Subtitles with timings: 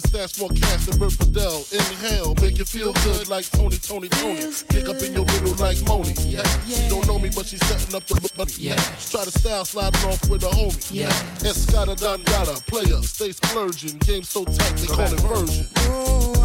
[0.00, 1.64] Killers, that's for cast and Bert Fidel.
[1.72, 4.52] Inhale, make you feel good like Tony, Tony, Tony.
[4.68, 6.12] Kick up in your middle like Moni.
[6.26, 6.42] Yeah.
[6.66, 8.52] She don't know me, but she's setting up the money.
[8.58, 8.76] Yeah.
[9.10, 10.90] Try to style sliding off with a homie.
[10.92, 11.08] Yeah.
[11.40, 13.98] Escada Don Gata, player, stay splurging.
[13.98, 16.39] Game so tight, they call it version.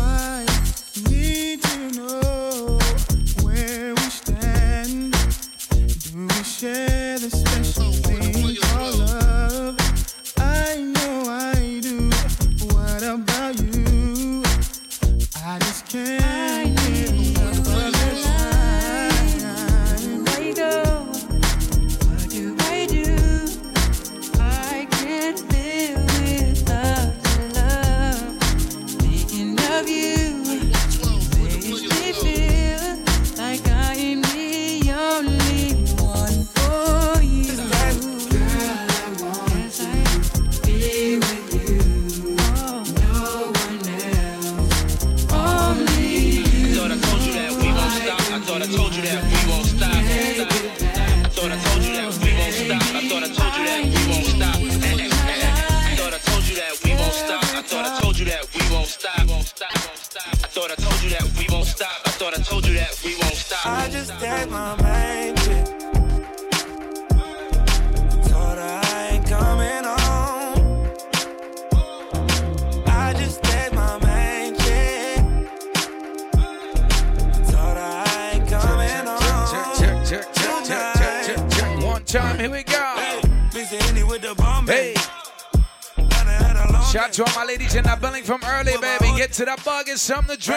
[89.95, 90.54] Some something to drink.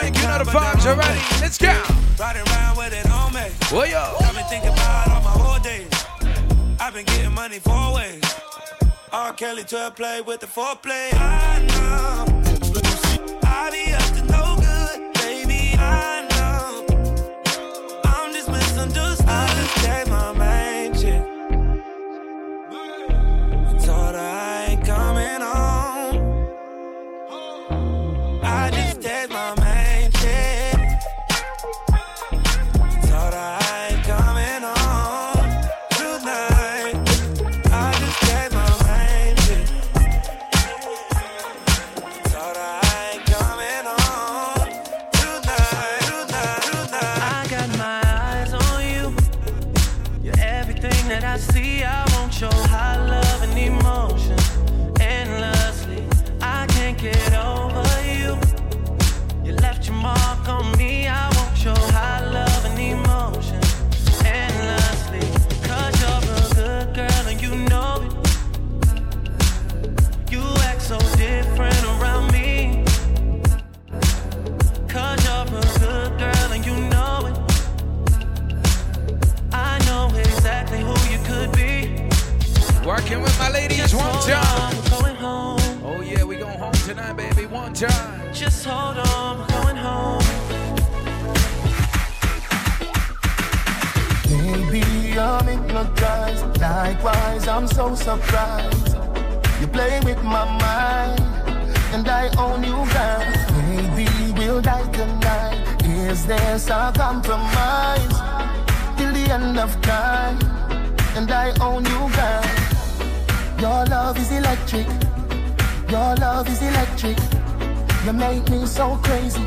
[118.08, 119.42] You make me so crazy.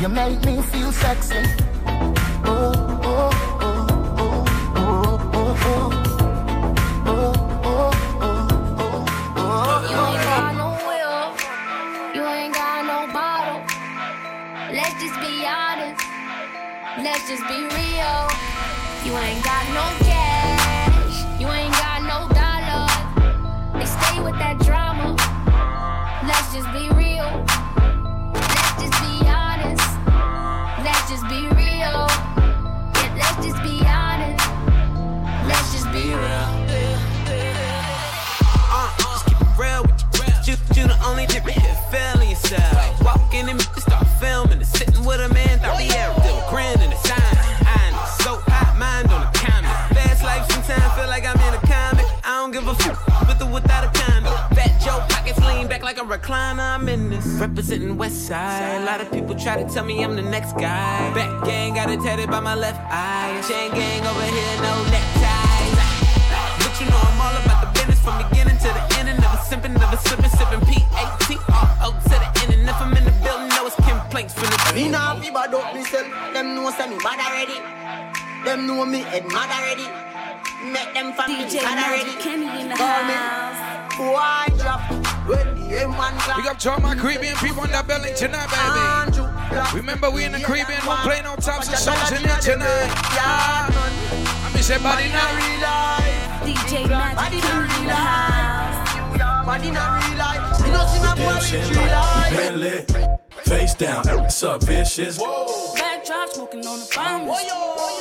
[0.00, 1.42] You make me feel sexy.
[2.46, 2.72] Oh,
[3.02, 4.44] oh, oh.
[14.72, 16.04] Let's just be honest.
[17.02, 18.28] Let's just be real.
[19.04, 20.23] You ain't got no gas.
[56.18, 56.74] Recliner.
[56.74, 58.82] I'm in this representing West Side.
[58.82, 61.12] A lot of people try to tell me I'm the next guy.
[61.14, 63.42] Back gang got it tatted by my left eye.
[63.48, 65.74] Chain gang over here, no neckties.
[66.62, 69.08] But you know I'm all about the business from beginning to the end.
[69.08, 72.50] And never simping, never slipping, sipping P-A-T-R-O to the end.
[72.54, 75.54] And if I'm in the building, know it's complaints from the Me nah fi bad
[75.54, 76.06] up myself.
[76.32, 77.58] Them know say me bad already.
[78.44, 79.88] Them know me head mad already.
[80.70, 82.06] Make them family DJ mad already.
[82.06, 83.83] Magic Kenny in the Call me.
[83.96, 84.12] House.
[84.14, 84.80] Why drop
[85.28, 86.36] when the M1 clap?
[86.36, 89.76] Big up to all my Caribbean people in the building tonight, baby.
[89.76, 91.02] Remember, we in the Yeah, Caribbean, that we're one.
[91.02, 92.90] playing all types of songs in you here the tonight.
[93.14, 93.92] Yeah, man.
[94.44, 95.22] I miss everybody Body now.
[95.22, 96.20] not real life.
[96.44, 97.98] DJ Body Magic not Kenny in real the life.
[97.98, 99.46] house.
[99.46, 100.66] Body not real life.
[100.66, 102.36] You know see my boy Damn with shit real life.
[102.36, 102.90] been lit.
[103.44, 105.18] Face down, what's up, vicious?
[105.18, 107.28] Backdrop smoking on the bombs.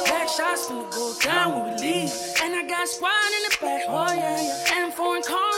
[0.10, 2.12] Back shots finna go down when we leave.
[2.42, 4.84] And I got squad in the back, oh yeah, yeah.
[4.84, 5.53] And foreign car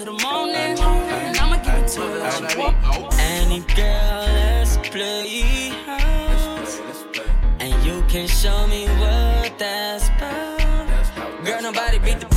[0.00, 3.10] to the morning, and I'ma give it to her.
[3.18, 6.80] Any girl, let's play house.
[7.58, 11.44] And you can show me what that's about.
[11.44, 12.29] Girl, nobody beat the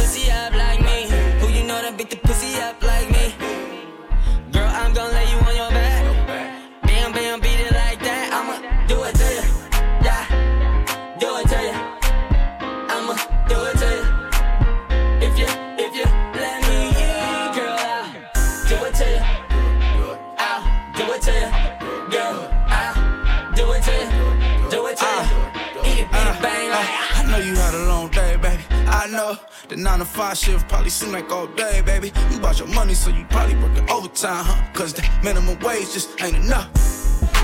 [29.75, 32.11] the 9 to 5 shift probably seem like all day, baby.
[32.31, 34.71] You bought your money, so you probably working overtime, huh?
[34.73, 36.69] Cause the minimum wage just ain't enough.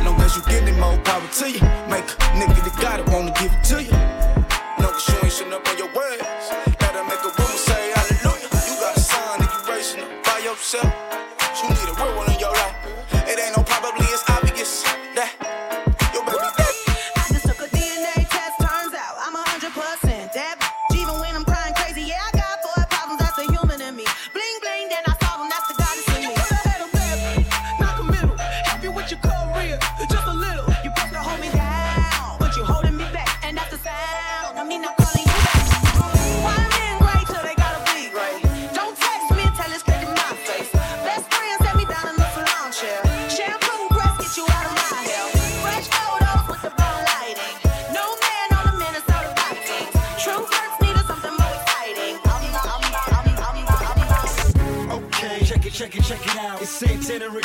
[0.05, 1.61] Long as you getting more power to you.
[1.89, 3.91] Make a nigga that got it wanna give it to you.
[4.79, 6.68] No, cause you ain't shitting up on your words.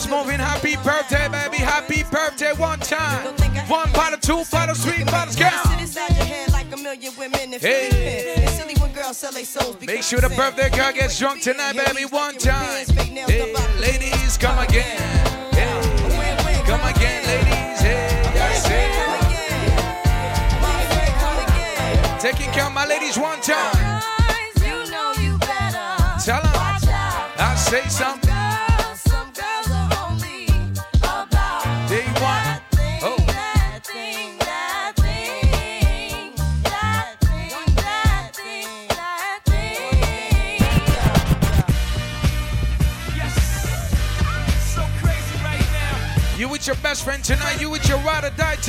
[0.00, 0.40] girls moving.
[0.40, 1.58] Happy birthday, baby.
[1.58, 3.26] Happy birthday one time.
[3.68, 5.50] One bottle, two bottle, three bottles, girl.
[7.60, 8.46] Hey.
[9.82, 12.04] Make sure the birthday girl gets drunk tonight, baby.
[12.06, 12.86] One time.
[12.86, 14.98] Hey, ladies, come again.
[15.52, 17.80] Hey, come again, ladies.
[17.80, 18.90] Hey, that's it.
[22.20, 24.02] Taking care of my ladies one time.
[26.22, 26.52] Tell them
[27.42, 28.19] I say something.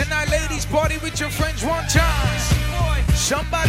[0.02, 2.40] Tonight, ladies, party with your friends one time.
[3.14, 3.61] Somebody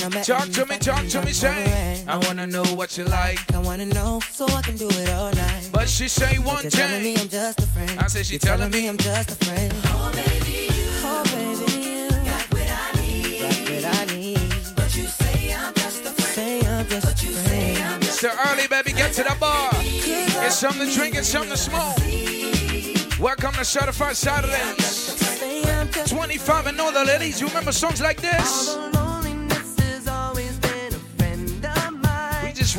[0.00, 2.02] Talk to me, talk to me, say.
[2.08, 3.38] I wanna know what you like.
[3.54, 5.68] I wanna know so I can do it all night.
[5.70, 6.70] But she say one thing.
[6.70, 8.00] Telling me I'm just a friend.
[8.00, 9.74] I say she telling me I'm just a friend.
[9.84, 10.88] Oh baby, you.
[11.04, 12.08] Oh baby.
[12.24, 12.70] Got what
[13.84, 14.40] I need.
[14.74, 16.86] But you say I'm just a friend.
[18.02, 18.92] It's too early, baby.
[18.92, 19.70] Get to the bar.
[19.82, 21.98] Get something to drink and something to smoke.
[23.20, 26.08] Welcome to Certified Saturdays.
[26.08, 27.38] 25 and all the ladies.
[27.38, 28.79] You remember songs like this?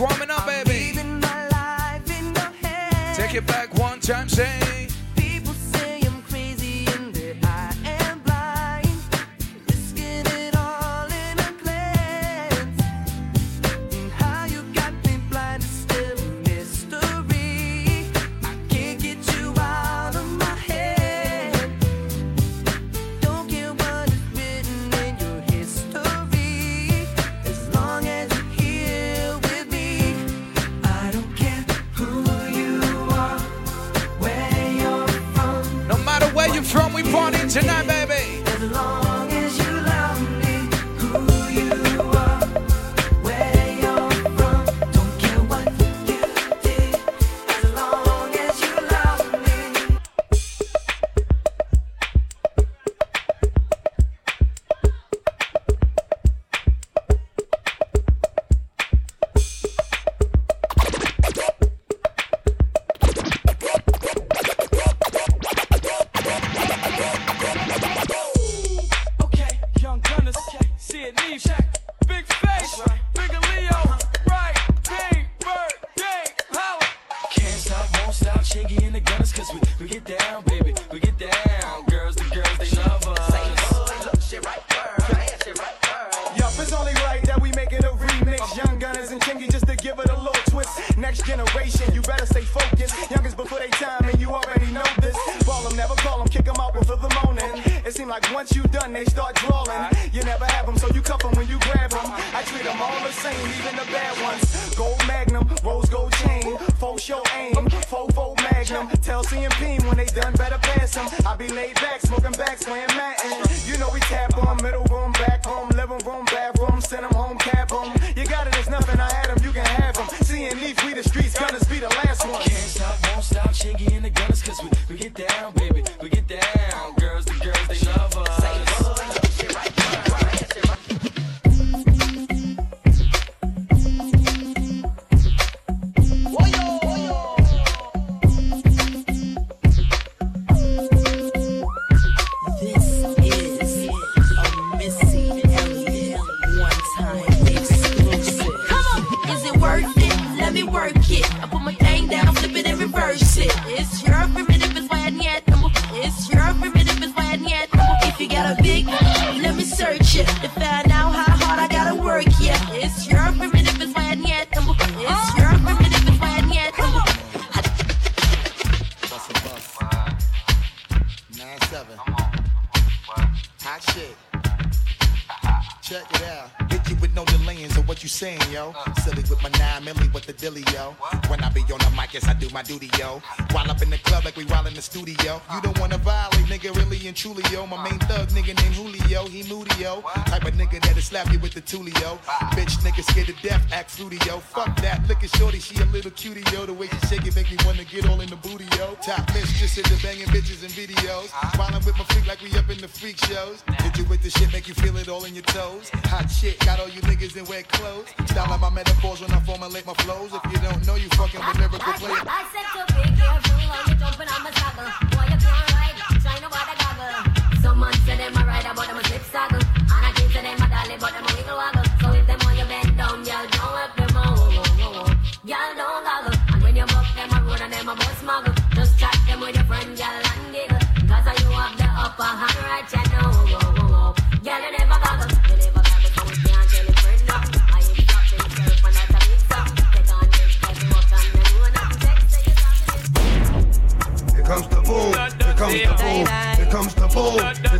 [0.01, 0.97] warming up, baby.
[3.13, 4.70] Take it back one time, same.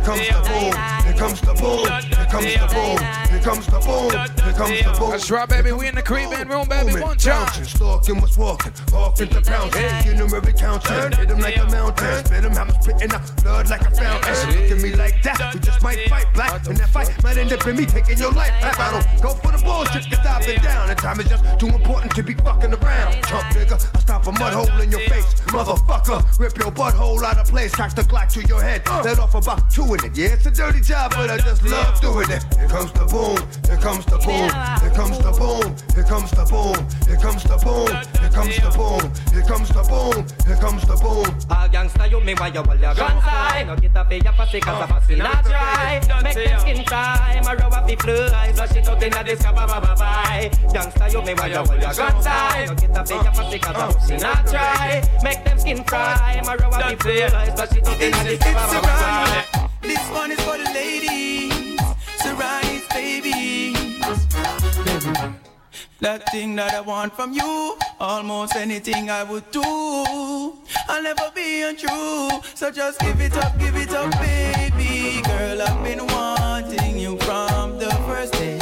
[0.02, 3.21] comes the boom, here comes the boom, here comes the boom.
[3.42, 5.10] Here comes the boom.
[5.10, 5.72] That's right, baby.
[5.72, 7.00] We in the creeping room, baby.
[7.00, 7.48] One time.
[7.64, 9.82] Stalking what's walking, off into pouncing.
[10.06, 12.24] You know every counting, hit him like a mountain.
[12.24, 14.62] Spit him, I'm spitting out blood like a fountain.
[14.62, 16.66] Look at me like that, we just might fight black.
[16.68, 18.78] And that fight might end up in me taking your life back.
[18.78, 20.90] I don't go for the bullshit, cause I've been down.
[20.90, 23.12] And time is just too important to be fucking around.
[23.24, 25.26] Chump nigga, I stop a mud hole in your face.
[25.50, 27.74] Motherfucker, rip your butthole out of place.
[27.74, 28.82] Crack the Glock to your head.
[28.86, 29.02] Uh.
[29.04, 30.16] Let off about two in it.
[30.16, 32.44] Yeah, it's a dirty job, but I just love doing it.
[32.56, 33.31] Here comes the boom,
[33.66, 37.56] here comes the boom, here comes the boom, here comes the boom, here comes the
[37.58, 37.88] boom,
[38.20, 41.26] here comes the boom, here comes the boom, here comes the boom.
[41.50, 44.32] A gangsta you me why you hold your guns high No get up in your
[44.32, 46.00] pussy cause a pussy not dry.
[46.22, 47.40] Make them skin dry.
[47.44, 51.12] My rub up the fly Flush it out inna this kaba ba ba bye Gangsta
[51.12, 53.76] you me why you hold your guns high No get up in your pussy cause
[53.76, 55.02] a pussy not dry.
[55.22, 56.40] Make them skin dry.
[56.44, 60.10] My rub up the fly Flush it out inna this kaba ba ba bye This
[60.10, 61.80] one is for the ladies,
[62.22, 63.74] Serani's baby.
[66.00, 69.62] That thing that I want from you, almost anything I would do.
[70.88, 75.22] I'll never be untrue, so just give it up, give it up, baby.
[75.22, 78.61] Girl, I've been wanting you from the first day.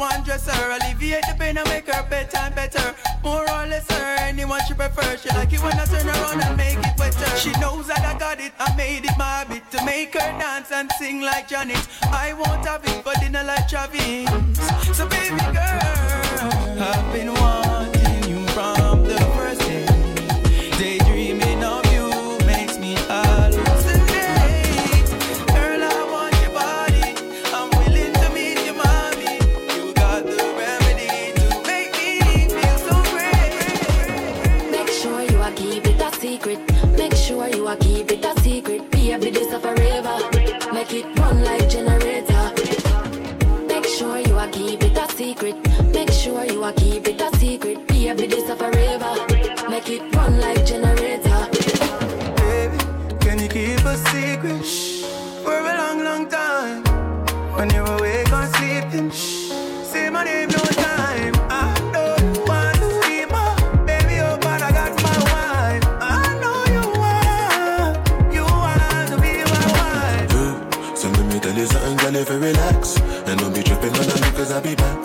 [0.00, 2.94] To undress her, alleviate the pain and make her bedtime better.
[3.22, 5.16] More or less her, anyone she prefer.
[5.16, 7.36] She like it when I turn around and make it wetter.
[7.36, 10.70] She knows that I got it, I made it my habit to make her dance
[10.72, 11.86] and sing like Janet.
[12.02, 14.28] I won't have it for dinner like Travis.
[14.96, 15.80] So baby girl,
[16.80, 17.69] I've been wanting
[46.70, 47.86] sure keep it a secret.
[47.86, 49.14] Baby, this a forever.
[49.68, 51.48] Make it run like generator.
[52.36, 52.78] Baby,
[53.20, 54.64] can you keep a secret
[55.44, 56.82] for a long, long time?
[57.56, 59.50] When you're awake or sleeping, Shh,
[59.84, 61.34] say my name no time.
[61.50, 63.54] I don't want to see my
[63.86, 65.84] baby, oh, but I got my wife.
[66.00, 70.96] I know you want, you want to be my wife.
[70.96, 74.06] So let me tell you something, girl, if you relax And don't be tripping on
[74.06, 74.99] me cause I'll be back Your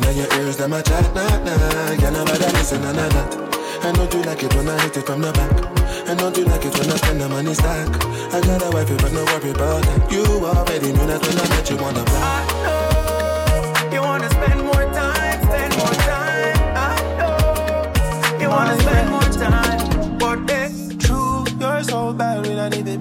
[0.00, 1.94] them in your ears, them a chat, nah, nah.
[1.96, 3.86] Girl, nobody listen, nah, nah, nah.
[3.86, 6.08] And don't you like it when I hit it from the back.
[6.08, 7.88] And don't you like it when I spend the money stack.
[8.32, 10.10] I got a wife, but no worry about that.
[10.10, 12.22] You already knew that when I met you on the block.
[12.24, 16.56] I know You wanna spend more time, spend more time.
[16.74, 20.18] I know you wanna spend more time.
[20.18, 22.98] But it's true, you're so bad when I need to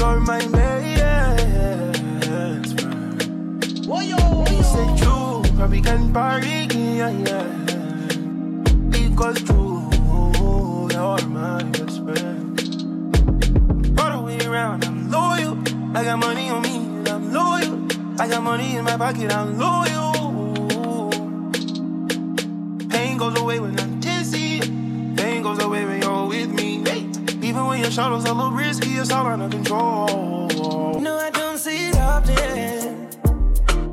[0.00, 1.20] You're my best
[2.80, 3.22] friend.
[4.00, 7.44] You say true, probably can party, yeah, yeah.
[8.88, 9.90] Because true,
[10.90, 12.60] you're my best friend.
[14.00, 15.58] All the way around, I'm loyal.
[15.94, 17.86] I got money on me, and I'm loyal.
[18.18, 21.10] I got money in my pocket, I'm loyal.
[22.88, 24.60] Pain goes away when I'm dizzy.
[25.14, 26.06] Pain goes away when you're with me.
[26.06, 26.09] Hey.
[27.70, 30.98] When your shadows a little risky, it's all under control.
[30.98, 33.08] No, I don't see it often.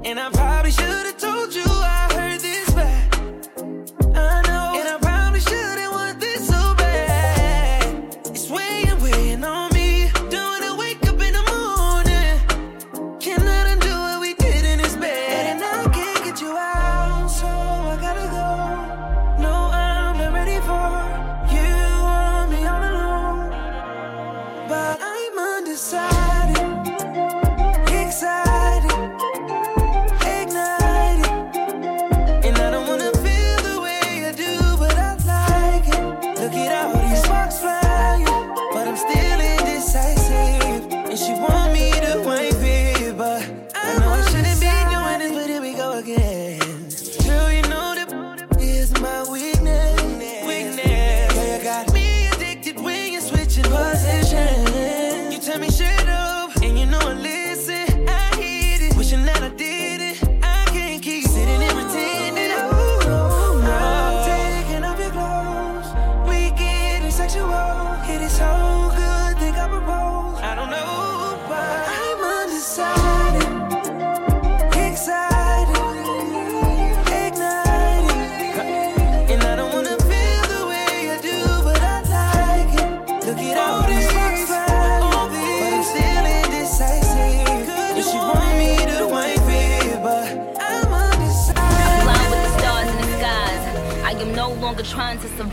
[0.03, 1.76] And I probably should have told you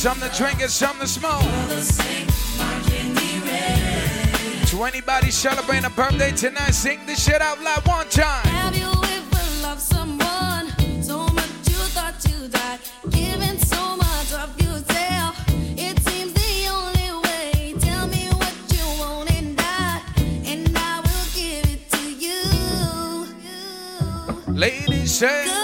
[0.00, 1.42] Something to drink, get something to smoke.
[4.68, 8.46] To anybody celebrating a birthday tonight, sing this shit out loud one time.
[8.46, 12.78] Have you ever loved someone so much you thought you died?
[13.10, 15.36] Giving so much of yourself.
[15.76, 17.74] It seems the only way.
[17.78, 20.00] Tell me what you want and I,
[20.46, 22.40] and I will give it to you.
[24.54, 25.59] Ladies, say.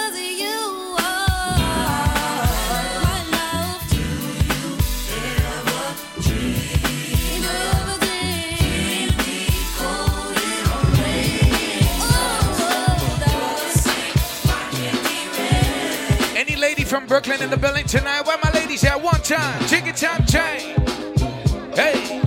[17.06, 18.22] From Brooklyn in the building tonight?
[18.22, 19.66] Where my ladies at one time?
[19.66, 20.76] Chicken time chain.
[21.74, 22.20] Hey.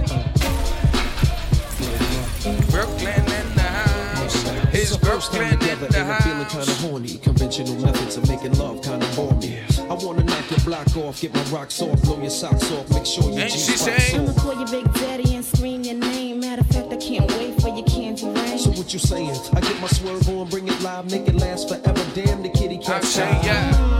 [2.71, 4.45] Brooklyn in the house.
[4.73, 7.17] It's Brooklyn in together the and I'm feeling kinda horny.
[7.17, 9.59] Conventional methods of making love kinda bore me.
[9.89, 13.05] I wanna knock your block off, get my rocks off, blow your socks off, make
[13.05, 14.17] sure you Ain't G she spots say?
[14.17, 14.29] on.
[14.29, 16.39] I'ma call your big daddy and scream your name.
[16.39, 18.59] Matter of fact, I can't wait for your candy rain.
[18.59, 19.35] So what you saying?
[19.53, 22.05] I get my swerve on, bring it live, make it last forever.
[22.13, 23.03] Damn the kitty cat.
[23.03, 23.98] I say yeah.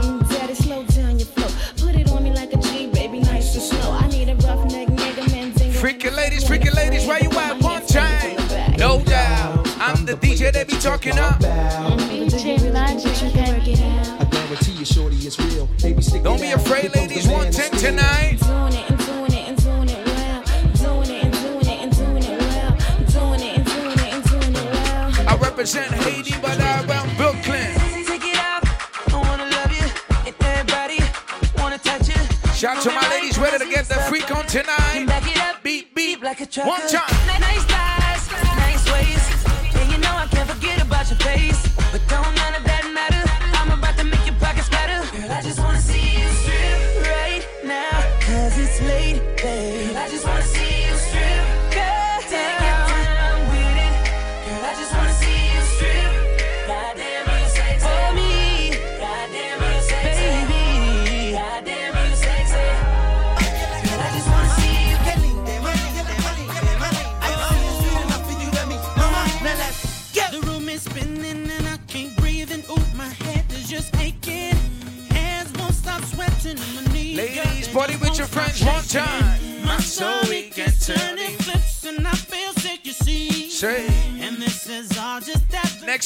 [10.80, 11.38] Talking up.
[11.40, 14.20] DJ Magic, you can work it out.
[14.20, 15.68] I guarantee you, shorty, it's real.
[15.82, 17.24] Baby, stick Don't be afraid, ladies.
[17.24, 18.38] the man 110 tonight.
[18.40, 20.42] Doing it and doing it and doing it well.
[20.80, 22.72] Doing it and doing it and doing it well.
[23.12, 25.28] Doing it and doing it and doing it well.
[25.28, 27.74] I represent Haiti, but I run Brooklyn.
[28.06, 28.64] Take it out.
[29.12, 29.86] I wanna love you.
[30.24, 30.98] And everybody
[31.60, 32.52] wanna touch you.
[32.54, 35.04] Shout out to my ladies ready to get the freak on tonight.
[35.06, 35.62] Back it.
[35.62, 36.22] Beep, beep.
[36.22, 36.70] Like a trucker.
[36.70, 37.04] One time.
[37.38, 37.99] Nice thighs, nice
[40.60, 41.99] forget about your face.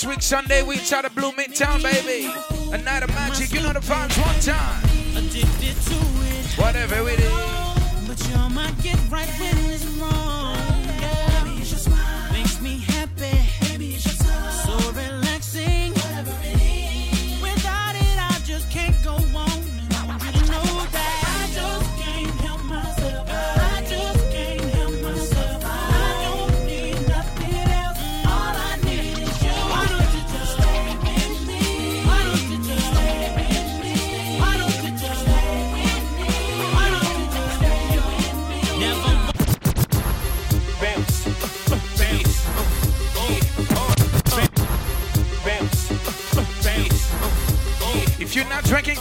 [0.05, 2.31] Next week, Sunday, we try to Blue Midtown, baby.
[2.75, 4.85] A night of magic, you know the vibes one time.
[5.17, 6.59] Addicted to it.
[6.59, 7.33] Whatever it is.
[8.07, 9.64] But you might get right when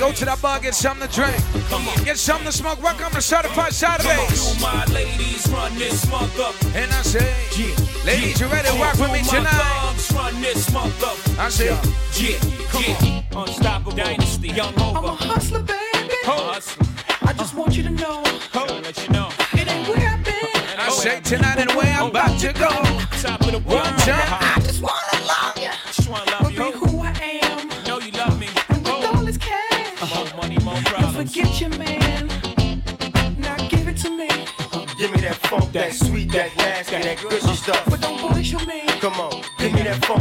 [0.04, 1.40] go to that bar, get something to drink.
[2.04, 2.84] Get something to smoke.
[2.84, 4.60] Welcome to Certified Saturdays.
[4.62, 6.52] My ladies run this mother.
[6.76, 7.24] And I say,
[7.56, 7.74] yeah,
[8.04, 9.96] ladies, you ready to rock with me tonight?
[10.14, 11.14] Run this mother.
[11.40, 11.68] I say,
[12.20, 12.38] yeah,
[12.76, 13.42] yeah.
[13.42, 16.16] Unstoppable dynasty, young I'm a hustler, baby.
[16.24, 16.86] Hustler.
[17.22, 18.24] I just want you to know.
[18.54, 19.30] I'll let you know.
[19.54, 20.62] It ain't where I've been.
[20.74, 22.72] And I say tonight and where I'm about to go.
[23.22, 24.00] Top of the One world.
[24.00, 24.63] time.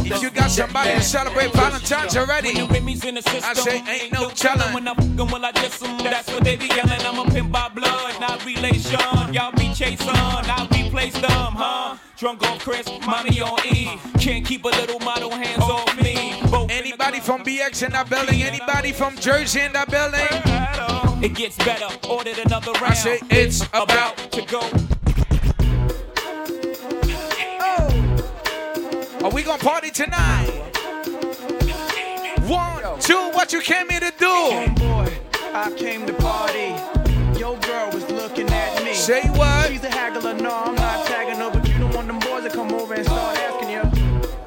[0.05, 3.53] If you got somebody to celebrate Valentine's already, When the Remy's in the system, I
[3.53, 4.73] say ain't no telling.
[4.73, 5.97] When I'm fucking, will I diss 'em?
[5.99, 7.01] That's what they be yelling.
[7.05, 8.99] I'm a pimp by blood, not relation.
[9.33, 11.95] Y'all be chasing, I'll replace them, huh?
[12.17, 13.97] Drunk on Chris, mommy on E.
[14.19, 16.41] Can't keep a little model hands off me.
[16.49, 18.43] Both Anybody from BX in that building?
[18.43, 21.23] Anybody from Jersey in that building?
[21.23, 21.87] It gets better.
[22.09, 22.85] Ordered another round.
[22.85, 24.17] I say it's about.
[24.33, 24.61] to go.
[29.33, 30.45] Are we gonna party tonight?
[32.45, 34.27] One, two, what you came here to do?
[34.27, 35.11] Homeboy,
[35.55, 37.39] I came to party.
[37.39, 38.93] Your girl was looking at me.
[38.93, 39.71] Say what?
[39.71, 42.51] She's a haggler, no, I'm not tagging her, but you don't want them boys to
[42.51, 43.79] come over and start asking you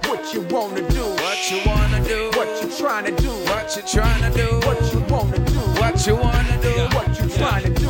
[0.08, 1.02] what you wanna do.
[1.02, 2.30] What you wanna do?
[2.38, 3.30] What you trying to do?
[3.50, 4.46] What you trying to do?
[4.68, 5.58] What you wanna do?
[5.82, 6.74] What you wanna do?
[6.94, 7.86] What you trying to do?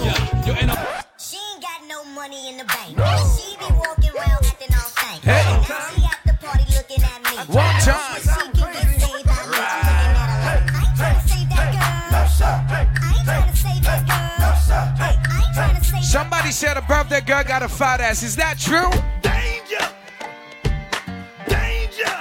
[0.47, 1.05] you ain't a.
[1.19, 2.97] She ain't got no money in the bank.
[3.37, 5.23] She be walking around acting all stank.
[5.25, 5.67] Hey.
[5.69, 5.96] Now
[7.57, 8.21] One time.
[8.21, 9.57] She can get saved by me.
[9.57, 11.97] Looking at her like, I ain't trying to save that girl.
[12.13, 14.53] I ain't trying to save that girl.
[14.97, 18.23] Hey, I ain't trying to save Somebody said a birthday girl got a fat ass.
[18.23, 18.91] Is that true?
[19.23, 19.89] Danger!
[21.49, 22.17] Danger!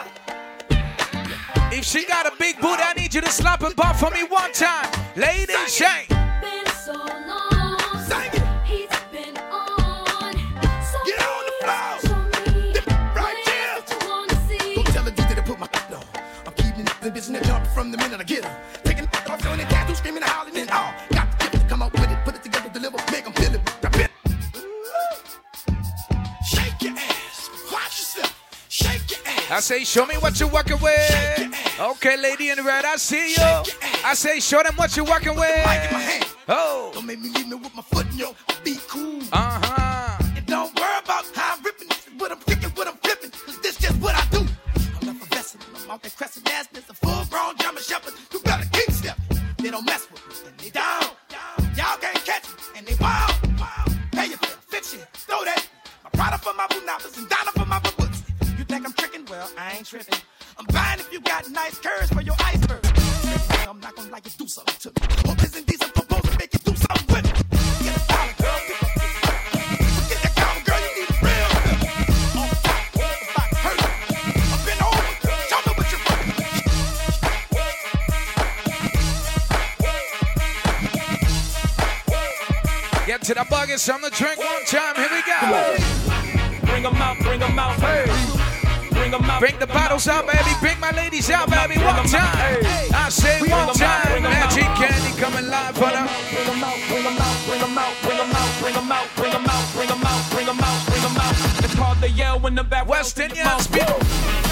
[1.77, 4.23] If she got a big booty, I need you to slap and bump for me
[4.23, 4.89] one time.
[5.17, 6.24] Ladies, shake.
[17.75, 18.57] From the minute I get her.
[18.85, 20.93] Taking off, throwing the tattoo, screaming and howling and all.
[21.11, 23.53] Got the gift to come up with it, put it together, deliver, make them feel
[23.53, 23.61] it.
[23.83, 24.11] I bet.
[26.47, 27.49] Shake your ass.
[27.73, 28.33] Watch yourself.
[28.69, 31.77] Shake I say, show me what you're working with.
[31.77, 33.63] Okay, lady in red, I see you.
[34.05, 36.33] I say, show them what you're working with.
[36.47, 36.91] Oh.
[36.93, 38.33] Don't make me leave me with my foot in your
[83.75, 84.95] bucket, something to drink one time.
[84.95, 86.65] Here we go.
[86.67, 87.75] Bring them out, bring them out.
[87.79, 88.05] Hey.
[88.91, 89.39] Bring them out.
[89.39, 90.51] Bring the bottles out, baby.
[90.61, 91.79] Bring my ladies out, baby.
[91.83, 92.63] One time.
[92.93, 94.23] I say one time.
[94.23, 96.07] Magic Candy coming live for them.
[96.31, 99.15] Bring them out, bring them out, bring them out, bring them out, bring them out,
[99.15, 101.63] bring them out, bring them out, bring them out, bring them out.
[101.63, 104.44] It's called the yell when the back West people.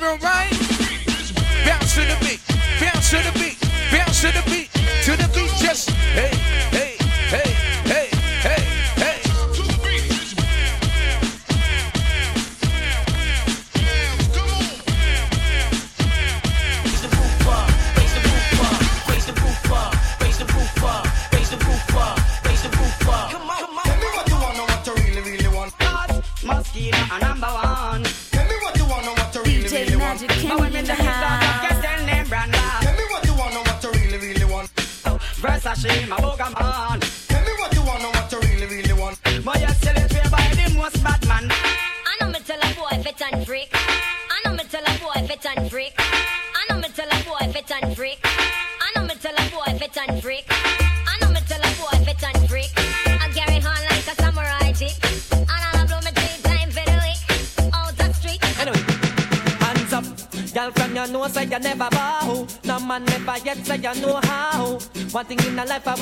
[0.00, 0.29] bedroom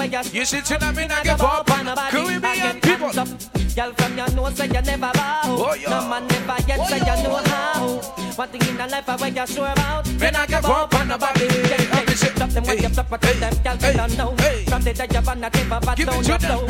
[0.01, 0.41] in the life I wear you.
[0.41, 3.13] You see, tonight me not give up on Caribbean people.
[3.75, 5.41] Girl from your nose say you never bow.
[5.45, 5.91] Oh, yeah.
[5.91, 7.87] No man never yet oh, say you know how.
[8.37, 10.07] One thing in the life I wear you sure about.
[10.09, 11.49] Me not give up on nobody.
[12.39, 14.37] Stop them when you stop, but tell them, girl, they don't know.
[14.69, 16.68] From the day the table, but Give it to them, flow.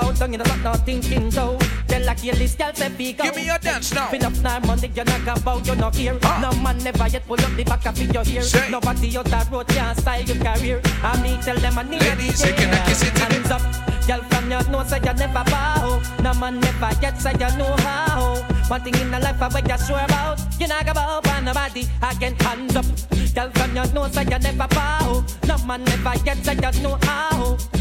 [0.00, 0.06] Hey.
[0.06, 1.58] You're not down, you're not, thinking so.
[1.86, 3.24] Tell like you list, girl, say be go.
[3.24, 4.08] Give me your dance now.
[4.08, 6.18] Spin up now, money, you're not about, you're not here.
[6.22, 6.38] Ah.
[6.42, 8.42] No man never yet pull up the back of your ear.
[8.42, 8.70] Say.
[8.70, 10.80] Nobody out that road can style your career.
[11.02, 13.18] I me tell them I need Ladies, you can kiss it.
[13.18, 13.62] Hands up,
[14.06, 16.02] girl from your nose, say you never bow.
[16.22, 18.34] No man never yet say you know how.
[18.68, 20.40] One thing in the life I bet you sure about.
[20.60, 22.34] You not bow on nobody again.
[22.36, 22.86] Hands up,
[23.34, 25.24] girl from your nose, say you never bow.
[25.46, 27.27] No man never yet say you know how.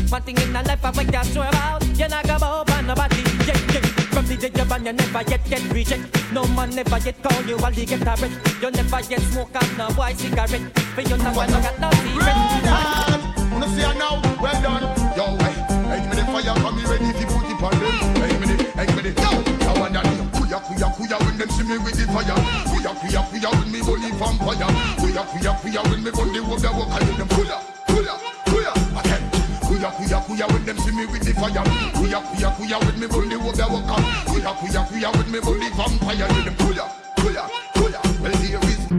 [0.10, 1.84] One thing in the life I bet you sure about.
[2.00, 3.22] You're not go bow on nobody.
[3.44, 3.84] Yeah, yeah.
[4.16, 6.32] From the day you're born, you never yet get reject.
[6.32, 8.32] No man never yet call you while you get a wreck.
[8.62, 10.64] You never yet smoke out no white cigarette.
[10.96, 12.38] For you one, you got no secret.
[13.52, 14.16] Wanna see now?
[14.40, 14.88] Well done.
[15.20, 17.94] Yo, hey, me the fire, come ready you put it on them.
[18.16, 19.32] Hey, me the, hey, me the, yo,
[19.68, 20.08] I want that.
[20.40, 22.38] Kuya, kuya, kuya, when them see me with the fire.
[22.72, 24.72] Kuya, kuya, kuya, when me bully vampire.
[25.04, 27.67] Kuya, kuya, kuya, when me gun the wood, and them kuya, kuya.
[30.28, 31.64] Kuya, when them see me with the fire.
[31.96, 33.88] Kuya, kuya, kuya, when me bully wood, I walk
[34.28, 36.28] Kuya, kuya, kuya, when me bully vampire.
[36.28, 38.00] Them kuya, kuya, kuya.
[38.22, 38.92] Well, here is.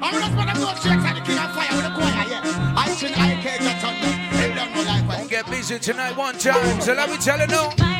[0.00, 2.74] I'm just gonna go straight to the king of fire with the choir, yeah.
[2.74, 4.12] I sing I can't get on them.
[4.32, 5.18] Hey, them no life.
[5.18, 6.80] Don't get busy tonight one time.
[6.80, 7.91] So let me tell you now.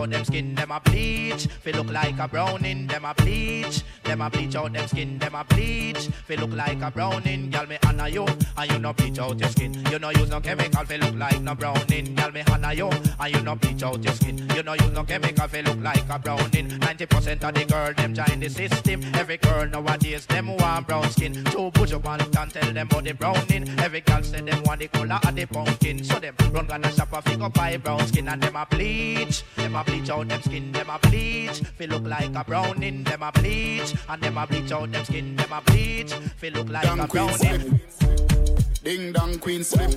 [0.00, 1.46] out them skin, them a bleach.
[1.46, 3.82] Feel look like a browning, them a bleach.
[4.02, 7.50] Them a bleach out them skin, them a bleach fi look like a browning.
[7.50, 9.74] Girl, me honor you, and you no bleach out your skin.
[9.90, 12.14] You no use no chemical fi look like no browning.
[12.14, 14.38] Girl, me honor you, and you no bleach out your skin.
[14.54, 16.68] You no use no chemical fi look like a browning.
[16.68, 19.02] 90% of the girl them join the system.
[19.14, 21.44] Every girl nowadays them want brown skin.
[21.44, 23.68] Two push up and can tell them about the browning.
[23.78, 26.04] Every girl say them want the color of the pumpkin.
[26.04, 29.42] So them run gonna shop a figure buy brown skin and them a bleach.
[29.56, 30.72] Them a bleach out them skin.
[30.72, 31.60] Them a bleach.
[31.76, 33.04] Fi look like a browning.
[33.04, 35.36] Them a bleach and them a bleach out them skin.
[35.36, 37.80] Them a bleach beach, feel look like Dang a queen brownie.
[37.88, 38.82] Slip.
[38.82, 39.90] Ding dong queen slip.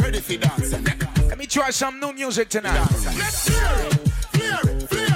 [0.00, 0.84] Ready for dancing.
[1.28, 2.78] Let me try some new music tonight.
[3.16, 5.09] Let's hear it, hear it, hear it.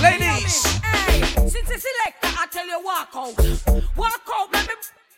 [0.00, 0.64] ladies, ladies.
[0.82, 3.96] Hey, since it's selector, I tell you walk out.
[3.96, 4.74] Walk out, let me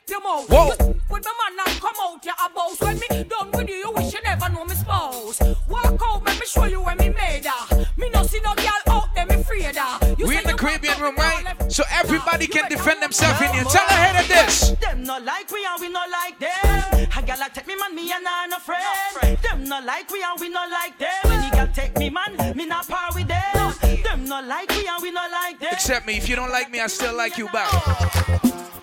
[0.09, 0.49] your mouth.
[0.49, 0.69] Whoa.
[1.11, 2.81] With my man now come out your abuse.
[2.81, 5.41] When me done with you, you wish you never know me spouse.
[5.69, 7.87] Walk out, let me show you where me made her.
[7.97, 10.17] Me no see no girl out there, me free her.
[10.19, 11.73] We in the Caribbean room, right?
[11.73, 13.65] So everybody can defend themselves in here.
[13.65, 14.71] Tell ahead of this.
[14.81, 17.09] Them not like we and we not like them.
[17.17, 19.39] A gal take me man, me and I no friend.
[19.43, 21.09] Them not like we and we not like them.
[21.25, 23.36] When you gal take me man, me not par with them
[24.27, 25.69] not like we and we not like them.
[25.73, 26.17] Accept me.
[26.17, 27.71] If you don't like me, I still like you back.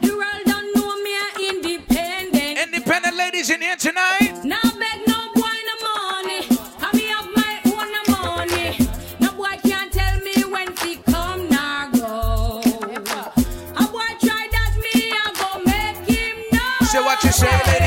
[0.02, 2.58] The world don't know me a independent.
[2.60, 4.42] Independent ladies in here tonight.
[4.44, 6.48] Now beg no boy no money.
[6.80, 8.78] I me have my own money.
[9.20, 12.62] No boy can't tell me when to come nor go.
[13.76, 16.88] A boy try that me I go make him know.
[16.88, 17.83] Say what you say, ladies.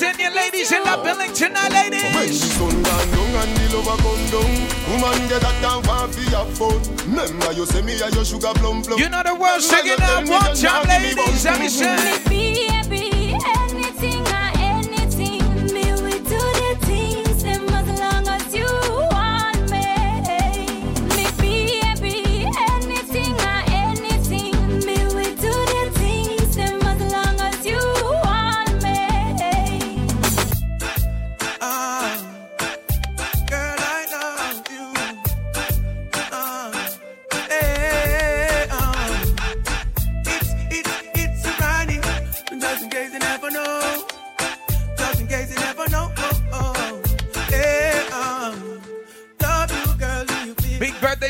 [0.00, 2.54] Any proud West Indian ladies in the building tonight, When the ladies?
[2.54, 4.52] sun gone down and the lover come down
[4.88, 8.52] Woman get that down for fi have fun Remember you say me a your sugar
[8.54, 11.44] plum plum You know the words singing out one time, ladies.
[11.44, 13.11] Let me say.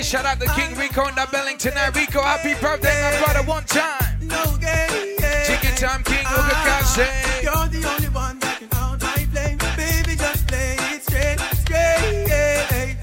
[0.03, 1.94] Birthday shout out to King Rico in the building tonight.
[1.94, 4.18] Rico, happy birthday, my brother, one time.
[4.20, 5.16] no game.
[5.20, 5.44] Yeah.
[5.44, 7.42] Chicken time, King ah, Ugakase.
[7.42, 9.59] You're the only one that can count my flame.
[9.76, 12.96] Baby, just play it straight, straight.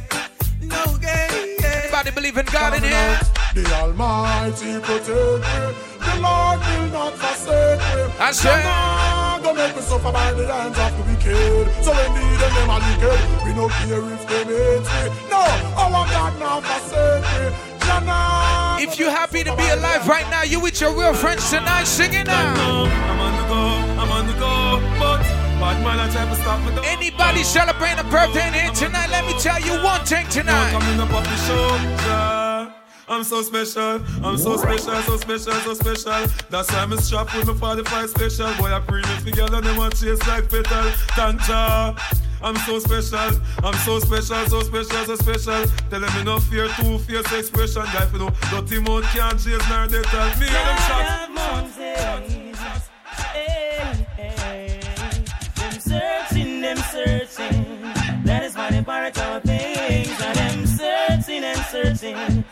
[0.62, 1.58] No gay.
[1.84, 3.20] Anybody believe in God in here?
[3.56, 9.76] The Almighty protect me The Lord will not forsake me I say- Jah Go make
[9.76, 13.53] me suffer by the hands of the wicked So indeed them them are wicked We
[13.53, 15.41] no care if they hate me No,
[15.78, 17.70] our God not forsake me
[18.82, 22.28] If you happy to be alive right now, you with your real friends tonight singing
[22.30, 22.57] out.
[22.57, 23.64] I'm on the go,
[24.01, 25.20] I'm on the go, but
[25.60, 26.72] bad man, I try to stop me.
[26.88, 29.10] Anybody celebrating a birthday in here tonight?
[29.10, 30.72] Let me tell you one thing tonight.
[33.10, 36.28] I'm so special, I'm so special, so special, so special.
[36.51, 38.53] That's why I'm strapped with my 45 special.
[38.57, 40.91] Boy, I bring it together, they want chase like petal.
[41.18, 41.97] Tanja.
[42.41, 45.66] I'm so special, I'm so special, so special, so special.
[45.89, 47.82] Tell them no fear, two fierce expression.
[47.93, 50.45] Guy, for no dirty mouth can't chase nor they tell me.
[50.45, 51.30] and them shots.
[55.55, 58.24] Them searching, them searching.
[58.24, 60.22] That is why they pirate our things.
[60.22, 62.45] And them searching and searching.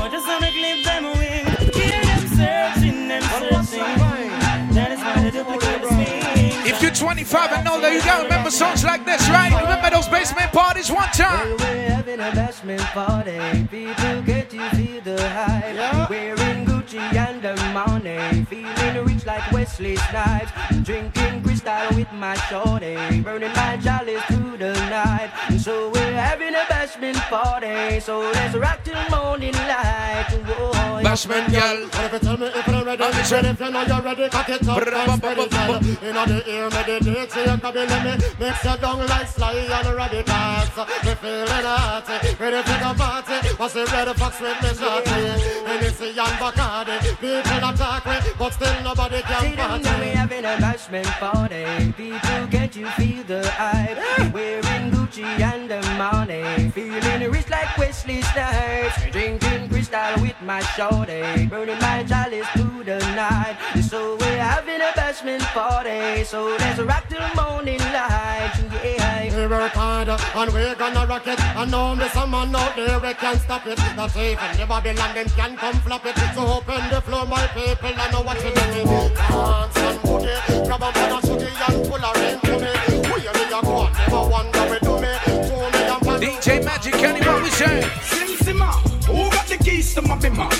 [0.00, 1.44] Like just wanna clip them wing.
[1.76, 4.30] Hear them searching, them searching.
[4.72, 6.66] That is why they duplicate the things.
[6.66, 9.52] If you're 25 and older, you gotta remember songs like this, right?
[9.60, 11.56] Remember those basement parties one time.
[11.58, 13.66] We're having a bashment party.
[13.70, 16.08] People get to feel the hype.
[16.08, 16.59] Wearing
[16.90, 18.44] Gucci and the money.
[18.46, 20.50] Feeling rich like Wesley Snipes.
[20.82, 23.20] Drinking Cristal with my shorty.
[23.20, 25.30] Burning my chalice through the night.
[25.58, 28.00] So we're having a bashment party.
[28.00, 30.26] So let's rock till morning light.
[30.46, 31.02] Whoa.
[31.02, 31.86] Bashment girl.
[31.86, 33.02] What if you tell me if you're ready?
[33.02, 36.08] Ready if you know you're ready, cock it up and spread it, girl.
[36.08, 39.54] Inna the ear, meditate, so you can be let me mix your down like sly
[39.54, 40.76] and radicals.
[41.04, 42.08] Me feeling hot,
[42.40, 43.48] ready for the party.
[43.56, 45.60] What's the red fox with me shorty?
[46.84, 49.84] Bacardi, people attack me, but still nobody can See them party.
[49.84, 51.92] now we having a bashment party.
[51.92, 54.32] People, can't you feel the hype?
[54.32, 56.70] Wearing Gucci and the money.
[56.70, 59.10] Feeling rich like Wesley Snipes.
[59.12, 61.46] Drinking Cristal with my shorty.
[61.46, 63.56] Burning my chalice through the night.
[63.82, 66.24] So we're having a bashment party.
[66.24, 68.52] So let's rock till morning light.
[68.82, 69.36] Yeah.
[69.36, 71.40] We work hard and we're gonna rock it.
[71.40, 73.76] And now there's some man out there we can't stop it.
[73.96, 76.16] That's even the Babylon them can come flop it.
[76.34, 78.86] So open the floor, my people, I know what you're doing.
[78.86, 82.72] Dance and booty, grab a man and shooty and pull a ring to me.
[83.10, 85.12] We are the go on, never wonder we do me.
[85.48, 87.82] Tony and Pan- DJ Magic Kenny, what we say?
[88.02, 88.70] Sim Simma,
[89.06, 90.50] who got the keys to my bimmer?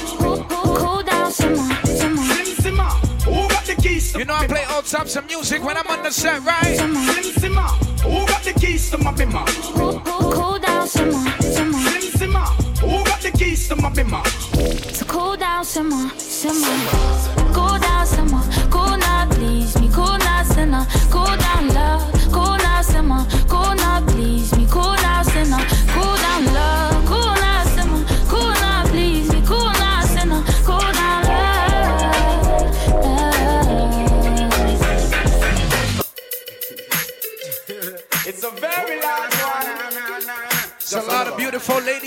[0.48, 2.22] Cool down, simmer, simmer.
[2.34, 2.88] Sim Simma,
[3.24, 5.86] who got the keys to You know I play all types of music when I'm
[5.86, 6.76] on the set, right?
[6.76, 6.94] Sim
[7.40, 7.68] Simma,
[8.02, 9.46] who got the keys to my bimmer?
[10.04, 11.50] Cool down, simmer, simmer.
[11.50, 11.89] Sim Simma, who got the
[13.40, 14.22] keys to my bimmer?
[14.94, 16.76] So cool down, simmer, simmer.
[17.54, 18.42] Cool down, simmer.
[18.70, 19.88] Cool now, please me.
[19.88, 20.86] Cool now, sinner.
[21.10, 22.02] Cool down, love.
[22.32, 23.24] Cool now, simmer.
[23.48, 24.59] Cool now, please me.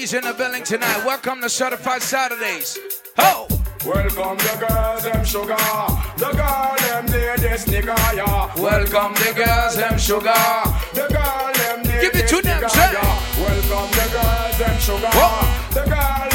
[0.04, 1.06] Ladies in the building tonight.
[1.06, 2.78] Welcome to Certified Saturdays.
[3.18, 3.48] Ho!
[3.86, 5.56] Welcome the girls, them sugar.
[6.18, 8.54] The girl, them need this nigga, yeah.
[8.62, 10.34] Welcome the girls, them sugar.
[10.94, 13.40] The girl, them need Give it to them, nigga, yeah.
[13.40, 15.08] Welcome the girls, them sugar.
[15.14, 15.72] Whoa.
[15.72, 16.33] The girl,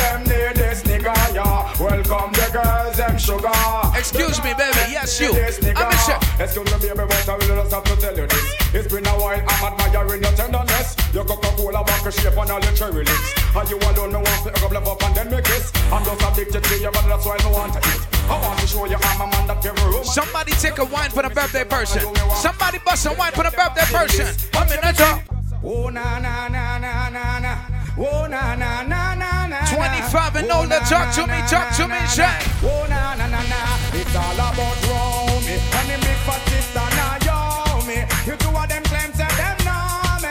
[1.89, 3.49] Welcome the girls, them sugar.
[3.97, 4.93] Excuse me, baby.
[4.93, 5.33] Yes, you.
[5.73, 6.21] I'm a chef.
[6.39, 8.47] Excuse me, baby, but I will just have to tell you this.
[8.75, 10.97] It's been a while, I'm admiring your tenderness.
[11.15, 13.33] Your Coca-Cola vodka shape and all your cherry lips.
[13.57, 15.73] And you alone, me want to hook up up and then make kiss.
[15.89, 18.03] I'm just addicted to you, but that's why I want to eat.
[18.29, 20.05] I want to show you I'm a man that every room.
[20.05, 22.05] Somebody take a wine for the birthday person.
[22.37, 24.29] Somebody bust a wine for the birthday person.
[24.53, 25.23] I'm in the top.
[25.65, 27.78] Oh na na na na na na.
[28.01, 29.59] Oh na na na na na.
[29.67, 32.31] 25 and oh, older, talk to me, talk to me, say.
[32.63, 33.59] Oh na na na na.
[33.91, 38.07] It's all about Romy and the big fat sister Naomi.
[38.23, 40.31] You two of them claim say them know me.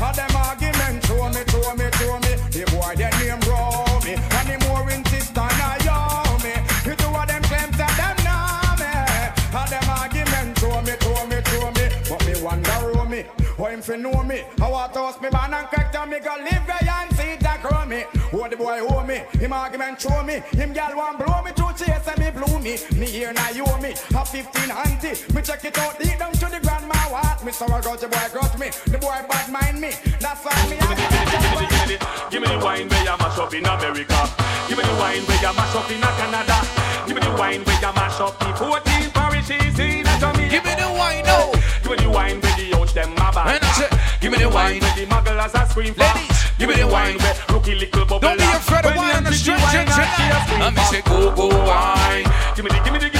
[0.00, 2.32] All them argument throw me, throw me, throw me.
[2.48, 6.56] The boy their name Romy and the more in sister Naomi.
[6.88, 8.92] You two of them claim say them know me.
[9.52, 11.84] All them argument throw me, throw me, throw me.
[12.08, 13.24] But me wonder Romy.
[13.58, 14.40] How him fi know me?
[14.56, 16.83] I toast me man and crack down me go live where that
[18.34, 18.44] grow me.
[18.44, 19.22] Who the boy owe me?
[19.38, 20.42] Him argument show me.
[20.52, 22.78] Him gal want blow me to chase and me blew me.
[22.98, 23.94] Me here now you owe me.
[24.14, 25.34] A 15 auntie.
[25.34, 27.44] Me check it out deep down to the grandma what.
[27.44, 28.68] Me so I got the boy got me.
[28.86, 29.90] The boy bad mind me.
[30.20, 30.76] That's why me
[32.30, 34.20] Give me the wine where you mash up in America.
[34.68, 36.58] Give me the wine where you mash up in Canada.
[37.06, 40.50] Give me the wine where you mash up the 14 parishes in Jamaica.
[40.50, 41.52] Give me the wine, no.
[41.82, 43.54] Give me the wine where the ouch them a bad.
[43.54, 43.88] And I say,
[44.20, 46.02] Give me the wine where the mugglers a scream for.
[46.02, 48.20] Ladies, give me the wine where rookie little bubble.
[48.20, 49.88] Don't be afraid of wine on the check, check.
[50.60, 52.24] I'm say go go wine.
[52.54, 53.13] Give me the give me the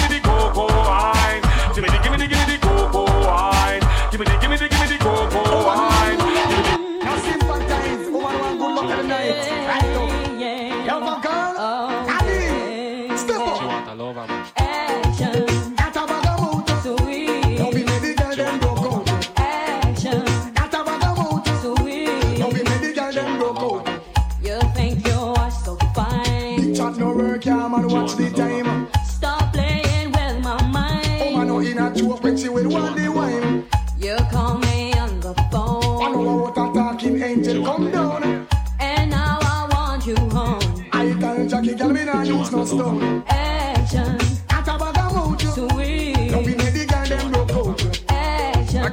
[42.63, 43.25] no.
[43.27, 44.24] Action.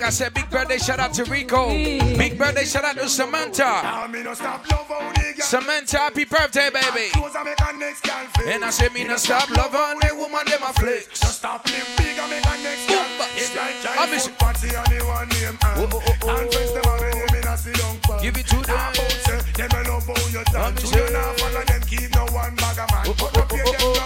[0.01, 1.69] Like I said, big birthday shout out to Rico.
[1.69, 3.61] Big birthday shout out to Samantha.
[3.61, 5.45] Now me no stop love how the girl.
[5.45, 7.13] Samantha, happy birthday, baby.
[7.13, 8.63] And make a next girl feel.
[8.63, 11.05] I say, me no stop love on the woman, them a flex.
[11.21, 13.05] Stop live big and make a next girl.
[13.37, 17.37] It's like I miss party and the one name and and friends them have name
[17.37, 18.21] in a sit down pan.
[18.25, 18.93] Give it to them.
[19.21, 20.81] Talk them a love how you dance.
[20.89, 23.05] You not follow them keep no one bag of man.
[23.21, 24.00] But up here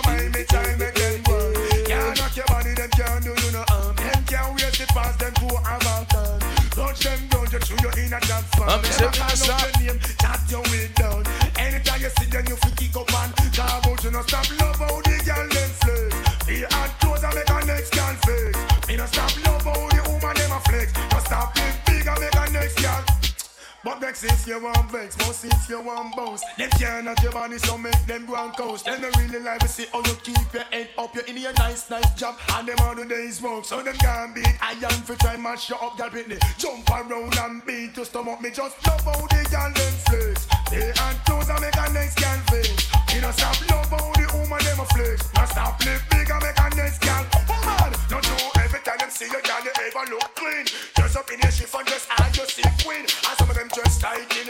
[7.05, 8.19] them down just through your inner.
[8.65, 11.23] I'm Never call out your name, chat your way down.
[11.57, 14.79] Anytime you see them you feel kick up and talk about you no stop love
[14.81, 16.45] how the girl them flex.
[16.45, 18.87] Feel hard clothes and make a next girl flex.
[18.87, 19.44] Me no stop
[23.85, 26.41] But vex if you want vex, most if you want bounce.
[26.57, 28.85] Them can't not your body, so make them go and coast.
[28.85, 31.13] Them don't really like to see how you keep your head up.
[31.13, 33.63] You're in your nice, nice job, and them all the days smoke.
[33.63, 36.41] So them can't beat iron for try mash you up, girl, Britney.
[36.57, 38.41] Jump around and beat your stomach.
[38.41, 40.47] Me just love how the girl them flex.
[40.71, 42.89] They and toes and make a next girl face.
[43.13, 45.31] You know stop love how the woman them a flex.
[45.35, 47.23] Now stop live big and make a next girl.
[47.37, 50.94] Oh, woman, don't know every time them see you, girl, you ever look clean.
[51.15, 52.99] Dress up in your chiffon, just hide your sick queen.
[52.99, 54.47] And some of them just tight in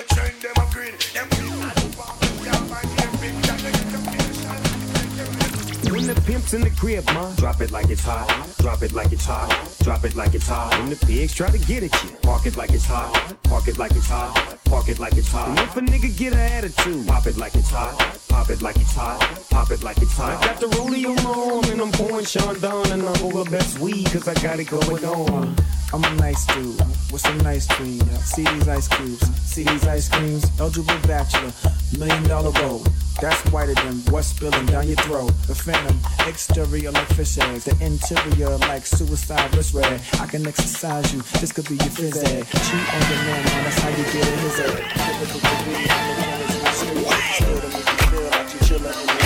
[5.91, 8.27] When the pimp's in the crib, ma, drop it like it's hot.
[8.57, 9.49] Drop it like it's hot.
[9.81, 10.71] Drop it like it's hot.
[10.79, 13.35] When the pigs try to get at you, park it like it's hot.
[13.43, 14.57] Park it like it's hot.
[14.65, 15.49] Park it like it's hot.
[15.49, 18.19] And if a nigga get an attitude, pop it like it's hot.
[18.29, 19.19] Pop it like it's hot.
[19.49, 20.43] Pop it like it's hot.
[20.43, 24.27] I got the rollie on and I'm pouring Chandon and I'm over best weed cause
[24.27, 25.55] I got it going on.
[25.93, 26.79] I'm a nice dude
[27.11, 28.01] with some nice cream.
[28.19, 30.45] See these ice cubes, see these ice creams.
[30.59, 31.53] Eligible bachelor,
[31.97, 32.83] million dollar roll.
[33.21, 35.31] That's whiter than what's spilling down your throat.
[35.47, 40.01] The phantom, exterior like fish eggs, the interior like suicide wrist red.
[40.19, 42.45] I can exercise you, this could be your phys ed.
[42.45, 44.75] Cheat on your man, man, that's how you get his ed.
[45.19, 47.35] Typical the serious.
[47.35, 49.24] Still to make you feel like you chillin'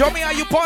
[0.00, 0.59] Show me how you party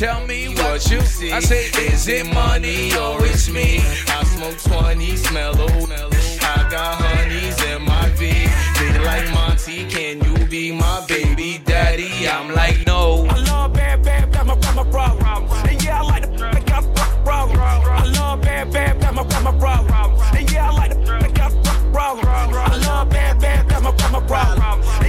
[0.00, 1.30] tell me what you see.
[1.30, 3.80] I say, is it money or it's me?
[4.08, 5.52] I smoke 20, smell.
[5.60, 8.30] I got honeys in my V.
[8.78, 12.26] They like Monty, can you be my baby daddy?
[12.26, 13.26] I'm like, no.
[13.28, 15.68] I love bad, bad, that's my, that's my problem.
[15.68, 17.60] And yeah, I like the I got a problem.
[17.60, 20.34] I love bad, bad, that's my, that's my problem.
[20.34, 22.26] And yeah, I like the I got a problem.
[22.26, 24.99] I love bad, bad, that's my, that's my problem.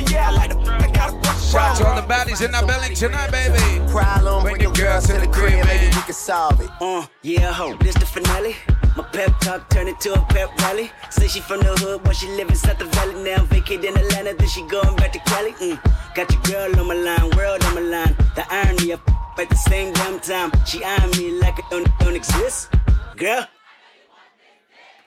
[1.51, 3.59] Shout out to all the baddies in the building tonight, baby.
[3.91, 5.95] Problem, Bring your girls to the crib, maybe man.
[5.95, 6.69] we can solve it.
[6.79, 8.55] Uh, yeah, ho, this the finale.
[8.95, 10.91] My pep talk turned into a pep rally.
[11.09, 13.43] Say she from the hood, but she live inside the valley now.
[13.45, 15.51] Vacate in Atlanta, then she going back to Cali.
[15.53, 15.77] Mm.
[16.15, 18.15] Got your girl on my line, world on my line.
[18.35, 19.01] The irony of
[19.37, 20.51] at the same damn time.
[20.65, 22.69] She eyeing me like it don't, don't exist.
[23.17, 23.45] Girl.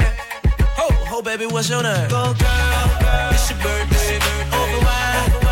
[0.01, 2.09] Ho, ho, baby, what's your name?
[2.09, 3.31] Go, girl, girl.
[3.33, 4.17] It's your birthday.
[4.53, 5.44] Over wine,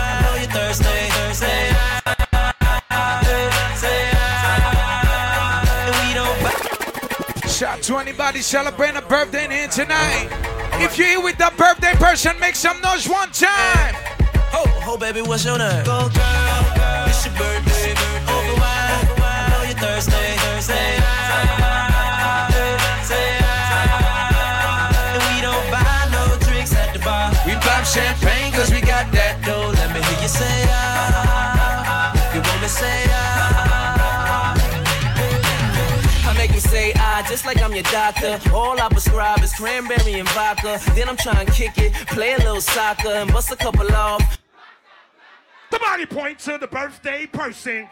[0.72, 1.12] I know you're.
[3.28, 4.08] Thursday.
[6.06, 10.28] We don't Shout to anybody celebrating a birthday in here tonight.
[10.74, 13.94] If you're here with that birthday person, make some noise one time.
[14.52, 15.84] Ho, ho, baby, what's your name?
[15.84, 16.91] Go, girl, girl.
[37.32, 38.38] Just like I'm your doctor.
[38.52, 40.78] All I prescribe is cranberry and vodka.
[40.94, 44.38] Then I'm trying to kick it, play a little soccer, and bust a couple off.
[45.70, 47.88] The body point to the birthday person.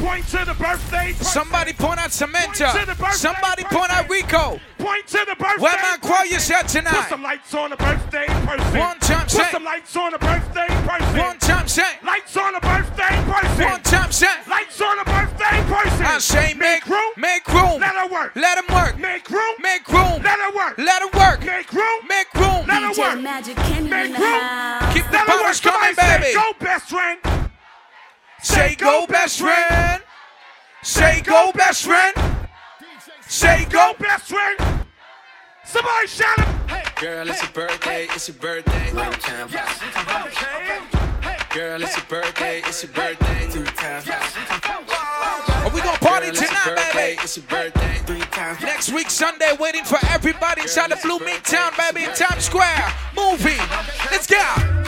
[0.00, 1.24] Point to the birthday person.
[1.26, 2.72] Somebody point out Samantha.
[2.72, 3.78] Point birthday Somebody person.
[3.78, 4.58] point out Rico.
[4.78, 6.40] Point to the birthday Where my choir person.
[6.40, 6.92] set tonight?
[7.04, 8.78] Put some lights on the birthday person.
[8.80, 11.18] One time Put some lights on the birthday person.
[11.18, 11.84] One time say.
[12.02, 13.64] Lights on the birthday person.
[13.64, 14.32] One time say.
[14.48, 16.06] Lights on the birthday person.
[16.06, 17.12] I say make room.
[17.18, 17.80] Make room.
[17.80, 18.32] Let her work.
[18.36, 18.98] Let him work.
[18.98, 19.54] Make room.
[19.60, 20.22] Make room.
[20.24, 20.78] Let her work.
[20.78, 21.40] Let him work.
[21.44, 22.00] Make room.
[22.08, 22.64] Make room.
[22.66, 23.20] Let her DJ work.
[23.20, 24.40] Magic Kenny Make in the room.
[24.40, 24.94] house.
[24.94, 25.42] Keep the Let her work.
[25.44, 26.32] powers coming, Somebody baby.
[26.32, 27.20] Say, go, best friend.
[28.42, 30.02] Say go, best friend.
[30.82, 32.16] Say go, best friend.
[33.28, 34.86] Say go, best friend.
[35.64, 36.96] Somebody shout it.
[36.96, 38.92] Girl, it's your birthday, it's your birthday.
[38.94, 39.48] One time.
[41.52, 43.46] Girl, it's your birthday, it's your birthday.
[43.50, 44.08] Three times.
[44.08, 47.20] Are we gonna party Girl, it's your tonight, birthday, baby?
[47.22, 47.94] It's your birthday.
[48.06, 48.60] Three times.
[48.62, 52.92] Next week, Sunday, waiting for everybody inside the Blue Meat Town, baby, in Times Square.
[53.14, 53.60] Movie.
[54.10, 54.80] Let's go.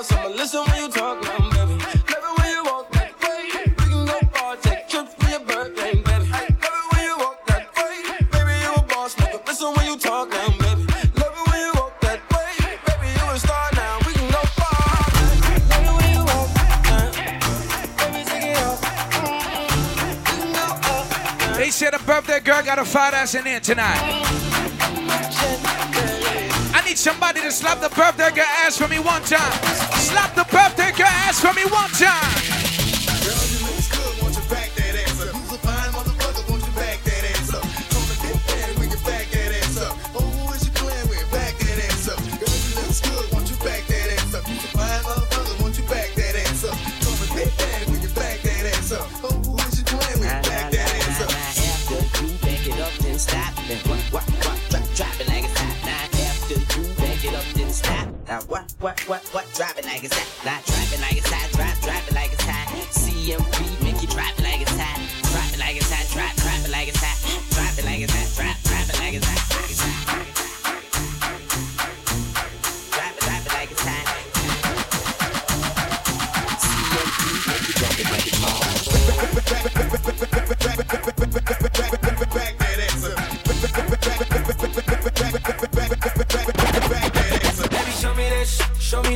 [0.00, 1.56] I'ma listen when you talk now, baby.
[1.58, 3.50] Love it when you walk that way.
[3.66, 6.04] We can go far, take trips for your birthday, baby.
[6.08, 8.00] Love it when you walk that way.
[8.32, 9.46] Baby, you a boss, nigga.
[9.46, 10.88] Listen when you talk now, baby.
[11.20, 12.80] Love it when you walk that way.
[12.86, 13.98] Baby, you a star now.
[14.06, 15.04] We can go far.
[15.68, 17.12] Love it when you walk that
[17.98, 18.80] Baby, take it off.
[19.20, 20.16] Mm-hmm.
[20.16, 20.64] We can go
[21.52, 21.56] up.
[21.58, 24.30] They said a birthday girl got a fat ass in here tonight.
[26.90, 29.52] Need somebody to slap the birthday girl ass for me one time.
[29.94, 32.59] Slap the birthday girl ass for me one time.
[58.40, 58.50] Stop.
[58.50, 60.44] What, what, what, what, drop it like it's hot.
[60.44, 62.68] Now drop it like it's hot, drop, drop it like it's hot.
[62.90, 64.98] CMP make you drop it like it's hot.
[65.32, 67.18] Drop it like it's hot, drop, drop it like it's hot.
[67.50, 68.49] Drop it like it's hot, drop,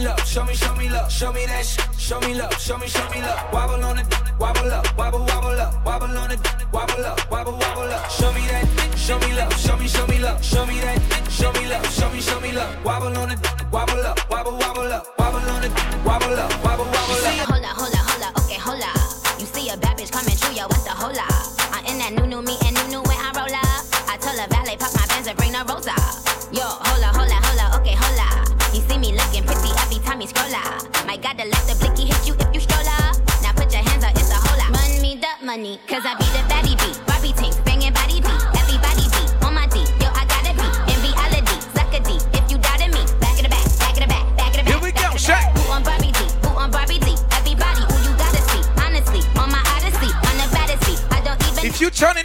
[0.04, 2.86] love, show me, show me love, show me that sh- show me love, show me,
[2.86, 3.52] show me love.
[3.52, 4.06] Wobble on it,
[4.38, 6.40] wobble up, wobble, wobble up, wobble on it,
[6.72, 8.10] wobble up, wobble, wobble up.
[8.10, 11.00] Show me that, show me love, show me, show me love, show me that,
[11.30, 12.84] show me love, show me, show me love.
[12.84, 13.38] Wobble on it,
[13.72, 15.72] wobble up, wobble, wobble up, wobble on it,
[16.04, 17.73] wobble up, wobble, wobble up.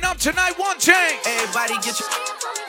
[0.09, 1.21] up tonight, one change.
[1.21, 2.09] Everybody get your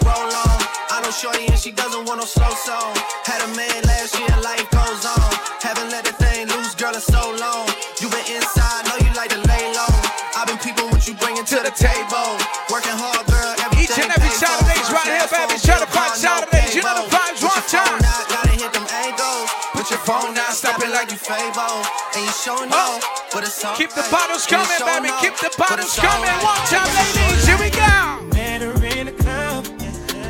[0.04, 0.60] roll on.
[0.92, 2.92] I know Shorty and she doesn't want no slow song.
[3.24, 5.32] Had a man last year, life goes on.
[5.64, 7.64] Haven't let the thing loose, girl, in so long.
[7.96, 9.88] You been inside, know you like to lay low.
[10.36, 12.36] i been people what you bringing to the table.
[12.68, 15.56] Working hard, girl, Each and every Saturday's right here, baby.
[15.64, 18.04] Try to find Saturdays, you know the vibes, one time.
[18.28, 19.48] Gotta hit them angles.
[19.72, 21.80] Put your phone down, stop it like you Fabo.
[22.12, 22.99] And you showing oh.
[22.99, 22.99] off.
[23.44, 24.10] Keep the fake.
[24.10, 25.14] bottles And you coming, baby.
[25.14, 26.28] off, Keep the bottles coming.
[26.28, 26.44] right.
[26.44, 27.46] One time, ladies.
[27.46, 28.36] Here we go.
[28.36, 29.66] Met her in the club,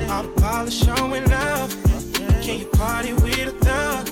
[0.08, 1.74] all the polish showing love.
[2.40, 4.08] Can you party with a thug?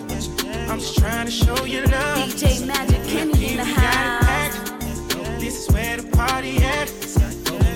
[0.68, 2.18] I'm just trying to show you love.
[2.28, 4.70] DJ Magic Kenny in the house.
[5.40, 6.88] This is where the party at.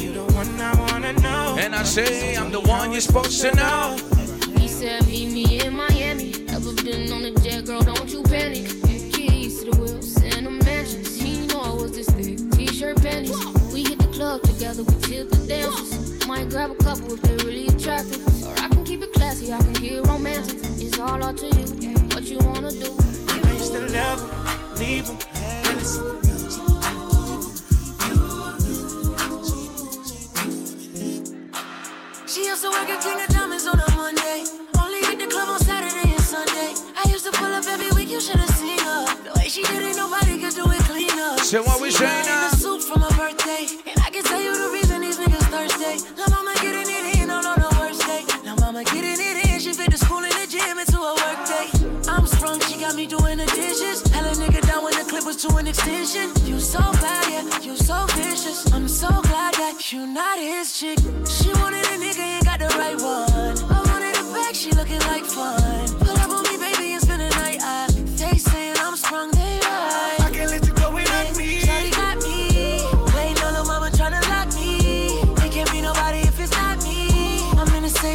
[0.03, 1.57] You the one I wanna know.
[1.57, 3.97] And I say I'm the one you're supposed to know.
[4.59, 6.35] He said, meet me in Miami.
[6.49, 7.31] Ever been on a
[12.83, 12.97] thick.
[12.97, 13.73] T-shirt panties.
[13.73, 16.27] We hit the club together, we tip the dances.
[16.27, 18.23] Might grab a couple if they're really attractive.
[18.47, 20.59] Or I can keep it classy, I can get romantic.
[20.79, 22.91] It's all up to you, what you wanna do.
[23.29, 25.19] I used to love him, leave him.
[25.35, 25.99] and it's-
[32.27, 34.45] She used to work at King of Diamonds on a Monday.
[34.81, 36.73] Only hit the club on Saturday and Sunday.
[36.97, 39.05] I used to pull up every week, you should have seen her.
[39.25, 41.37] The way she did it, nobody could do it cleaner.
[41.39, 42.52] So what we Seen saying now?
[42.93, 43.65] From her birthday.
[43.89, 46.05] And I can tell you the reason these niggas thirsty.
[46.17, 48.23] Now mama getting it in all on her worst day.
[48.45, 51.41] Now mama getting it in, she fit the school and the gym into a work
[51.49, 51.67] day.
[52.09, 54.03] I'm sprung, she got me doing the dishes.
[54.13, 56.29] Hell a nigga down when the clip was to an extension.
[56.45, 58.71] You so bad, yeah, you so vicious.
[58.73, 60.99] I'm so glad that you not his chick.
[61.25, 63.57] She wanted a nigga, ain't got the right one.
[63.73, 65.89] I wanted a back, she looking like fun.
[66.05, 67.59] Pull up on me, baby, and spend the night.
[67.63, 67.87] I,
[68.21, 70.12] they saying I'm sprung, they right.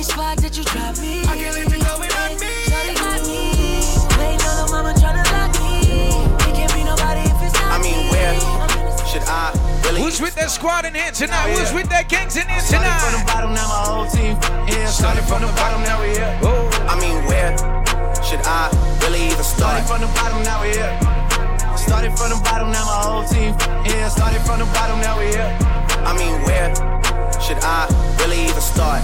[0.10, 1.22] I'm in the same spot that you dropped me.
[1.24, 2.52] I can't let you go without me.
[2.70, 3.52] Shawty got me.
[4.18, 6.12] Waiting on her mama tryna lock me.
[6.48, 8.34] It can't be nobody if it's not I mean, where
[9.06, 9.52] should I
[9.86, 10.02] really?
[10.02, 11.52] Who's with that squad in here tonight?
[11.56, 12.88] Who's with that gangs in here tonight?
[12.88, 14.36] Started from the bottom, now my whole team.
[14.70, 16.34] Yeah, started from the bottom, now we here.
[16.88, 17.52] I mean, where
[18.24, 18.72] should I
[19.04, 19.84] really even start?
[19.84, 20.94] Started from the bottom, now we here.
[21.78, 23.54] Started from the bottom, now my whole team.
[23.86, 25.52] Yeah, started from the bottom, now we here.
[26.04, 26.72] I mean, where
[27.42, 27.88] should I
[28.20, 29.04] really even start?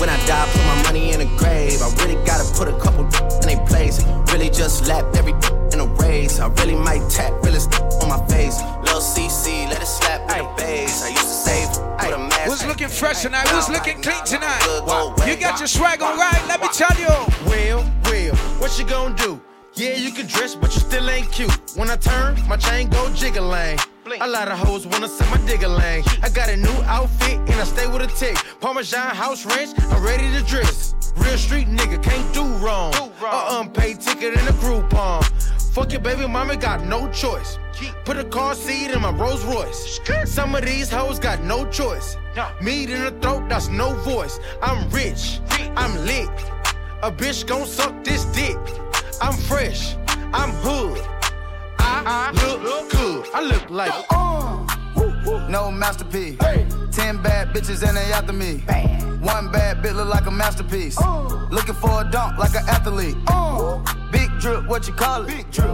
[0.00, 1.82] When I die, put my money in the grave.
[1.82, 4.02] I really gotta put a couple in their place.
[4.32, 5.34] Really just lap every
[5.74, 6.40] in a race.
[6.40, 8.56] I really might tap realest on my face.
[8.82, 11.04] Lil CC, let it slap with the bass.
[11.04, 11.68] I used to save,
[11.98, 12.48] put a mask.
[12.48, 13.46] Who's looking fresh tonight?
[13.48, 14.64] Who's looking clean tonight?
[15.26, 16.42] You got your swag on right?
[16.48, 17.12] Let me tell you.
[17.44, 19.38] Well, well, what you gonna do?
[19.74, 21.52] Yeah, you can dress, but you still ain't cute.
[21.76, 23.78] When I turn, my chain go jiggling.
[24.18, 26.02] A lot of hoes wanna send my digger lane.
[26.22, 28.36] I got a new outfit and I stay with a tick.
[28.60, 30.94] Parmesan house ranch, I'm ready to dress.
[31.16, 32.92] Real street nigga, can't do wrong.
[33.22, 35.22] A unpaid ticket in a Groupon.
[35.72, 37.58] Fuck your baby mama, got no choice.
[38.04, 40.00] Put a car seat in my Rolls Royce.
[40.24, 42.16] Some of these hoes got no choice.
[42.60, 44.40] Meat in the throat, that's no voice.
[44.60, 45.40] I'm rich,
[45.76, 46.28] I'm lit.
[47.02, 48.58] A bitch gon' suck this dick.
[49.22, 49.94] I'm fresh,
[50.32, 51.00] I'm hood.
[51.80, 52.32] I
[52.62, 53.26] look good.
[53.34, 53.92] I look like.
[53.92, 55.48] Uh-uh.
[55.48, 56.38] No masterpiece.
[56.92, 58.58] Ten bad bitches and they after me.
[59.20, 60.98] One bad bitch look like a masterpiece.
[60.98, 61.46] Uh.
[61.50, 63.16] Looking for a dunk like an athlete.
[63.26, 63.78] Uh.
[64.12, 65.28] Big drip, what you call it?
[65.28, 65.70] Big drip.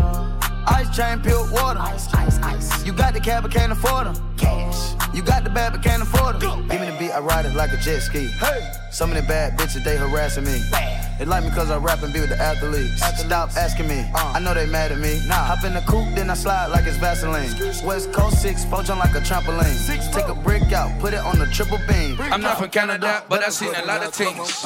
[0.69, 1.81] Ice chain, pure water.
[1.81, 2.85] Ice, ice, ice.
[2.85, 4.37] You got the cab, but can't afford them.
[4.37, 4.95] Cash.
[5.15, 6.69] You got the bad, but can't afford them.
[6.69, 8.27] Give me the beat, I ride it like a jet ski.
[8.27, 8.73] Hey.
[8.91, 10.61] Some of the bad bitches, they harassing me.
[10.71, 11.19] Bad.
[11.19, 13.01] They like me cause I rap and be with the athletes.
[13.03, 13.25] athletes.
[13.25, 15.23] Stop asking me, I know they mad at me.
[15.27, 15.35] Nah.
[15.35, 17.49] Hop in the coupe, then I slide like it's Vaseline.
[17.87, 19.73] West Coast 6, four jump like a trampoline.
[19.73, 22.17] Six, Take a brick out, put it on the triple beam.
[22.21, 24.65] I'm not from Canada, but I've seen a lot of things.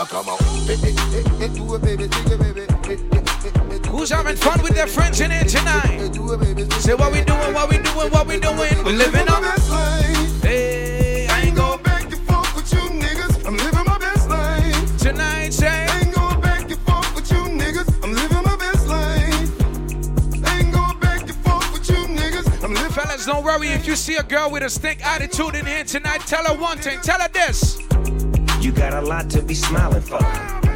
[3.91, 6.15] Who's having fun with their friends in here tonight?
[6.81, 8.85] Say what we doing, what we doing, what we doing.
[8.85, 9.43] We living on
[10.43, 13.45] Hey, I ain't going back and forth with you niggas.
[13.45, 14.97] I'm living my best life.
[14.97, 15.87] Tonight, say.
[16.01, 18.05] Ain't going back and forth with you niggas.
[18.05, 20.55] I'm living my best life.
[20.55, 22.93] Ain't going back and forth with you niggas.
[22.93, 26.21] Fellas, don't worry if you see a girl with a stink attitude in here tonight.
[26.21, 27.01] Tell her one thing.
[27.03, 27.81] Tell her this.
[28.61, 30.70] You got a lot to be smiling for.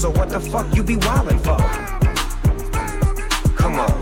[0.00, 1.58] So what the fuck you be wildin' for?
[3.54, 3.92] Come on,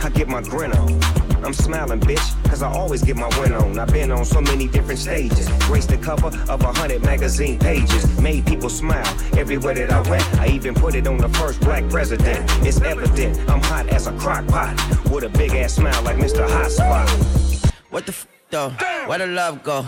[0.00, 1.02] I get my grin on.
[1.44, 3.76] I'm smiling, bitch, cause I always get my win on.
[3.76, 8.06] I've been on so many different stages, graced the cover of a hundred magazine pages,
[8.20, 9.04] made people smile
[9.36, 10.24] everywhere that I went.
[10.38, 12.48] I even put it on the first black president.
[12.64, 14.76] It's evident I'm hot as a crock pot,
[15.10, 16.48] with a big ass smile like Mr.
[16.48, 17.72] Hot Spot.
[17.90, 18.70] What the f though?
[19.08, 19.84] Where the love go?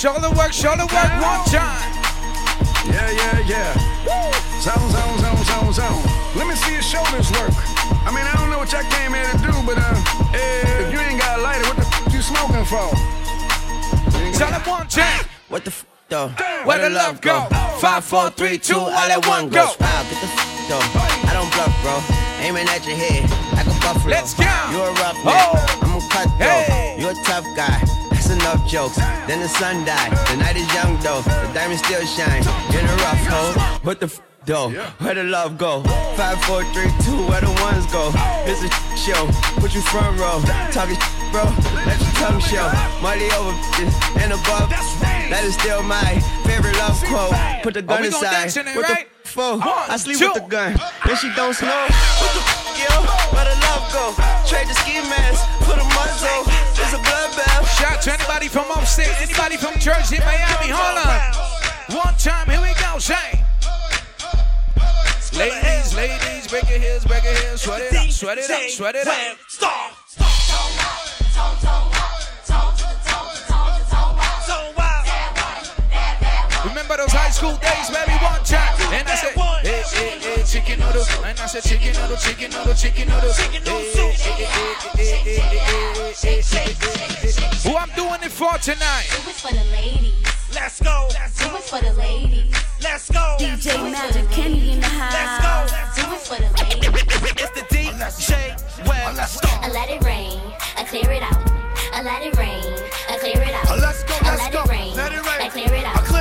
[0.00, 1.92] Shoulder work, shoulder work, one time.
[2.88, 4.60] Yeah, yeah, yeah.
[4.64, 6.02] Zone, zone, zone, zone, zone.
[6.34, 7.52] Let me see your shoulders work.
[8.00, 9.92] I mean, I don't know what y'all came here to do, but uh,
[10.32, 12.88] if you ain't got a lighter, what the f you smoking for?
[14.38, 15.26] Tell them one time.
[15.50, 16.28] What the f though?
[16.64, 17.44] Where the love go?
[17.76, 19.68] Five, four, three, two, all at one go.
[19.78, 20.80] Wow, get the f though.
[21.28, 22.00] I don't bluff, bro.
[22.40, 24.16] Aiming at your head like a buffalo.
[24.16, 24.48] Let's go.
[24.72, 25.60] You a rough Oh.
[25.84, 26.96] I'm a cut though.
[26.96, 27.99] You're a tough guy.
[28.30, 28.96] That's enough jokes.
[29.26, 30.12] Then the sun died.
[30.30, 31.20] The night is young though.
[31.22, 32.42] The diamond still shine.
[32.70, 33.54] In a rough hole.
[33.82, 34.70] What the f though?
[35.02, 35.82] Where the love go?
[36.14, 37.26] Five, four, three, two.
[37.26, 38.12] Where the ones go?
[38.46, 39.26] It's a show.
[39.58, 40.38] Put you front row.
[40.70, 40.94] Talking
[41.34, 41.42] bro.
[41.82, 42.70] Let your tongue show.
[43.02, 43.50] Money over
[44.22, 44.70] and above.
[45.30, 47.34] That is still my favorite love quote.
[47.64, 48.30] Put the gun aside.
[48.46, 49.08] dance in it, What right?
[49.10, 49.58] the f- for?
[49.90, 50.78] I sleep with the gun.
[51.06, 51.82] Then she don't snow.
[52.22, 52.94] What the f- yo?
[53.34, 54.14] Where the love go?
[54.46, 55.42] Trade the ski mask.
[55.66, 56.59] Put a muzzle.
[56.82, 57.66] It's a bloodbath.
[57.78, 61.96] Shout out to anybody from upstate, anybody from Jersey, Miami, on.
[61.96, 63.44] One time, here we go, say.
[65.36, 68.94] Ladies, ladies, break your heels, break your heels, sweat it up, sweat it up, sweat
[68.96, 69.38] it up.
[69.48, 69.90] Stop.
[76.90, 78.74] Remember those high school days, baby, one time.
[78.90, 81.06] And I said, hey, hey, hey, chicken noodle.
[81.22, 83.30] And I said, chicken noodle, chicken noodle, chicken noodle.
[83.30, 84.10] Chicken noodle soup.
[87.62, 89.06] Who I'm doing it for tonight?
[89.06, 90.18] Do it for the ladies.
[90.50, 91.06] Let's go.
[91.14, 92.50] Do it for the ladies.
[92.82, 93.38] Let's go.
[93.38, 95.14] DJ Magic Kenny in the house.
[95.14, 95.62] Let's go.
[95.94, 96.90] Do it for the ladies.
[97.38, 99.14] It's the DJ Web.
[99.62, 100.42] I let it rain,
[100.76, 101.38] I clear it out.
[101.94, 102.58] I let it rain,
[103.08, 103.70] I clear it out.
[103.70, 104.62] Uh, let's go, I let's let go.
[104.64, 105.40] it rain, Let it rain.
[105.40, 106.19] I clear it out.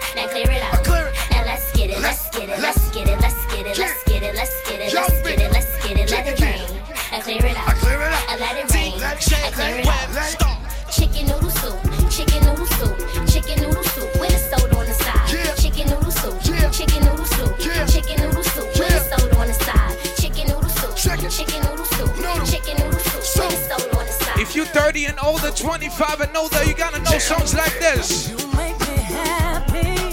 [0.00, 0.48] It rain, Clear it.
[0.48, 0.84] now clear it out.
[0.84, 1.14] clear it.
[1.30, 4.22] Now let's get it, let's get it, let's get it, let's get it, let's get
[4.22, 5.40] it, let's get it, let's get it.
[5.40, 6.82] it, let's get it, let it rain.
[7.12, 7.68] I clear it out.
[7.68, 8.28] I clear it out.
[8.28, 10.12] I let it rain, Let I clear it it out.
[10.12, 10.58] let it stop.
[10.90, 12.96] Chicken noodle soup, chicken noodle soup,
[13.28, 15.56] chicken noodle soup with a soda on the side.
[15.58, 16.40] Chicken noodle soup,
[16.72, 19.96] chicken noodle soup, chicken noodle soup with a soda on the side.
[20.16, 21.30] Chicken noodle soup, Chicken.
[21.30, 22.10] chicken noodle soup,
[22.46, 24.38] chicken noodle soup with a soda on the side.
[24.40, 28.30] If you're 30 and older, 25 and older, you gotta know songs like this.
[29.08, 30.05] Happy.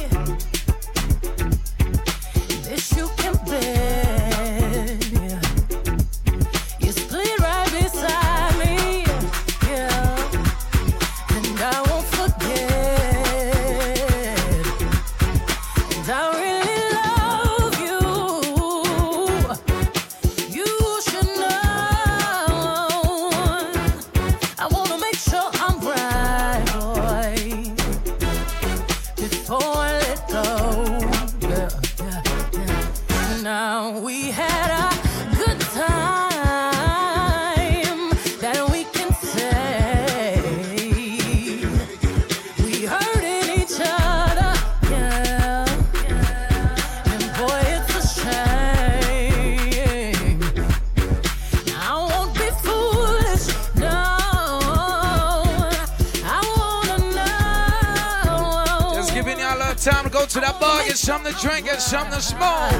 [60.94, 62.72] Get something to drink, and something to smoke.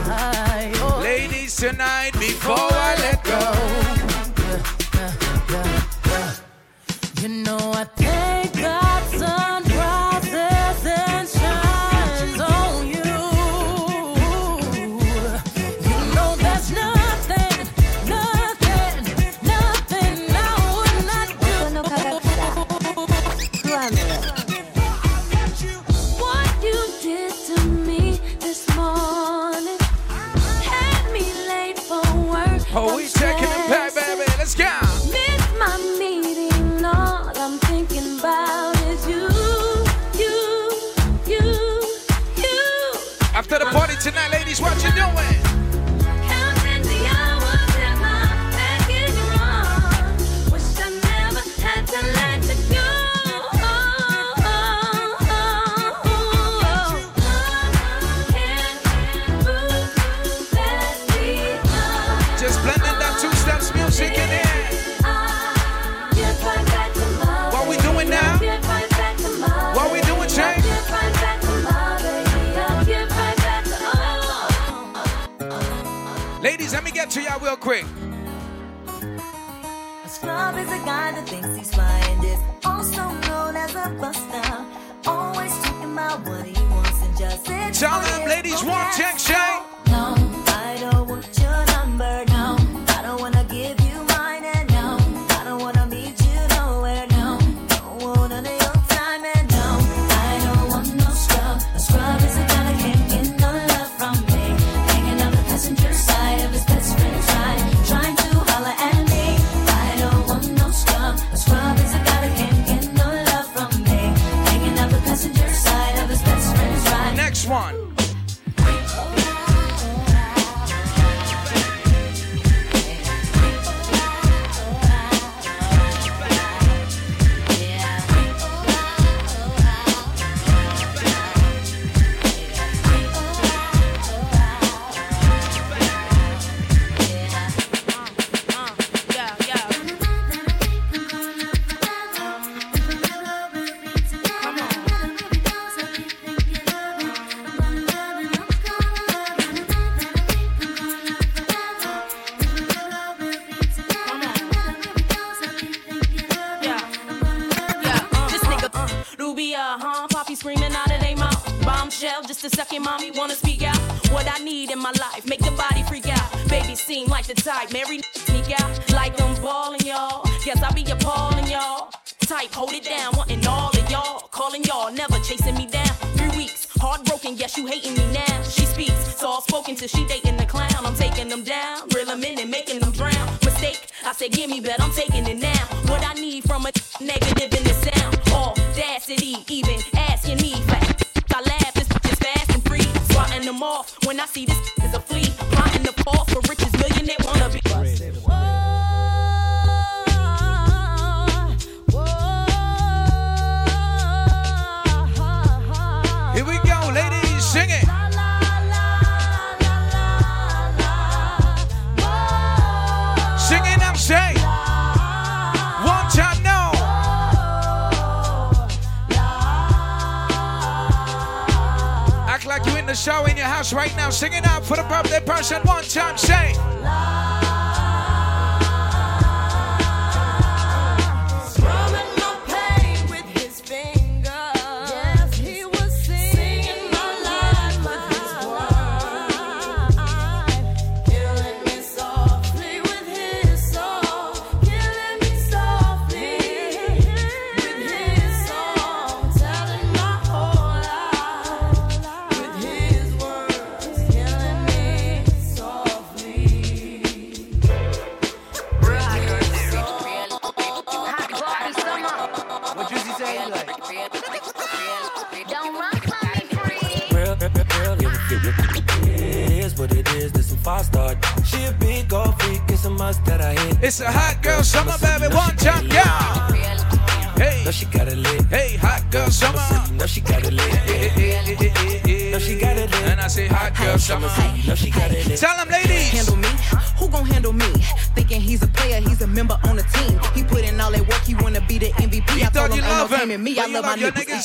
[1.02, 3.40] Ladies, tonight, before I let go.
[7.22, 7.86] You know I
[77.14, 77.86] to y'all real quick.
[80.04, 80.10] A
[80.58, 82.20] is a guy that thinks he's flying,
[82.66, 84.66] also known as a buster.
[85.06, 87.74] Always talking about what he wants and just it.
[87.76, 89.53] Tell them, ladies, one check, check.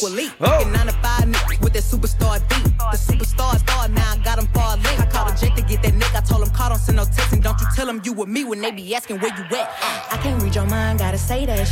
[0.09, 0.33] elite.
[0.41, 0.71] Oh.
[0.75, 1.27] Nine to five
[1.61, 2.65] with that superstar deep.
[2.93, 4.99] The superstar star now I got them far link.
[5.01, 6.17] I called a jet to get that nigga.
[6.17, 7.33] I told him call, don't send no text.
[7.33, 9.69] And don't you tell them you with me when they be asking where you at.
[10.11, 11.65] I can't read your mind, gotta say that.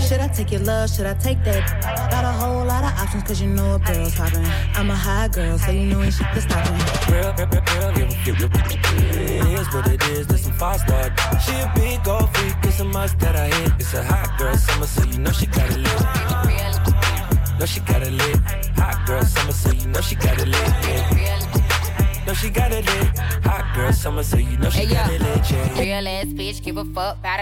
[0.00, 0.90] Should I take your love?
[0.90, 1.62] Should I take that?
[2.10, 4.44] Got a whole lot of options, cause you know a girl's poppin'.
[4.74, 6.59] I'm a high girl, so you know when shit to stop.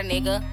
[0.03, 0.45] got a nigga.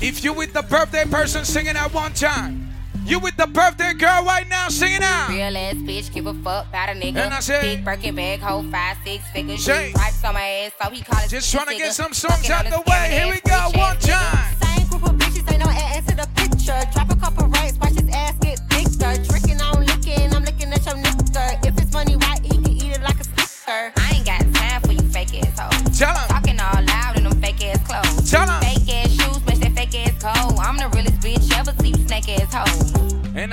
[0.00, 2.68] If you with the birthday person singing at one time,
[3.04, 5.28] you with the birthday girl right now singing out.
[5.28, 7.16] Real ass bitch, give a fuck about a nigga.
[7.16, 9.62] And I said, big Birkin bag, hold five, six figures.
[9.62, 11.30] Shit, stripes on my ass, so he call it.
[11.30, 13.08] Just trying to get some songs out the way.
[13.10, 14.41] Here we go, one time.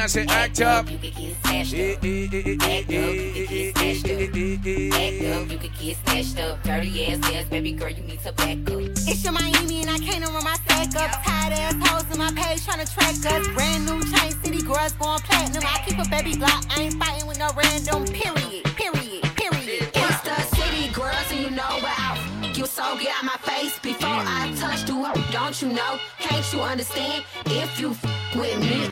[0.10, 0.90] Say act up.
[0.90, 1.80] You could get snatched up.
[1.80, 4.20] Eh, eh, eh, act up, you could get snatched up.
[4.20, 6.64] Act up, you could get snatched up.
[6.64, 8.82] Dirty ass ass, baby girl, you need to back up.
[9.06, 11.24] It's your Miami and I can't run my stack up.
[11.24, 13.48] Tired ass hoes in my page trying to track us.
[13.50, 15.64] Brand new chain city girls going platinum.
[15.64, 16.66] I keep a baby Glock.
[16.76, 18.06] I ain't fighting with no random.
[18.06, 18.64] Period.
[18.76, 19.24] Period.
[19.38, 19.92] Period.
[19.94, 23.38] It's the city girls and you know where I f- you so get out my
[23.46, 25.06] face before I touch you.
[25.32, 26.00] Don't you know?
[26.18, 27.24] Can't you understand?
[27.46, 28.92] If you f- with me.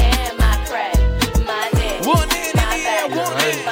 [3.41, 3.65] shit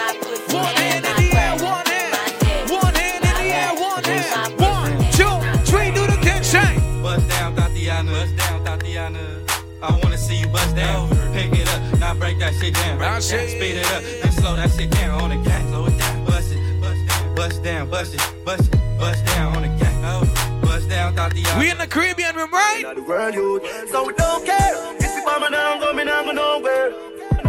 [7.30, 7.56] down.
[7.56, 9.52] Thotiana, bust down, Thotiana.
[9.82, 13.86] I wanna see you bust down, pick it up, not break it down, speed it
[13.94, 15.70] up, then slow that shit down on the gas.
[15.70, 19.56] Slow it down, bust it, bust down, bust down, bust it, bust it, bust down
[19.56, 19.96] on the gas.
[20.04, 21.60] Oh, bust down, Thotiana.
[21.60, 22.84] We in the Caribbean room, right?
[22.96, 23.62] the world, you.
[23.92, 24.74] So we don't care.
[24.96, 26.94] If the mama down go, me down go nowhere.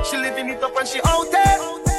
[0.04, 1.89] She living it up and she out there.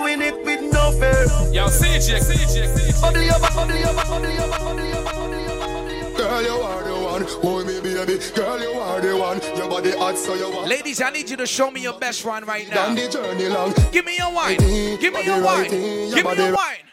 [0.00, 1.26] Doing it with no fear.
[1.52, 3.02] Yo, CJ, CJ, CJ.
[3.02, 6.16] Bubbly over, bubbly over, bubbly over, bubbly over, bubbly over.
[6.16, 7.24] Girl, you are the one.
[7.42, 8.18] Oh, me baby.
[8.34, 9.40] Girl, you are the one.
[9.58, 10.68] Your body hot, so you want.
[10.68, 12.86] Ladies, I need you to show me your best one right now.
[12.86, 13.74] Down the journey long.
[13.92, 14.56] Give me your wine.
[14.56, 15.68] Give me your wine.
[15.68, 16.89] Give me your wine.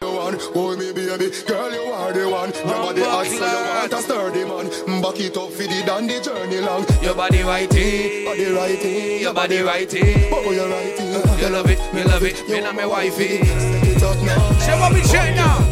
[0.00, 2.50] The one, oh me baby, girl you are the one.
[2.54, 5.02] Your body hot, so you want a sturdy man.
[5.02, 6.86] Back it up for the the journey long.
[7.02, 10.00] Your body righty, body righty, your body righty.
[10.32, 11.04] Oh, you righty.
[11.42, 12.48] You love it, you love it.
[12.48, 13.44] Me and my wifey.
[13.44, 14.52] Set it up now.
[14.52, 15.02] Say what we
[15.34, 15.69] now.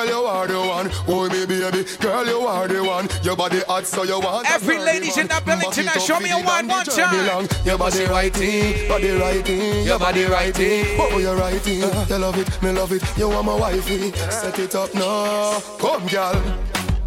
[0.00, 0.90] Girl, you are the one.
[1.08, 1.84] Oh, me baby.
[2.00, 3.06] Girl, you are the one.
[3.22, 4.50] Your body hot, so you want.
[4.50, 7.46] Every ladies in that building tonight, show me a down one time.
[7.66, 10.84] Your body righty, body righty, Your body righty.
[10.96, 11.84] Oh, you're righty.
[11.84, 13.02] You love it, me love it.
[13.18, 14.12] You are my wifey.
[14.30, 15.60] Set it up now.
[15.78, 16.40] Come, girl.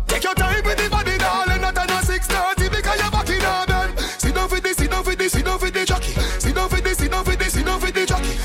[0.05, 1.61] Take your time with the body, darling.
[1.61, 3.99] Not on a six thirty because you're back in bed.
[4.19, 6.13] Sit down for this, sit down for this, sit down for the jockey.
[6.37, 8.37] Sit down for this, sit down for this, sit down for the jockey.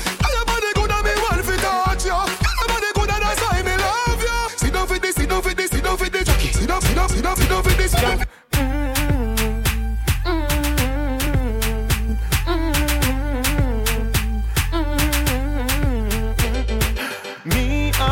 [7.91, 8.25] This.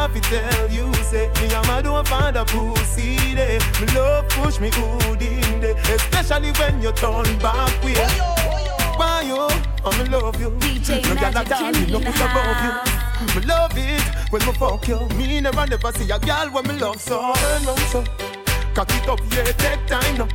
[0.08, 3.60] To tell you, say me and my don't find a pussy there.
[3.80, 7.94] Me love push me good in there, especially when you turn back way.
[8.96, 9.48] Why you?
[9.86, 10.50] I me love you.
[10.50, 13.36] no girl at all, me no put above you.
[13.36, 14.02] Me love it
[14.32, 15.08] when me fuck you.
[15.18, 17.34] Me never never see a girl when me love so.
[17.36, 18.04] Turn on so,
[18.78, 20.28] cock it up, yeah, take time now.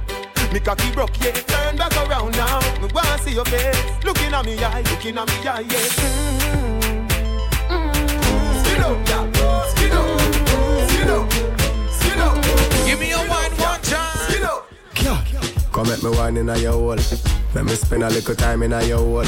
[0.52, 2.58] Me cocky broke, yeah, turn back around now.
[2.80, 5.78] Me wanna see your face, looking at me eye, looking at me eye, yeah.
[5.78, 7.06] Mm-hmm.
[7.70, 8.02] Mm-hmm.
[8.18, 8.64] Mm-hmm.
[8.64, 9.62] Skid up, yeah.
[9.70, 10.20] Skid up.
[10.90, 11.32] Skid up.
[11.92, 12.84] Skid up.
[12.84, 14.18] Give me your wine one time.
[14.26, 14.68] Skid up.
[15.72, 16.96] Come make me wine in a your hole.
[17.54, 19.24] Let me spend a little time in a your hole.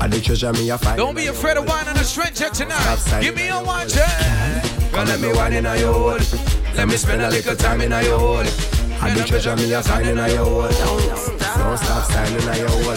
[0.00, 0.98] I the treasure me a find.
[0.98, 2.98] Don't be afraid of wine on a stranger tonight.
[3.22, 4.62] Give me signing your wine time.
[4.92, 6.49] Come let me wine in a your hole.
[6.76, 8.44] Let me spend a little time in a your hole.
[9.02, 10.62] I the treasure me a find in a your hole.
[10.62, 12.96] Don't stop signing a your hole.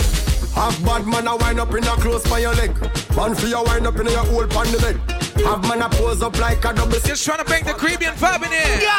[0.53, 2.71] Have bad man a wind up in a close by your leg.
[3.15, 4.97] Man for your wind up in your hole pan the bed.
[5.45, 6.99] Have man a pose up like a double.
[6.99, 8.89] Just trying to bring the Caribbean vibe in here.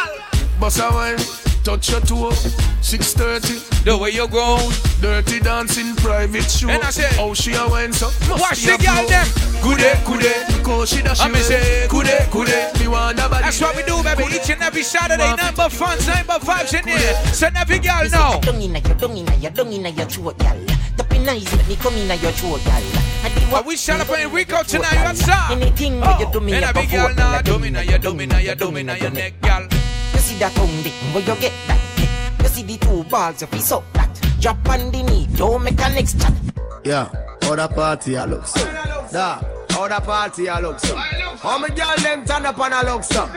[0.59, 1.18] Boss a wine,
[1.65, 2.31] touch your toe.
[2.85, 3.85] 6:30.
[3.85, 4.61] The way you go.
[5.01, 6.69] Dirty dancing private show.
[6.69, 8.12] And I say, oh she a wine so.
[8.28, 9.09] Watch the girl pro.
[9.09, 9.27] them.
[9.65, 12.78] Kude kude, because she dash I me say, kude kude.
[12.78, 13.45] Me want a body.
[13.45, 14.24] That's what we do, baby.
[14.35, 17.15] Each and every Saturday, number funds, number vibes in here.
[17.32, 18.41] So every girl know.
[18.43, 20.61] Dung inna your, dung inna your, dung inna your throat, gal.
[20.97, 22.82] Tapping nice, let me come inna your throat, gal.
[23.51, 25.51] But we celebrating Rico tonight, what's up?
[25.51, 27.59] Anything Oh, where you do me, and you a big perform, girl now, gal, do
[27.59, 29.66] me now, you do me now, you do me now, your neck, gal.
[30.24, 32.09] You see that tongue dick, where you get that dick?
[32.40, 34.09] You see the two balls, you feel up that.
[34.40, 36.32] Drop on the knee, don't make a next chat.
[36.82, 37.10] Yeah,
[37.42, 38.55] how the party a looks.
[39.12, 40.90] Da, how the party a looks.
[40.90, 43.36] How many girl them turn up and a looks up?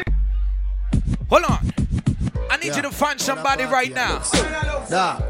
[1.30, 1.77] Hold on.
[2.50, 4.22] I need you to find somebody right now.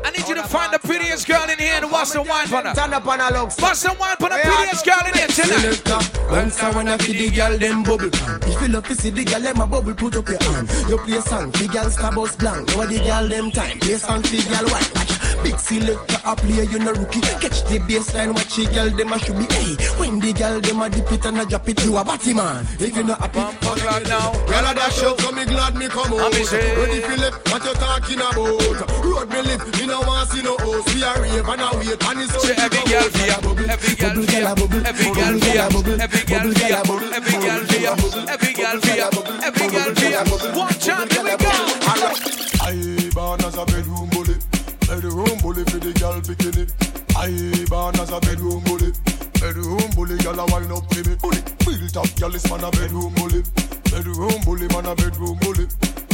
[0.04, 2.62] I need you to find the prettiest girl in here and watch some wine for
[2.62, 2.74] her.
[2.74, 3.58] Turn up on a look.
[3.60, 6.30] Watch some wine for the prettiest girl in here tonight.
[6.30, 8.10] Once I wanna see the girl, them bubble.
[8.48, 10.70] If you love to see the girl, them a bubble, put up your hand.
[10.90, 12.68] You play song, the girl star bus blank.
[12.76, 13.80] Know the girl, them time.
[13.80, 15.17] Play song, the girl white.
[15.38, 15.44] Watch.
[15.44, 17.22] Big selector, a player, you no rookie.
[17.22, 19.46] Catch the baseline, watch the girl, them a should be.
[19.54, 22.34] Hey, when the girl, them a dip it and a drop it, you a batty
[22.34, 22.66] man.
[22.80, 24.34] If you not happy, fuck right now.
[24.46, 26.34] Girl, I dash out, so me glad me come out.
[26.34, 29.04] Ready for left, what you talking about?
[29.04, 30.94] Road me live, me no want see no host.
[30.94, 33.34] We a rave and a wait, and it's Say every girl fear,
[33.70, 34.48] every girl fear,
[34.86, 36.82] every girl fear, every girl fear,
[37.14, 37.94] every girl fear,
[38.30, 39.10] every girl fear,
[39.44, 40.22] every girl fear.
[40.54, 41.52] One time, here we go.
[42.60, 44.10] I born as a bedroom
[45.16, 46.68] bully, for the girl bikini.
[47.16, 48.92] I born as a bedroom bully,
[49.40, 51.16] bedroom bully, girl a up to me.
[51.16, 53.44] Bully, built up, girl is man a bedroom bully,
[53.90, 55.68] bedroom bully, man a bedroom bully.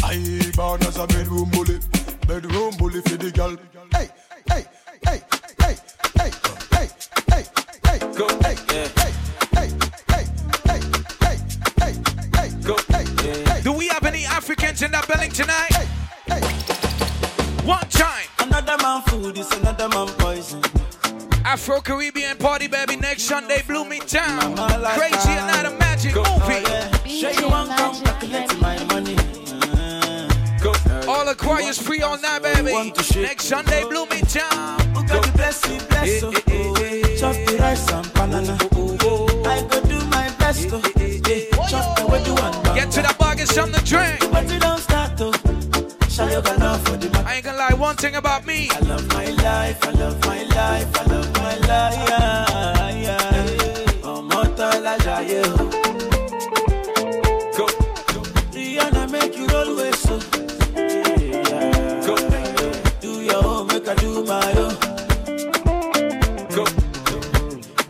[0.03, 1.80] I born as a bedroom bully,
[2.28, 3.57] bedroom bully for the girl.
[3.94, 4.10] Hey,
[4.49, 4.65] hey,
[5.06, 5.22] hey,
[5.60, 5.76] hey,
[6.18, 6.32] hey,
[6.72, 6.88] hey,
[7.32, 7.44] hey,
[7.86, 8.28] hey, Go.
[8.41, 8.88] hey, Yeah.
[8.99, 9.11] hey,
[9.56, 9.70] hey,
[10.07, 10.28] hey,
[10.68, 10.80] hey,
[11.20, 11.38] hey,
[11.82, 11.94] hey,
[12.36, 12.76] hey, Go.
[12.91, 13.61] hey, Yeah.
[13.61, 15.72] Do we have any Africans in that building tonight?
[17.65, 18.28] One time.
[18.56, 20.62] Another man food is another man poison.
[21.44, 22.96] Afro Caribbean party, baby.
[22.96, 24.56] Next Sunday, Blooming Town.
[24.96, 26.64] Crazy and not a magic movie.
[27.10, 29.16] Show you one come calculate my money.
[29.16, 31.12] Uh-huh.
[31.12, 32.72] All the choirs free all night, baby.
[33.24, 34.80] Next Sunday, Blooming Town.
[34.94, 36.42] Who got the bless you, bless oh, oh.
[36.48, 37.18] oh, oh.
[37.18, 38.56] Chop the rice and banana.
[38.74, 40.80] Oh, I go do my best, oh.
[40.98, 42.64] Eh, eh, eh, Chop the way you want.
[42.76, 44.20] Get to that bar, get something to drink.
[44.32, 45.34] But you don't start, oh.
[46.08, 47.12] Shall you got love for the
[47.84, 48.70] one thing about me.
[48.72, 52.10] I love my life, I love my life, I love my life.
[52.10, 54.12] Yeah, yeah.
[54.14, 55.66] Ọmọ tọ́lá jayé o.
[57.58, 57.66] Go.
[58.56, 60.16] Rihanna make you roll with so.
[60.78, 62.06] Yeah.
[62.06, 62.14] Go.
[63.04, 64.76] Do your own, make I do my own.
[66.56, 66.64] Go.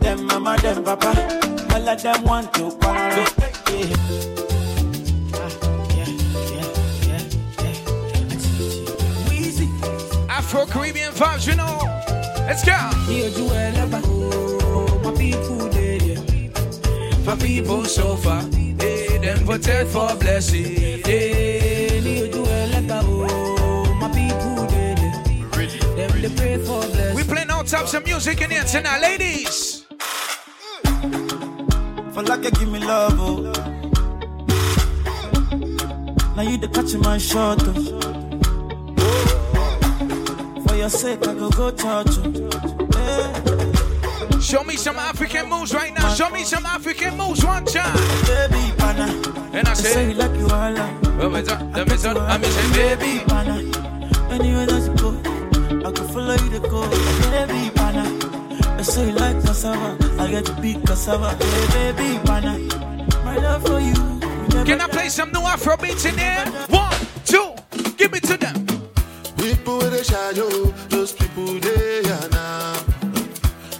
[0.04, 1.12] Them mama, them papa,
[1.74, 3.26] all of them want to quarrel.
[3.70, 4.13] Yeah.
[10.64, 11.78] Afro Caribbean vibes, you know.
[12.46, 12.72] Let's go.
[15.02, 16.20] My people dead, yeah.
[17.26, 21.02] My people so far, they them protect for blessing.
[21.04, 23.02] Hey, Leo Joeleta,
[24.00, 24.98] my people dead.
[25.96, 27.16] Them they pray for blessing.
[27.16, 29.84] We playing all types of music in here tonight, ladies.
[32.14, 33.52] For like you give me love, oh.
[36.36, 37.93] Now you the catch my shot, oh.
[40.84, 42.04] For your sake, I go go oh.
[42.94, 44.30] Eh.
[44.30, 44.38] Yeah.
[44.40, 46.12] Show me some African moves right now.
[46.12, 47.96] Show me some African moves one time.
[48.26, 49.06] Baby, pana.
[49.54, 51.02] And I Say say, like you all like.
[51.16, 53.24] let me talk, let me talk, let me say, baby.
[53.24, 53.54] pana.
[54.28, 56.82] Anywhere that you go, I can follow you to go.
[57.30, 58.04] Baby, pana.
[58.78, 61.30] I say like cassava, I get to be cassava.
[61.42, 62.58] Hey, baby, pana.
[63.24, 64.58] My love for you.
[64.58, 66.44] you Can I play some new Afro beats in there?
[66.68, 66.94] One,
[67.24, 67.54] two,
[67.96, 68.63] give it to them.
[70.04, 72.84] People with a shadow, those people they are now.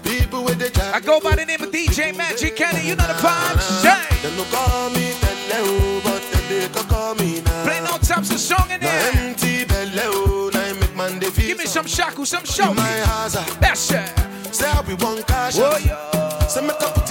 [0.02, 2.88] People with the I go by the name of DJ Magic Kenny.
[2.88, 3.60] You know the vibes.
[3.82, 5.12] Say, Them no call me
[5.48, 7.64] Tele, but they can call me now.
[7.64, 9.10] play no types of song in there.
[9.14, 9.66] empty
[10.02, 12.72] oh, now make man they feel Give me some shaku, some show.
[12.72, 13.58] my house, ah.
[13.60, 14.54] That's it.
[14.54, 15.58] say be one cash.
[15.58, 15.78] Oh, ah.
[15.84, 16.46] yeah.
[16.46, 17.03] Say I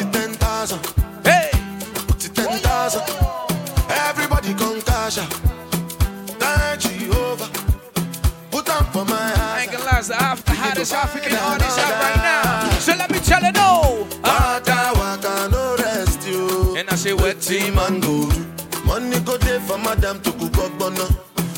[10.09, 10.11] house.
[10.11, 12.69] ain't gonna lie, it's the Af- hottest African artist out right now.
[12.79, 14.07] So let me tell you no.
[14.23, 16.75] Waka waka no rest you.
[16.77, 17.75] And I say, what team?
[17.75, 18.45] man go do?
[18.85, 21.05] Money go there for madam to cook up bono.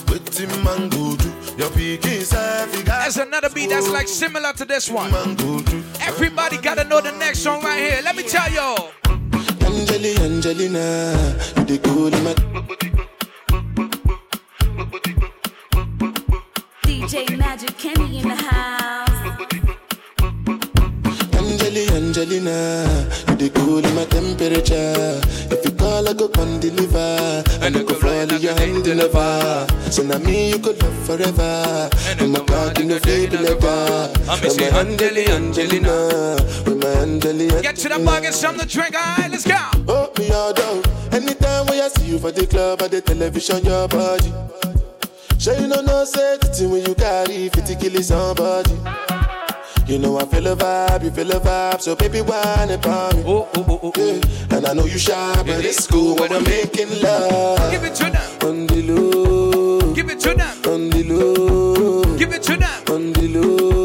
[0.07, 1.29] Wetin man go do?
[1.57, 5.11] Your pikin self, you got There's another beat that's like similar to this one.
[5.11, 5.37] man.
[6.01, 8.01] Everybody gotta know the next song right here.
[8.03, 8.75] Let me tell you.
[9.65, 11.13] Angeli, Angelina,
[11.57, 12.94] you the cool in
[16.95, 19.09] DJ Magic Kenny in the house.
[21.35, 22.87] Angeli, Angelina,
[23.27, 25.19] you the cool in my temperature.
[25.53, 27.43] If you call, I go come deliver.
[27.59, 29.67] And I go fall in your hand never.
[29.91, 31.89] So now me you could love forever.
[32.17, 34.13] And my God, you know baby letter.
[34.29, 38.73] I'm And my Angeli, Angelina, with my Angeli, Get to the bar, get something to
[38.73, 38.95] drink.
[38.95, 39.59] All right, let's go.
[39.89, 40.81] Oh, me all down.
[41.11, 44.31] Anytime when I see you for the club or the television, your body.
[45.39, 48.71] Show you know no certainty when you carry 50 killing somebody.
[49.87, 53.23] You know I feel a vibe, you feel a vibe, so baby whine on me.
[53.27, 54.57] Oh, oh, oh, oh, oh, yeah.
[54.57, 57.71] And I know you shy, but it it's cool when I'm making love.
[57.71, 58.49] Give it to them.
[58.49, 59.93] On the low.
[59.93, 60.57] Give it to them.
[60.65, 62.17] On the low.
[62.17, 62.83] Give it to them.
[62.89, 63.84] On the low.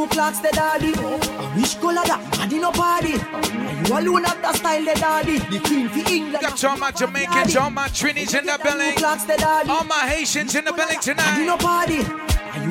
[0.00, 0.92] You get the new clocks, the daddy.
[0.94, 3.14] I wish color that, daddy no party.
[3.14, 5.38] And you alone have the style, the daddy.
[5.38, 6.42] The queen for England.
[6.42, 9.70] Got all my Jamaicans, all my Trinis in the building.
[9.70, 11.44] All my Haitians in the building tonight.
[11.44, 12.04] no party.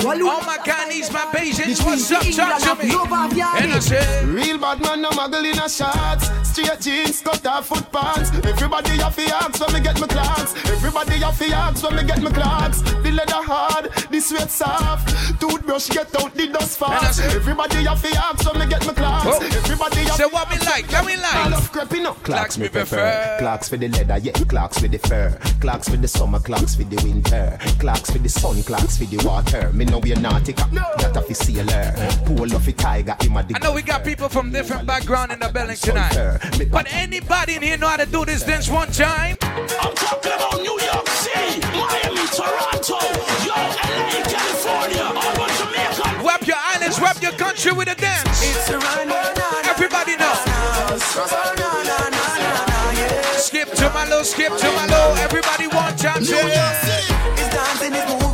[0.05, 2.23] All my Ghanese, my Bajans, what's up?
[2.23, 2.93] Talk to me.
[2.93, 6.29] And I say, Real bad man, no muggle in a shots.
[6.49, 8.31] Straight jeans, cut off foot pants.
[8.43, 10.55] Everybody have the axe when me get my clocks.
[10.65, 12.81] Everybody have the axe when me get my clocks.
[12.81, 15.39] The leather hard, the sweat soft.
[15.39, 17.21] Toothbrush get out the dust fast.
[17.21, 19.25] Everybody have the axe when me get my clocks.
[19.27, 19.45] Oh.
[19.45, 21.35] Everybody have Say what me like, what me like.
[21.35, 22.21] I love creeping up.
[22.23, 23.37] Clocks me prefer.
[23.39, 24.33] Clocks for the leather, yeah.
[24.33, 25.37] Clocks for the fur.
[25.61, 27.57] Clocks for the summer, clocks for the winter.
[27.79, 29.71] Clocks for the sun, clocks for the water.
[29.73, 31.93] Me know we're nautica, that a fi sailor.
[32.25, 35.31] Pull off a tiger, him a the I know we got people from different background
[35.31, 36.38] in the building tonight.
[36.71, 39.37] But anybody in here know how to do this dance one time?
[39.41, 42.99] I'm talking about New York City, Miami, Toronto,
[43.43, 46.23] yo, LA, California, all about Jamaica.
[46.25, 48.43] Wrap your islands, wrap your country with a dance.
[48.43, 49.09] It's a run,
[49.65, 50.33] Everybody know.
[53.37, 55.15] Skip to my low, skip to my low.
[55.19, 56.23] Everybody one time.
[56.23, 58.28] New York City, it's dancing,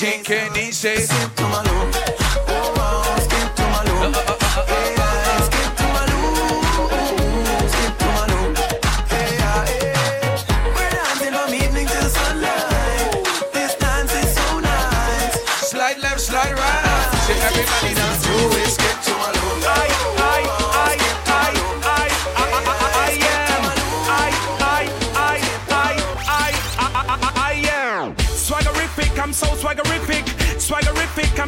[0.00, 0.96] Can he say?
[0.96, 2.19] Skip to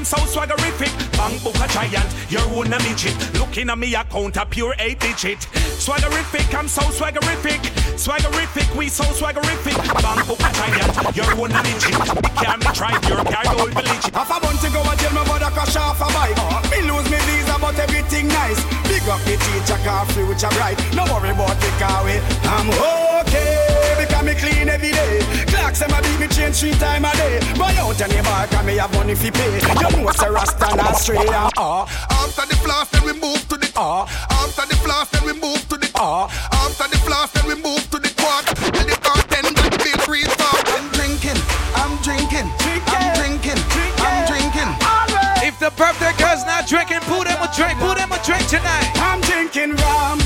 [0.03, 0.91] I'm so swaggerific.
[1.17, 3.15] Bang book a giant, you're one a midget.
[3.39, 5.39] Looking at me account a pure eight digit.
[5.79, 7.61] Swaggerific, I'm so swaggerific.
[7.95, 9.79] Swaggerific, we so swaggerific.
[10.03, 11.95] Bang book a giant, you're one a midget.
[12.35, 14.13] Can't be drive your car, don't believe it.
[14.13, 16.71] Half a month ago, I tell my mother crash off a bike.
[16.73, 17.32] Me lose me
[17.73, 18.63] visa, everything nice.
[18.89, 20.79] Big up the teacher, car future bright.
[20.95, 22.21] No worry about the car way.
[22.45, 22.69] I'm
[23.25, 25.21] okay because me clean every day.
[25.47, 27.41] Clocks and my me change three time a day.
[27.59, 29.55] Buy out any bar, cause me have money fi pay.
[29.61, 31.29] You know it's a rasta not straight.
[31.57, 31.87] Ah,
[32.23, 34.07] After the floss, then we move to the ah.
[34.43, 36.29] After the floss, then we move to the ah.
[36.53, 38.47] After the floss, then we move to the quad.
[38.79, 40.43] And the bartender feel free to
[40.75, 41.39] I'm drinking,
[41.75, 42.49] I'm drinking,
[45.63, 48.91] the birthday girl's not drinking, put them a drink, put them a drink tonight.
[48.99, 50.19] I'm drinking rum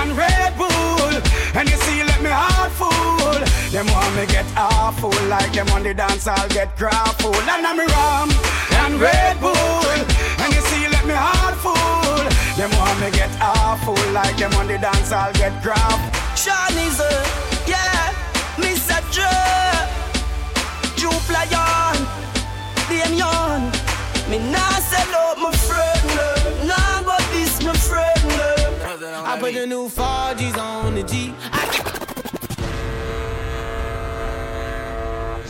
[0.00, 1.12] and Red Bull,
[1.52, 3.36] and you see, let me heart full.
[3.68, 7.36] Them want me get awful, like them on the dance, I'll get grappled.
[7.36, 8.32] And I'm rum
[8.80, 9.92] and Red Bull,
[10.40, 12.24] and you see, let me heart full.
[12.56, 16.00] Them want me get awful, like them on the dance, I'll get grappled.
[16.32, 17.12] Shawnee's a,
[17.68, 18.16] yeah,
[18.56, 18.96] Mr.
[19.12, 19.36] Dre,
[20.96, 22.08] Jupe Lion,
[22.88, 23.77] Damien.
[24.28, 28.20] Me nah sell out my friend, nah but this my friend.
[29.26, 31.32] I put the new 4Gs on the G.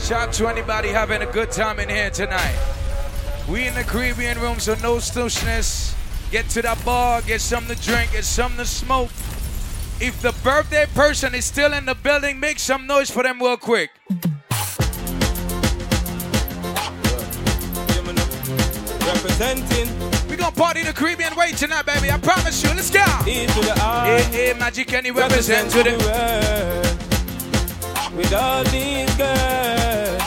[0.06, 2.56] Shout to anybody having a good time in here tonight.
[3.48, 5.96] We in the Caribbean room, so no stooshness.
[6.30, 9.10] Get to the bar, get something to drink, get something to smoke.
[10.00, 13.56] If the birthday person is still in the building, make some noise for them real
[13.56, 13.90] quick.
[19.14, 19.88] Representing.
[20.28, 22.10] We gonna party the Caribbean way tonight, baby.
[22.10, 22.68] I promise you.
[22.70, 23.04] Let's go.
[23.26, 24.06] E to the R.
[24.06, 26.98] Hey, hey, Magic Kenny represent to the.
[28.14, 30.17] With all these girls.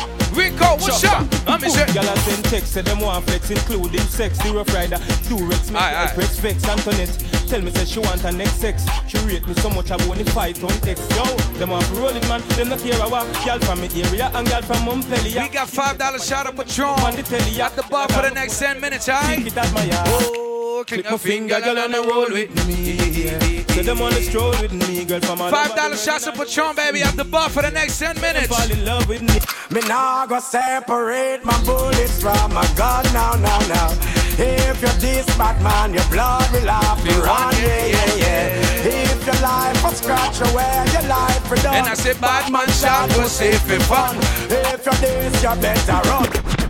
[0.51, 1.27] Rico, what's up?
[1.47, 4.37] I'm in Y'all are send text, say them want flex, including sex.
[4.39, 4.97] The rough rider,
[5.27, 6.03] Durex, me Aye, aye.
[6.05, 7.47] Express, Vex, Antoinette.
[7.47, 8.85] Tell me, say she want her next sex.
[9.07, 10.99] She rate me so much, I want to fight on X.
[11.15, 11.23] Yo,
[11.57, 12.41] them want it, man.
[12.55, 15.41] Them not care about Y'all from me area and y'all from Montpellier.
[15.41, 18.79] We got five dollar shot of Patron the at the bar for the next ten
[18.79, 19.37] minutes, alright?
[19.37, 20.50] Take it at my yard.
[20.83, 23.63] Click my finger, girl, and I roll with me.
[23.73, 27.01] So them on the stroll with me, girl, from Five dollar shots of Patron, baby,
[27.03, 28.47] at the bar for the next ten minutes.
[28.47, 29.39] Fall in love with me.
[29.71, 33.89] Me nah go separate my bullets from my gun now, now, now.
[34.37, 39.11] If you're this bad man, your blood will have to run, yeah, yeah, yeah.
[39.11, 41.75] If your life was scratch away, your life will done.
[41.75, 44.17] And I say bad man shot was safe and fun.
[44.49, 46.60] If you're this, you better run.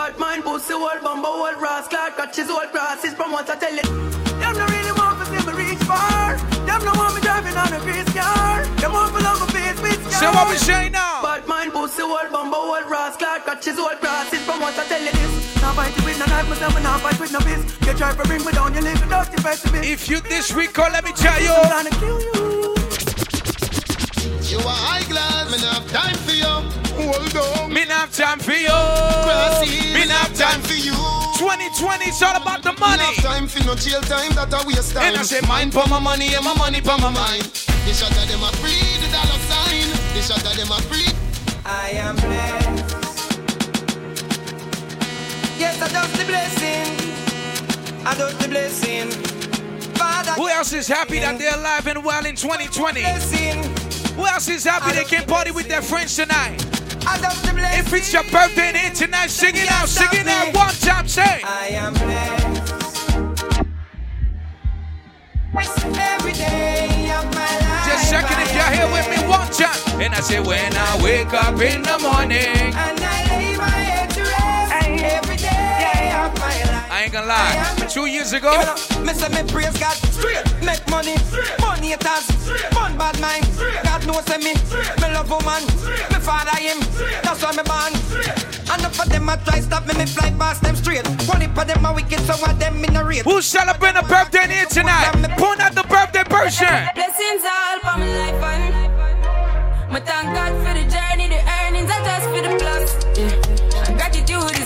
[0.00, 3.84] Bad mind, pussy, old bumbo, old rascal, catches old grasses from what I tell it.
[4.40, 6.38] Them no really want to see me reach far.
[6.64, 8.64] Them no want me driving on a grease car.
[8.80, 10.24] Them want me love my face with scars.
[10.24, 11.20] So what we say now?
[11.20, 15.12] Bad mind, pussy, old bumbo, old rascal, catches old grasses from what I tell you
[15.12, 15.60] this.
[15.60, 17.68] Now fight with no knife, myself, and now fight with no fist.
[17.84, 19.84] You try to bring me down, you live without the best it.
[19.84, 21.52] If you this week, oh, let me tell you.
[21.52, 22.20] I'm gonna kill.
[22.24, 22.79] You
[31.50, 33.02] 2020, it's all about the money.
[33.02, 35.02] Me not have time for no jail time, that a waste time.
[35.02, 37.42] And I say mine for my money and my money for my mind.
[37.42, 39.90] The shot of them a free, the dollar sign.
[40.14, 41.10] The shot of them a free.
[41.66, 42.86] I am blessed.
[45.58, 46.86] Yes, I just the blessing.
[48.06, 49.10] I just the blessing.
[49.98, 53.02] Father, Who else is happy that they're alive and well in 2020?
[54.14, 56.69] Who else is happy they can party with their friends tonight?
[57.12, 61.08] If it's your birthday and here tonight, sing it out, sing it out one time,
[61.08, 61.40] say.
[61.42, 62.60] I am blessed.
[65.98, 67.86] Every day of my life.
[67.86, 70.00] Just checking if you're here with me one time.
[70.00, 74.09] And I say, when I wake up in the morning, And I lay my head
[77.00, 77.88] I ain't gonna lie.
[77.88, 78.52] Two years ago,
[79.00, 81.16] Me say me praise God straight, make money,
[81.56, 82.28] money it has,
[82.76, 83.48] fun bad mind.
[83.82, 85.64] God knows say me, me love woman,
[86.12, 86.76] me father him,
[87.24, 87.96] that's why me born.
[88.68, 91.08] And up for them I try stop me, me fly past them straight.
[91.24, 93.24] One for them a wicked, so what them in a rate.
[93.24, 95.08] who's celebrating a birthday here tonight?
[95.40, 96.68] Point out the birthday person.
[96.68, 102.04] Blessings all for my life and my thank God for the journey, the earnings I
[102.04, 103.16] just for the plus.
[103.16, 103.59] Yeah.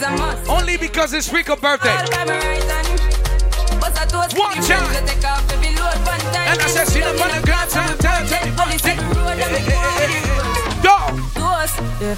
[0.04, 0.50] And gratitude is a must.
[0.50, 1.90] Only because it's Rico's birthday.
[1.90, 3.80] All by my right hand.
[3.80, 4.64] But I toast One time.
[4.64, 6.48] friends that take off every load one time.
[6.52, 8.54] And I said, see the ground, time, time, time.
[8.56, 9.80] Police take the road and we go
[10.84, 10.96] Go!
[11.34, 12.16] Toast, yeah.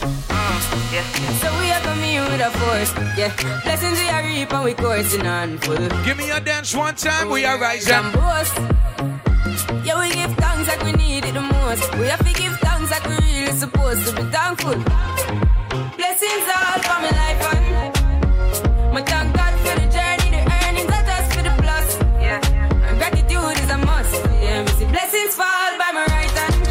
[0.92, 1.06] yeah.
[1.42, 3.30] So we are coming with a force, yeah.
[3.62, 5.76] Blessings we are reap and we coursing on full.
[6.04, 7.92] Give me your dance one time, we are rising.
[9.84, 11.94] Yeah, we give thanks like we need it the most.
[11.94, 14.74] We have to give thanks like we really supposed to be thankful.
[15.96, 16.78] Blessings all
[25.16, 26.64] blessings fall by my right hand.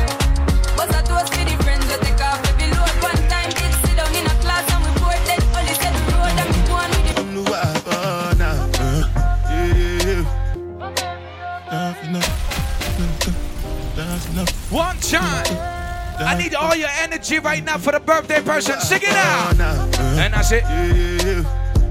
[0.78, 3.50] But I toast for the friends that take off every load one time.
[3.50, 6.50] Did sit down in a class and we board then only set the road and
[6.54, 7.16] we go on with it.
[14.72, 15.46] One time.
[16.18, 18.80] I need all your energy right now for the birthday person.
[18.80, 19.60] Sing it out.
[19.60, 21.44] And I say, Yeah, yeah,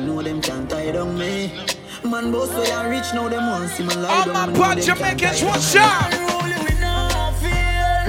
[0.10, 1.52] know them can't tie down me.
[2.04, 4.34] Man, boss way I rich, now them want see me lie all down.
[4.34, 5.86] my me know pod them can't Jamaicans, tie what's down.
[5.86, 6.12] up?
[6.12, 6.96] Rolling with no
[7.42, 8.02] fear.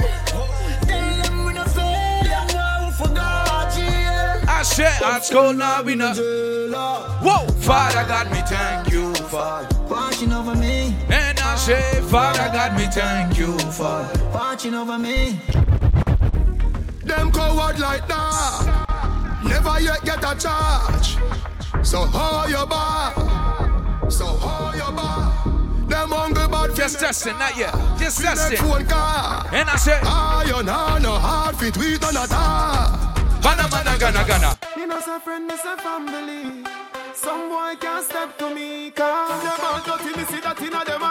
[0.89, 4.49] Tell them we no fail, them now forgot jail.
[4.49, 6.13] I said, at school now we know.
[7.23, 9.67] Whoa, Father God, me thank you for.
[9.89, 11.20] Watching over me, And
[11.61, 14.01] I say, Father God, me thank you for.
[14.33, 15.39] watching over me.
[17.03, 19.41] Them coward like that.
[19.45, 21.17] Never yet get a charge.
[21.85, 23.13] So hold your bar?
[24.09, 25.31] So hold your bar?
[25.87, 27.75] Them hungry bad Just testing, not yet.
[27.99, 28.57] Just fi make testing.
[28.57, 29.45] phone call.
[29.53, 33.13] And I say, Iron on no hard fit with on a tar.
[33.43, 34.57] Gana, gana, gana, gana.
[34.75, 36.63] Me no say friend, me say family.
[37.13, 41.03] Some boy can't step to me, cause them all dirty, me see that inna them
[41.03, 41.10] eye.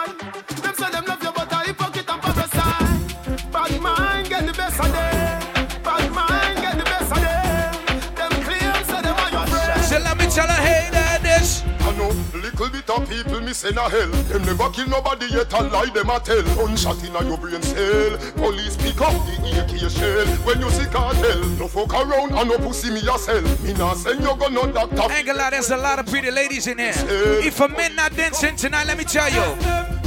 [13.51, 14.07] me send a hell.
[14.31, 16.41] Them never kill nobody yet and lie them a tell.
[16.55, 18.17] Gunshot in a your brain cell.
[18.35, 20.27] Police pick up the AK shell.
[20.45, 23.41] When you see cartel, no fuck around and no pussy me a sell.
[23.63, 25.11] Me nah send you go no doctor.
[25.11, 26.93] Ain't gonna lie, there's a lot of pretty ladies in here.
[26.95, 29.55] If a man not dancing tonight, let me tell you.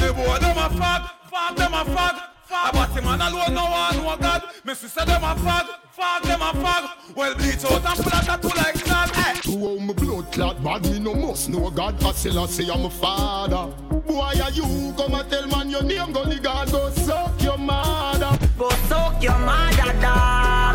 [0.00, 2.33] The boy them a fag, fag them a fag.
[2.54, 4.42] Fag but him man alone no one no God.
[4.64, 6.90] Me see say them a fag, Fog them a fog.
[7.16, 9.10] Well, bleach out and full of tattoo like snag.
[9.10, 9.40] Hey.
[9.42, 12.02] To how my blood clot bad, me no must know God.
[12.02, 13.72] I still I say I'm a father.
[14.06, 16.12] Boy, are you come and tell man your name?
[16.12, 18.38] Go the God, go suck your mother.
[18.58, 20.73] Go suck your mother, dog.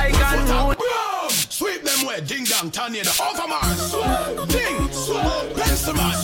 [0.00, 3.92] Like a new Sweep them way, ding dong, tornado, overmars.
[4.48, 4.88] Ding,
[5.94, 6.16] man,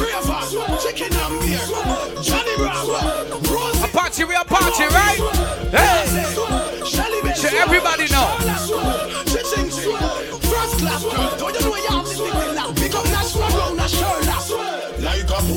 [0.00, 0.40] river,
[0.80, 1.60] chicken and beer,
[2.22, 2.88] Johnny Brown,
[3.52, 3.84] Rose.
[3.84, 5.20] A party, we a party, right?
[5.70, 6.06] Hey!
[7.34, 8.28] So everybody know.
[10.48, 12.72] First class girl, don't you know you have this thing now?
[12.72, 14.31] Become natural, round a shoulder.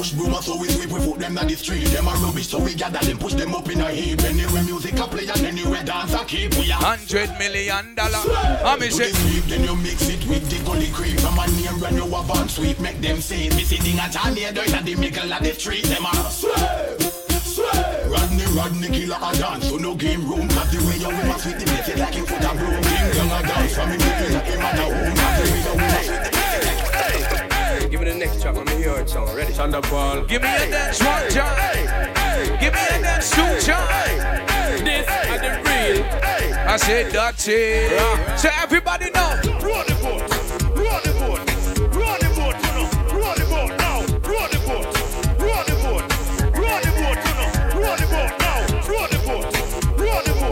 [0.06, 1.86] A push broom, so we sweep, we put them on the street.
[1.88, 4.22] Them are rubbish, so we gather them, push them up in a heap.
[4.22, 6.54] Anyway, music a play and anyway, dance a keep.
[6.56, 8.22] We are hundred million dollar.
[8.64, 11.18] I'm the sweep, then you mix it with the gully cream.
[11.18, 13.50] From a name when you have on sweep, make them say.
[13.50, 15.86] Me sitting at a near dirt at the middle of the street.
[15.86, 17.02] Them are sweep,
[17.42, 17.66] sweep.
[18.06, 19.70] Rodney, Rodney, killer a dance.
[19.70, 22.84] So no game room, cause the way you the like you put a broom.
[22.84, 24.86] King young a dance from him, making like him and a.
[25.18, 26.45] Cause the way you the
[28.20, 29.36] the next track, me hear it song.
[29.36, 29.54] Ready?
[29.54, 30.28] Thunderball.
[30.28, 32.60] Give me a dance one, John.
[32.60, 33.88] Give me a dance two, John.
[34.84, 36.06] This is the real.
[36.68, 37.88] I said dirty.
[37.98, 38.36] Ah.
[38.38, 40.45] So everybody know.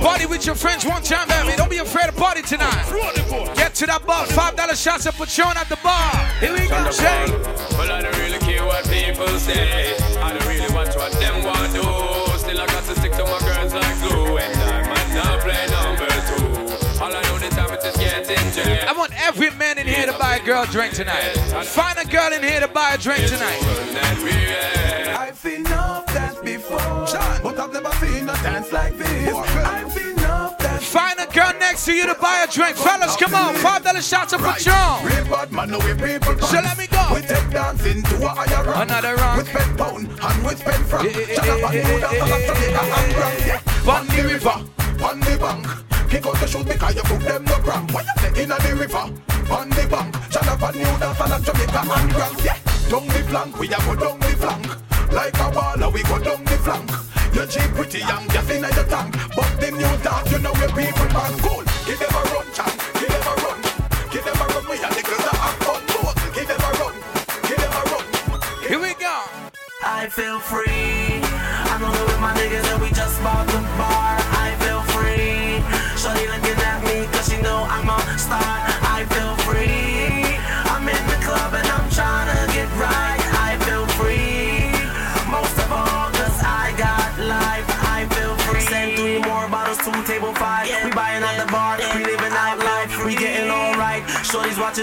[0.04, 1.56] Party with your friends one time, baby.
[1.56, 2.84] Don't be afraid to party tonight.
[3.56, 4.26] Get to that bar.
[4.26, 6.12] Five dollar shots of Patron at the bar.
[6.44, 7.32] Here we go, Shay.
[7.80, 9.96] Well, I don't really care what people say.
[10.20, 11.88] I don't really watch what them want to do.
[12.36, 14.38] Still, I got to stick to my girls like glue.
[14.44, 16.52] And I might not play number two.
[17.00, 18.84] All I know this time is just getting jet.
[18.84, 21.32] I want every man in here to buy a girl drink tonight.
[21.64, 23.64] Find a girl in here to buy a drink tonight.
[25.16, 27.08] I've seen enough dance before,
[27.42, 29.93] but I've never seen a dance like this.
[30.94, 32.78] Find a girl next to you to buy a drink.
[32.78, 33.56] Fellas, come on.
[33.56, 35.02] Five dollar shots of Patron.
[35.02, 37.02] Real bad man, no way people So let me go.
[37.16, 38.92] We take dancing to a higher rank.
[38.92, 39.42] Another rank.
[39.42, 41.10] We spend pound and we spend franc.
[41.10, 43.42] Shut up and move down to Jamaica and grand.
[43.42, 43.90] Yeah.
[43.90, 44.58] On the river,
[45.02, 46.12] on the bank.
[46.12, 47.92] Kick out the shoes because you put them no cramp.
[47.92, 49.10] What you say in the river,
[49.50, 50.14] on the bank.
[50.30, 52.46] Shut up and move down to Jamaica and grand.
[52.46, 52.58] Yeah.
[52.94, 54.68] Down the flank, we a go down the flank.
[55.12, 57.13] Like a baller, we go down the flank.
[57.34, 59.16] You're cheap, pretty young, just in your tank.
[59.36, 61.64] But them new dance, you know where people man cool.
[61.86, 62.78] Give them a run, chance.
[62.94, 63.60] Give them a run.
[64.14, 65.82] Give them a run, we a the girls that have fun.
[65.90, 66.96] Both, Give them a run.
[67.50, 68.06] Give them a run.
[68.70, 69.18] Here we go.
[69.84, 71.26] I feel free.
[71.74, 74.14] I'm rolling with my niggas and we just bought the bar.
[74.46, 75.58] I feel free.
[75.98, 78.63] Shorty looking at me cause she know I'm a star.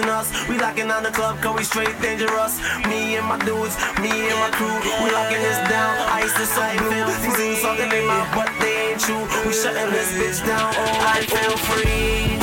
[0.09, 0.31] Us.
[0.48, 2.56] We locking on the club cause we straight dangerous.
[2.89, 4.72] Me and my dudes, me and my crew.
[5.05, 5.93] We locking this down.
[6.14, 7.05] Ice is so blue.
[7.20, 9.27] These dudes talking in my butt, they ain't true.
[9.44, 10.72] We shutting this bitch down.
[10.72, 12.39] Oh, I feel free.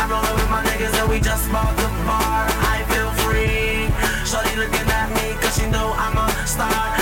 [0.00, 2.46] I'm rolling with my niggas and we just bought the bar.
[2.72, 3.90] I feel free.
[4.24, 7.01] Shorty looking at me cause she know I'm a star.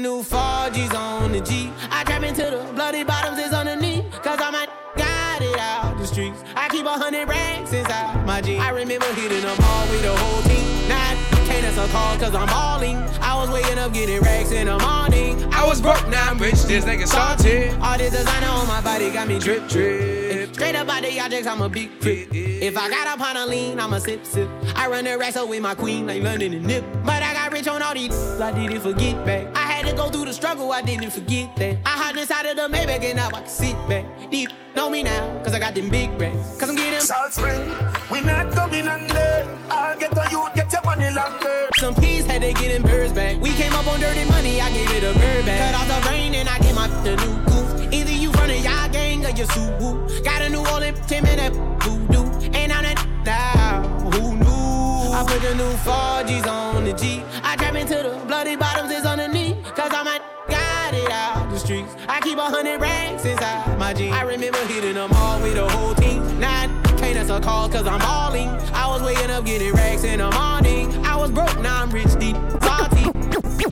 [0.00, 1.70] New 4Gs on the G.
[1.90, 4.10] I trap into the bloody bottoms is underneath.
[4.22, 4.66] Cause I'm a
[4.96, 6.42] got it out the streets.
[6.56, 8.56] I keep a hundred racks inside my G.
[8.56, 10.88] I remember hitting them all with the whole team.
[10.88, 11.14] Now
[11.46, 12.96] can't answer call cause I'm balling.
[13.40, 15.42] I was waking up getting racks in the morning.
[15.54, 17.70] I was broke, now I'm rich, this nigga salty.
[17.80, 20.52] All this designer on my body got me drip drip.
[20.52, 22.28] Straight up out the objects, I'm a big flip.
[22.32, 24.46] If I got up on a lean, I'm a sip sip.
[24.76, 26.84] I run the racks up with my queen like London and Nip.
[27.02, 29.56] But I got rich on all these, I didn't forget back.
[29.56, 31.78] I had to go through the struggle, I didn't forget that.
[31.86, 34.04] I hopped inside of the Maybach and now I can sit back.
[34.30, 36.58] Deep, know me now, cause I got them big racks.
[36.58, 37.74] Cause I'm getting Salt Spring,
[38.12, 39.58] we not coming under.
[39.70, 41.68] I'll get the youth, get your money longer.
[41.78, 43.29] Some peas had to get them birds back.
[43.38, 45.72] We came up on dirty money, I gave it a bird back.
[45.72, 47.92] Cut off the rain and I gave my the new goof.
[47.92, 50.24] Either you from the y'all gang or you Subu.
[50.24, 51.52] Got a new Orleans Tim and that
[51.84, 52.24] voodoo.
[52.54, 55.12] And I'm that now, who knew?
[55.12, 57.22] I put the new 4Gs on the G.
[57.42, 59.62] I trap into the bloody bottoms is underneath.
[59.74, 61.94] Cause I'm a got it out the streets.
[62.08, 64.14] I keep a hundred racks inside my jeans.
[64.14, 66.22] I remember hitting them all with the whole team.
[66.42, 66.66] I
[66.98, 68.48] can't answer call cause I'm balling.
[68.72, 71.04] I was waking up getting racks in the morning.
[71.04, 72.36] I was broke, now I'm rich deep.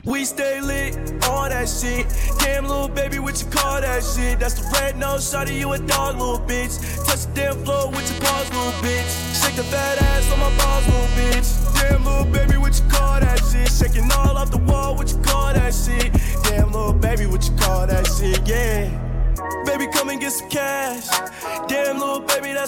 [0.09, 2.07] We stay lit, all that shit.
[2.39, 4.39] Damn, little baby, what you call that shit?
[4.39, 6.81] That's the red nose, shawty, you a dog, little bitch.
[7.05, 9.39] Touch the damn floor with your paws, little bitch.
[9.39, 11.79] Shake the fat ass on my balls, little bitch.
[11.79, 13.69] Damn, little baby, what you call that shit?
[13.69, 16.11] Shaking all off the wall, what you call that shit?
[16.41, 18.41] Damn, little baby, what you call that shit?
[18.47, 19.18] Yeah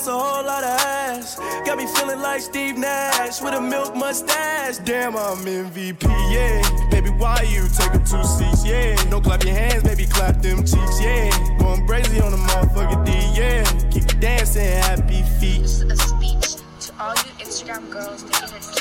[0.01, 1.35] that's a whole lot of ass.
[1.65, 4.77] Got me feeling like Steve Nash with a milk mustache.
[4.77, 6.03] Damn, I'm MVP,
[6.33, 6.89] yeah.
[6.89, 8.95] Baby, why you take two seats, yeah.
[9.09, 11.29] No clap your hands, baby, clap them cheeks, yeah.
[11.59, 13.63] Going crazy on the motherfucker D, yeah.
[13.91, 15.61] Keep dancing, happy feet.
[15.61, 16.55] This is a speech
[16.87, 18.80] to all you Instagram girls thinking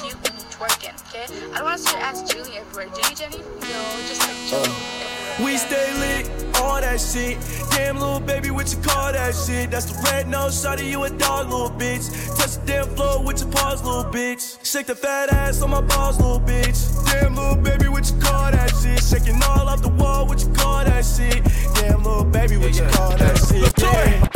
[0.63, 1.53] it's cute when you twerking, okay?
[1.53, 2.89] I don't want to see your ass Julie everywhere.
[2.95, 3.39] Do you, Jenny?
[3.39, 4.69] No, just like Julie.
[4.69, 7.39] Uh, we stay lit, all that shit.
[7.71, 9.71] Damn, little baby, what you call that shit?
[9.71, 12.11] That's the red nose, shawty, you a dog, little bitch.
[12.37, 14.59] Touch the damn floor with your paws, little bitch.
[14.65, 16.79] Shake the fat ass on my balls, little bitch.
[17.07, 19.03] Damn, little baby, what you call that shit?
[19.03, 21.43] Shaking all off the wall, what you call that shit?
[21.75, 23.73] Damn, little baby, what you call that shit?
[23.81, 24.31] Yeah.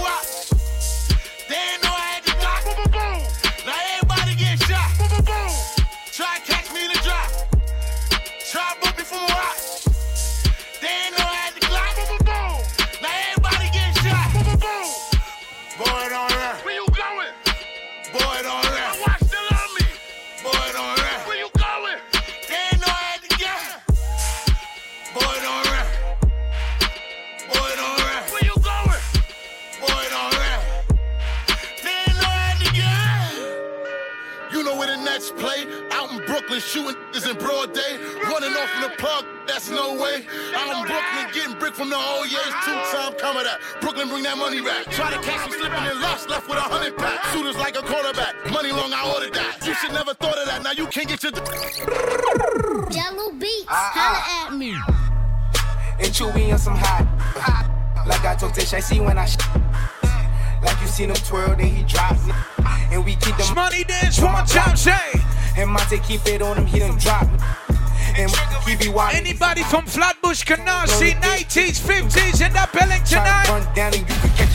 [0.00, 0.39] Broke
[41.80, 42.52] from the old years.
[42.62, 43.58] Two time coming that.
[43.80, 44.84] Brooklyn, bring that money back.
[44.92, 47.24] Try to catch me slipping in lust, left with a hundred pack.
[47.32, 48.36] Shooters like a quarterback.
[48.52, 49.64] Money long, I ordered that.
[49.64, 50.62] You should never thought of that.
[50.62, 51.32] Now you can't get your.
[52.92, 54.76] Jahlil Beats, Ah, holla at me.
[56.04, 57.08] And Chewy on some hot.
[58.06, 59.38] Like I told Tish, I see when I sh-
[60.62, 62.34] Like you seen him twirl, then he drops it.
[62.92, 65.00] And we keep them money dance, one time say.
[65.56, 67.24] And Monte keep it on him, he done drop.
[67.24, 67.40] It.
[68.18, 68.30] And
[68.66, 69.14] he be wild.
[69.14, 69.86] Anybody from
[70.30, 73.48] Flatbush Canarsie, 90s, 50s in the building tonight?
[73.48, 74.54] run down and you can catch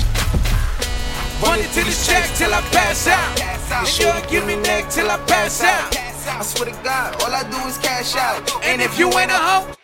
[1.43, 3.41] Run it to this check till I pass out.
[3.83, 5.91] And you'll give me neck till I pass out.
[5.91, 8.39] I swear to God, all I do is cash out.
[8.63, 9.75] And if you ain't a hoe,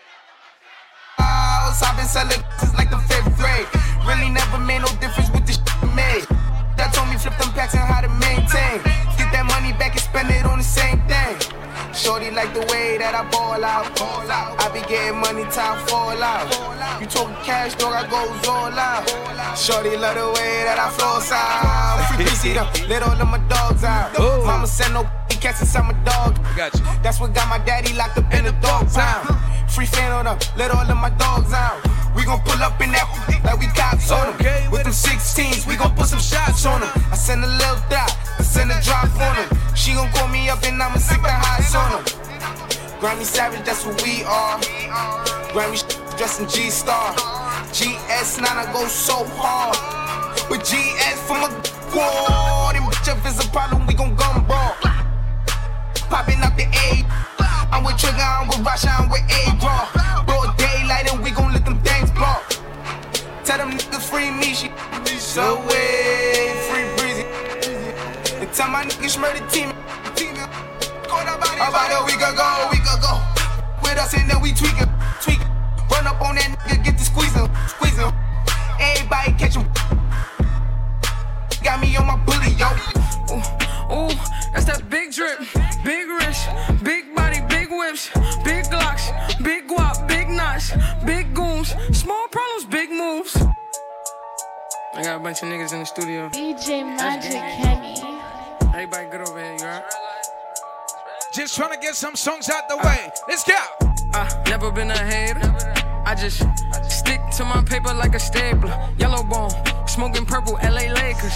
[1.20, 3.68] I've been selling since like the fifth grade.
[4.08, 6.24] Really never made no difference with the shit made.
[6.80, 8.80] That told me flip them packs and how to maintain.
[9.20, 11.36] Get that money back and spend it on the same thing.
[11.94, 14.00] Shorty like the way that I ball out.
[14.60, 16.48] I be getting money, time fall out.
[17.02, 19.58] You talking cash, dog, I goes all out.
[19.58, 22.16] Shorty love the way that I flow out.
[22.16, 24.18] Free PC them, let all of my dogs out.
[24.46, 25.04] Mama send no
[25.42, 26.38] cats inside my dog.
[26.56, 26.82] Got you.
[27.04, 29.28] That's what got my daddy locked up in the dog pound.
[29.70, 31.82] Free fan on them, let all of my dogs out.
[32.16, 33.08] We gon' pull up in that
[33.44, 34.72] like we cops on them.
[34.72, 36.92] With them 16s, we gon' put some shots on them.
[37.12, 39.50] I send a little dot, I send a drop on them.
[39.76, 42.04] She gon' call me up and I'ma stick the highs on them.
[43.00, 44.60] Grammy Savage, that's what we are.
[45.54, 45.80] Grammy
[46.18, 47.16] dressed in G Star.
[47.74, 49.78] GS9, I go so hard.
[50.50, 51.50] With GS from a
[51.90, 52.76] quad.
[52.76, 54.76] And bitch, if it's a problem, we gon' gumball.
[56.10, 57.06] Popping up the A.
[57.72, 60.11] I'm with Trigger, I'm with Rasha, I'm with A-Raw.
[64.12, 64.70] Free me, she
[65.18, 67.24] so way free breezy.
[68.42, 69.70] And tell my niggas murder team.
[71.62, 73.14] About a week ago, a week ago.
[73.82, 74.90] With us and then we tweak it,
[75.22, 75.48] tweak it.
[75.90, 78.12] Run up on that nigga, get the squeezing, squeezing.
[78.82, 79.66] Everybody catch him.
[81.64, 82.68] Got me on my bully, yo.
[83.32, 84.16] Ooh, Ooh,
[84.52, 85.40] that's that big drip,
[85.86, 86.50] big wrist,
[86.84, 88.10] big body, big whips,
[88.44, 89.06] big glocks,
[89.42, 90.74] big guap, big knots,
[91.06, 93.38] big goons, small problems, big moves.
[94.94, 96.28] I got a bunch of niggas in the studio.
[96.30, 97.96] DJ Magic Kenny.
[98.74, 99.84] Everybody good over here, you alright?
[101.34, 103.10] Just trying to get some songs out the way.
[103.26, 103.56] Let's go.
[104.14, 105.56] I never been a hater.
[106.06, 106.44] I just
[106.92, 108.78] stick to my paper like a stapler.
[108.98, 109.52] Yellow bone,
[109.88, 111.34] smoking purple, LA Lakers.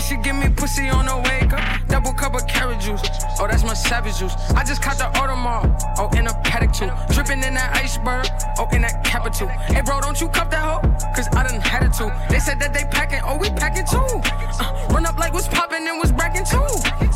[0.00, 1.86] And she give me pussy on the wake up.
[1.88, 3.02] Double cup of carrot juice.
[3.38, 4.32] Oh, that's my savage juice.
[4.56, 5.78] I just caught the Audemars.
[5.98, 6.88] Oh, in a paddock too.
[7.12, 8.24] Dripping in that iceberg.
[8.56, 9.48] Oh, in that capital.
[9.48, 10.80] Hey, bro, don't you cup that hoe?
[11.14, 12.10] Cause I done had it too.
[12.30, 13.20] They said that they packing.
[13.26, 14.00] Oh, we packing too.
[14.00, 16.64] Uh, run up like what's popping and was bracking too.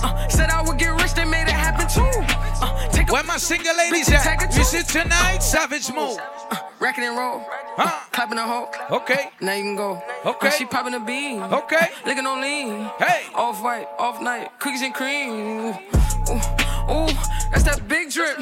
[0.04, 2.33] Uh, said I would get rich, they made it happen too.
[2.64, 4.50] Uh, take Where my single ladies at?
[4.50, 6.18] This is tonight, Savage Move.
[6.80, 7.44] Racking and roll.
[7.76, 8.08] Huh?
[8.10, 8.70] Clapping a hoe.
[8.90, 9.30] Okay.
[9.40, 10.02] Now you can go.
[10.24, 10.48] Okay.
[10.48, 11.42] Uh, she popping a bean.
[11.42, 11.88] Okay.
[12.06, 12.90] Licking on lean.
[12.98, 13.26] Hey.
[13.34, 15.30] Off white, off night, cookies and cream.
[15.30, 15.74] Ooh,
[16.30, 16.40] ooh,
[16.90, 17.12] ooh,
[17.52, 18.38] That's that big drip.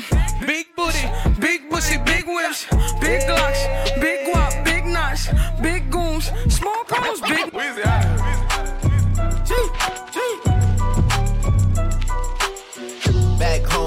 [0.46, 1.02] Big booty.
[1.40, 2.66] Big pussy, big whips.
[3.00, 4.00] Big glocks.
[4.00, 5.28] Big guap, big knots.
[5.60, 6.30] Big goons.
[6.48, 7.50] Small problems, big.
[7.52, 8.22] Back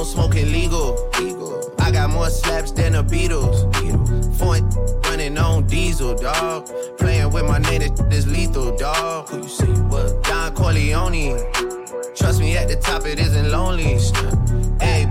[0.06, 1.10] smoking legal.
[1.80, 3.58] I got more slaps than the Beatles.
[4.38, 4.70] Foreign
[5.04, 6.70] running on diesel, dog.
[6.98, 9.30] Playing with my name, this is lethal, dog.
[9.30, 9.66] Who you see?
[9.66, 10.24] What?
[10.24, 11.40] Don Corleone.
[12.16, 13.98] Trust me, at the top it isn't lonely.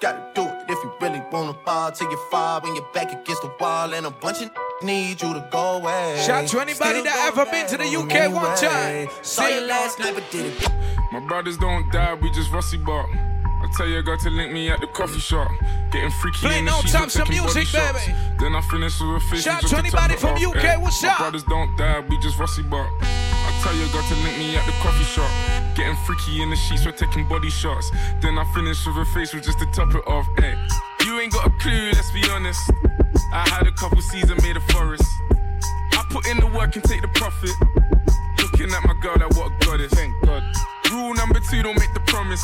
[0.00, 0.64] gotta do it.
[0.68, 4.06] If you really wanna fall till you fall when you're back against the wall, and
[4.06, 4.50] a bunch of
[4.82, 6.22] need you to go away.
[6.24, 9.06] Shout to anybody Still that ever been to the UK one anyway.
[9.08, 9.08] time.
[9.22, 10.68] Saw you last night, but did it.
[11.12, 13.08] My brothers don't die, we just rusty bark.
[13.10, 15.50] I tell your girl to link me at the coffee shop.
[15.90, 18.06] Getting freaky Play in the no sheets, time, some taking body music, shots.
[18.06, 18.16] baby.
[18.38, 19.42] Then I finish with a face.
[19.42, 21.18] Shout just to top anybody it from off, UK, what's My up?
[21.18, 22.88] brothers don't die, we just rusty bark.
[23.78, 25.30] Your girl to link me at the coffee shop.
[25.76, 27.92] Getting freaky in the sheets, we're taking body shots.
[28.20, 30.26] Then I finish with a face with just to top it off.
[30.42, 30.56] Eh.
[31.06, 32.58] You ain't got a clue, let's be honest.
[33.32, 35.04] I had a couple seasons made a forest.
[35.92, 37.54] I put in the work and take the profit.
[38.42, 39.94] Looking at my girl, like what a goddess.
[39.94, 40.42] Thank God.
[40.90, 42.42] Rule number two, don't make the promise.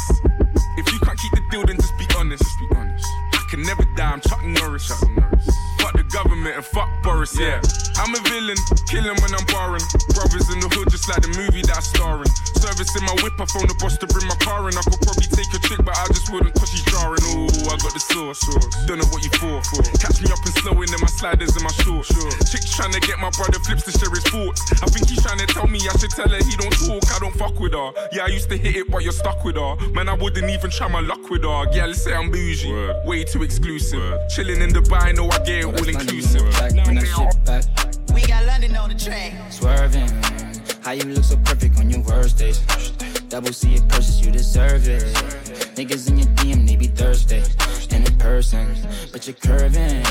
[0.79, 2.45] If you can't keep the deal, then just be honest.
[2.45, 3.07] Just be honest.
[3.33, 4.87] I can never die, I'm Chuck Norris.
[4.87, 5.51] Chuck Norris.
[5.81, 7.59] Fuck the government and fuck Boris, yeah.
[7.99, 9.83] I'm a villain, killing when I'm barring.
[10.15, 12.31] Brothers in the hood, just like the movie that I'm starring.
[12.63, 14.79] Servicing my whip, I phone the boss to bring my car in.
[14.79, 17.19] I could probably take a chick, but I just wouldn't cause she's jarring.
[17.35, 18.47] Ooh, I got the sauce.
[18.87, 19.59] Don't know what you for.
[19.99, 22.15] Catch me up and slowing in my sliders and my shorts.
[22.47, 24.63] Chick's trying to get my brother flips to share his thoughts.
[24.79, 27.03] I think he's trying to tell me I should tell her he don't talk.
[27.11, 27.91] I don't fuck with her.
[28.15, 29.75] Yeah, I used to hit it, but you're stuck with her.
[29.91, 31.67] Man, I wouldn't even try my luck with her.
[31.75, 32.71] Yeah, let's say I'm bougie.
[33.03, 34.15] Way too exclusive.
[34.31, 36.04] Chilling in Dubai, know I get it all inclusive.
[36.07, 37.65] Bring that shit back.
[38.15, 39.33] We got London on the train.
[39.51, 40.09] Swerving.
[40.83, 42.61] How you look so perfect on your worst days.
[43.29, 45.03] Double C it curses, you deserve it.
[45.77, 47.43] Niggas in your DM, they be thirsty.
[47.91, 48.77] And in person,
[49.13, 50.03] but you're curving.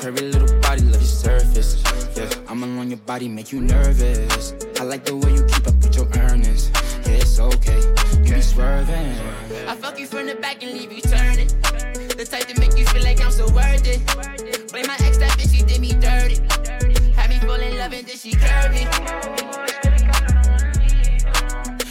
[0.00, 1.82] Curvy little body, love your surface.
[2.16, 4.54] Yeah, I'm along your body, make you nervous.
[4.78, 6.70] I like the way you keep up with your earnings.
[7.06, 7.80] Yeah, it's okay.
[8.24, 9.16] You be swerving.
[9.66, 11.48] I fuck you from the back and leave you turning.
[12.20, 14.04] The type to make you feel like I'm so worth it.
[14.72, 16.36] Blame my ex, that bitch, she did me dirty.
[17.16, 18.84] Had me fall in love and then she curved me.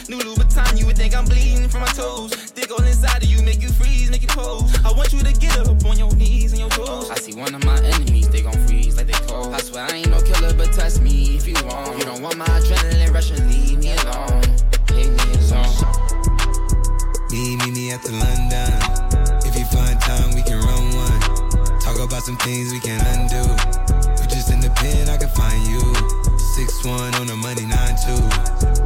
[0.06, 2.30] New Louboutin, you would think I'm bleeding from my toes.
[2.52, 4.72] Dick all inside of you, make you freeze, make you pose.
[4.84, 7.10] I want you to get up on your knees and your toes.
[7.10, 9.52] I see one of my enemies, they gon' freeze like they cold.
[9.52, 11.98] I swear I ain't no killer, but test me if you want.
[11.98, 14.42] You don't want my adrenaline rushing, leave me alone.
[14.94, 15.74] Leave me alone.
[17.32, 18.99] Me, meet me at the London.
[22.10, 23.38] About some things we can undo.
[24.20, 25.78] You just in the pen, I can find you.
[26.56, 28.18] Six one on the money, nine two.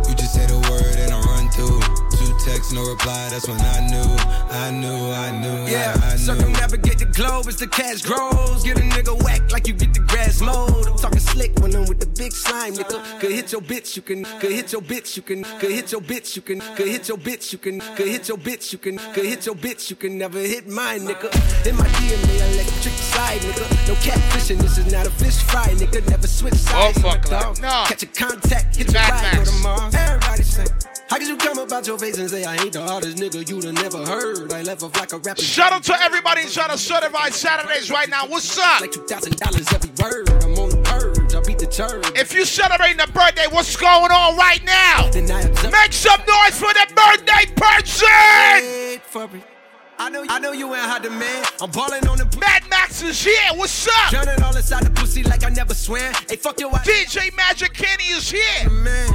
[0.07, 2.04] You just say the word and I run through.
[2.45, 3.29] Two texts, no reply.
[3.31, 4.03] That's when I knew,
[4.51, 6.19] I knew, I knew, Yeah, I, I knew.
[6.19, 8.63] circumnavigate the globe as the cash grows.
[8.63, 10.87] Get a nigga whack like you get the grass mowed.
[10.87, 13.21] I'm talking slick when I'm with the big slime, nigga.
[13.21, 14.25] Could hit your bitch, you can.
[14.41, 15.45] Could hit your bitch, you can.
[15.59, 16.61] Could hit your bitch, you can.
[16.77, 17.81] Could hit your bitch, you can.
[17.97, 18.99] Could hit your bitch, you can.
[19.15, 21.31] Could hit your bitch, you can never hit mine, nigga.
[21.67, 23.84] In my DNA, electric side, nigga.
[23.87, 26.09] No catfishing, this is not a fish fry, nigga.
[26.09, 26.99] Never switch sides.
[26.99, 27.61] Oh, fuck, dog.
[27.61, 27.85] no.
[27.87, 29.95] Catch a contact, hit your Mad ride, go to Mars.
[29.95, 30.65] Everybody say.
[31.11, 33.65] How could you come about your face and say I ain't the hardest nigga you'd
[33.65, 34.53] have never heard?
[34.53, 35.43] I left off like a rapper.
[35.43, 38.27] Shout out to everybody inside of Certified Saturdays right now.
[38.27, 38.81] What's up?
[38.81, 40.31] Like two thousand dollars every word.
[40.43, 41.35] I'm on the purge.
[41.35, 42.05] I beat the church.
[42.19, 45.11] If you celebrating a birthday, what's going on right now?
[45.13, 49.45] Make some noise for the birthday person!
[49.99, 50.03] Wait for.
[50.03, 51.45] I know, I know you ain't hot man.
[51.61, 53.35] I'm balling on the Mad Max is here.
[53.55, 54.11] What's up?
[54.11, 56.13] Drowning all inside the pussy like I never swam.
[56.29, 56.85] Hey, fuck your wife.
[56.85, 58.71] DJ Magic Kenny is here.
[58.71, 59.09] Man,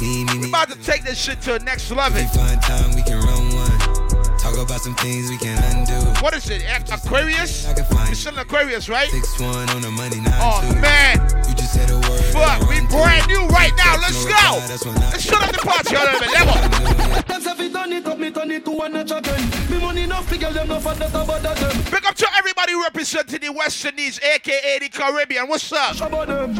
[0.00, 0.48] Me, me, We me.
[0.48, 2.20] about to take this shit to the next level.
[2.20, 4.38] We find time, we can run one.
[4.38, 5.94] Talk about some things we can undo.
[6.22, 6.62] What is it?
[6.62, 7.66] Aqu- Aquarius?
[7.66, 9.08] I can find You're still in Aquarius, right?
[9.10, 10.80] Six one on the money, nine Oh two.
[10.80, 12.07] man, You just said a word.
[12.32, 13.96] Fuck, we brand new right now.
[14.00, 14.30] Let's go.
[14.30, 17.22] reply, that's when I- Let's shut up the party on another level.
[17.28, 19.50] Them say fi turn it up, me turn it to one notch again.
[19.70, 21.82] Me money enough fi girl them no for that about that them.
[21.90, 25.48] Big up to everybody representing the West Indies, aka the Caribbean.
[25.48, 25.96] What's up?
[25.96, 26.54] Shabba them.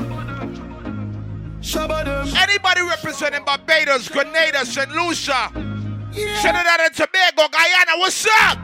[1.60, 2.28] Shabba them.
[2.36, 4.90] Anybody representing Barbados, Grenada, St.
[4.92, 5.50] Lucia,
[6.12, 8.58] Trinidad and Tobago, Guyana, what's up?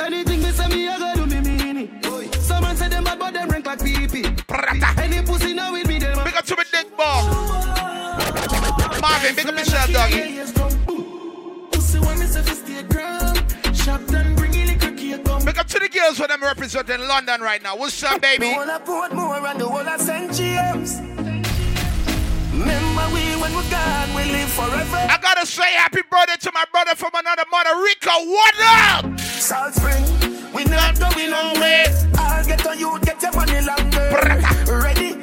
[0.00, 2.34] Anything they say me, I go do me mean it.
[2.36, 5.87] Someone say them bad, but them rank like pee Any pussy now with me, them.
[5.87, 5.87] Big
[6.38, 7.24] up to my dick ball.
[9.00, 10.38] Marvin, big up yourself, doggy.
[11.72, 13.42] Pussy when me say fi stay ground.
[13.76, 15.44] Shop done, bring in liquor cake come.
[15.44, 17.76] Big up to the girls when I'm representing London right now.
[17.76, 18.50] What's up, baby?
[18.50, 20.32] The whole of Portmore and the whole of St.
[20.32, 21.00] James.
[22.52, 24.96] Remember we when we gone, we live forever.
[25.10, 28.14] I gotta say happy birthday to my brother from another mother, Rico.
[28.30, 29.18] What up?
[29.18, 30.04] Salt Spring,
[30.54, 31.86] we not going nowhere.
[32.16, 34.42] I'll get on you, get your money longer.
[34.66, 35.17] Ready,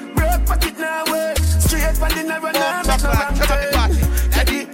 [0.45, 1.34] pocket now, way.
[1.35, 4.15] Straight from the narrow now, make no turn.
[4.38, 4.67] Eddie,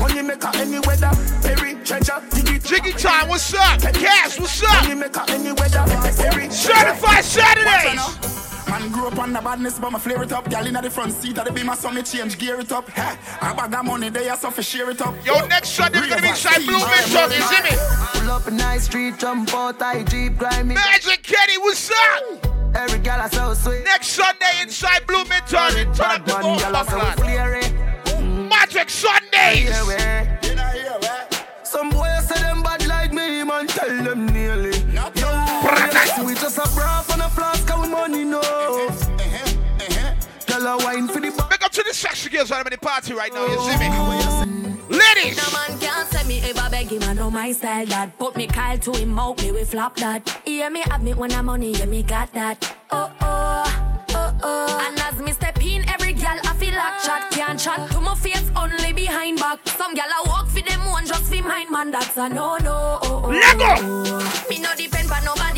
[0.00, 1.10] money maker any weather.
[1.42, 3.80] Perry, treasure, diggy, Jiggy time, what's up?
[3.80, 4.82] Cash, what's up?
[4.84, 5.84] Money maker any weather.
[6.16, 8.47] Perry, Certified Saturdays.
[8.68, 10.50] Man grew up on the badness, but my flare it up.
[10.50, 12.88] Girl in the front seat of the beamer, so me change gear it up.
[12.90, 15.14] Hey, I bag of money, they are so for share it up.
[15.24, 17.70] Yo, next Sunday we're gonna be inside Blue Mansion, you see me?
[18.12, 20.74] Pull up a nice street, jump out, I Jeep, grimy.
[20.74, 22.46] Magic Kenny, what's up?
[22.76, 23.84] Every girl I so sweet.
[23.84, 27.20] Next Sunday inside Bloomington, turn up the Man, boom, girl I so Buckland.
[27.20, 29.74] flare Magic Sundays.
[31.64, 34.77] Some boys say them bad like me, man, tell them nearly.
[35.68, 38.40] Yo, we just a bra and a flask of money, no.
[40.46, 42.78] Girl a wine for the Big up to the sexy girls when I'm in the
[42.78, 43.88] party right now, you see me?
[43.90, 45.36] Oh, Ladies!
[45.36, 48.18] No man can't say me ever beg him, I know my style that.
[48.18, 50.40] Put me Kyle to him out, me we flop that.
[50.46, 52.74] Hear me have me when I'm money, yeah me got that.
[52.90, 54.86] Oh oh, oh oh.
[54.88, 58.14] And as me step in, every gal I feel like chat can't chat to my
[58.14, 59.58] face only behind back.
[59.68, 61.90] Some gal I walk for them one just for mine, man.
[61.90, 62.98] That's a no no.
[63.02, 64.48] Oh, oh, Lego!
[64.48, 65.57] Me no depend on nobody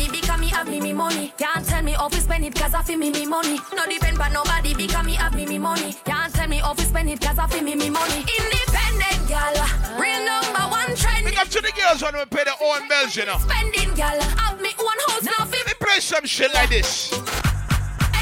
[0.81, 1.33] me have me me money.
[1.37, 3.59] Can't tell me how to spend it cause I feel me me money.
[3.75, 5.95] No depend on nobody because me have me me money.
[6.05, 8.19] Can't tell me how to spend it cause I feel me me money.
[8.19, 9.53] Independent gal,
[9.99, 11.25] real number one trend.
[11.25, 13.37] Big up to the girls when we pay their own bills, you know.
[13.37, 17.13] Spending gal, have me one house now feel Let me play some shit like this.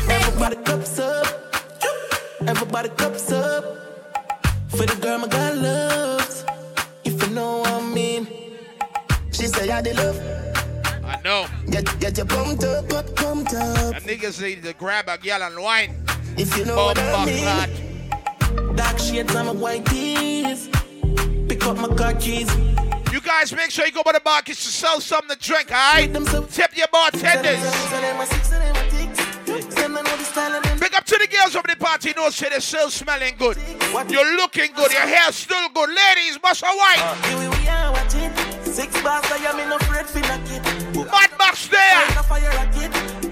[0.10, 1.28] Everybody cups up.
[2.48, 3.64] Everybody cups up.
[4.70, 6.46] For the girl my God loves.
[7.04, 8.28] If you know what I mean.
[9.32, 10.49] She say I did love.
[11.24, 11.48] Know.
[11.70, 13.96] Get, get your pumped up, up, pumped up.
[13.96, 15.96] And niggas need to grab a girl and wine.
[16.38, 17.44] If you know what I mean.
[17.44, 18.76] clot.
[18.76, 20.70] Dark shades on my white tees.
[21.48, 22.50] Pick up my car keys.
[23.12, 26.14] You guys make sure you go by the market to sell something to drink, alright?
[26.52, 27.60] Tip your bartenders.
[30.80, 32.14] Big up to the girls over the party.
[32.16, 33.58] No say they're still smelling good.
[34.10, 34.92] You're looking good.
[34.92, 35.90] Your hair's still good.
[35.90, 37.18] Ladies, what's a white?
[37.26, 38.32] Here we are watching.
[38.64, 40.79] Six bars, I am in a for knock it.
[40.96, 42.08] Mad Max there.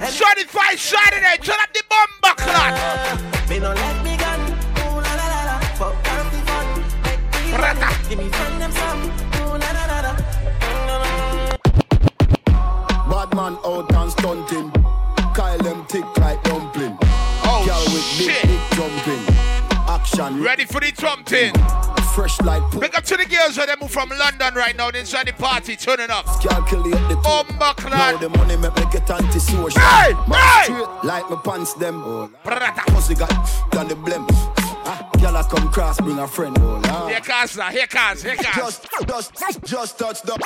[0.10, 1.38] Certified Saturday.
[1.42, 3.50] Turn up the bomber clock.
[3.50, 4.40] Me no like me gun.
[4.40, 5.60] Ooh la la la la.
[5.76, 6.68] Fuck down the fun.
[7.04, 7.78] Make me run.
[8.10, 9.04] Give me friend them some.
[9.42, 10.14] Ooh la la la la.
[13.10, 14.72] Bad man out and stunting.
[15.34, 16.98] Kyle them tick like dumpling.
[17.44, 18.42] Oh, Girl with shit.
[18.44, 19.67] big, big jumping.
[19.98, 20.44] Action.
[20.44, 21.54] Ready for the thumping.
[22.14, 24.92] Fresh like Big up to the girls when they move from London right now.
[24.92, 25.76] They inside the party.
[25.76, 26.26] Turning up.
[26.42, 27.58] Calculate the oh, two.
[27.58, 29.82] Bomber Now the money make me get anti-social.
[29.82, 30.64] Hey, hey.
[30.64, 32.04] straight like my pants them.
[32.06, 32.30] Oh,
[32.88, 33.30] Pussy got
[33.72, 34.26] done the blem.
[34.90, 36.56] Ah, I come cross, bring a friend.
[36.60, 37.12] Oh, Lord.
[37.12, 37.70] Here comes now.
[37.70, 38.24] Here comes.
[38.24, 38.80] Here comes.
[39.08, 40.38] Just, just, just touched down,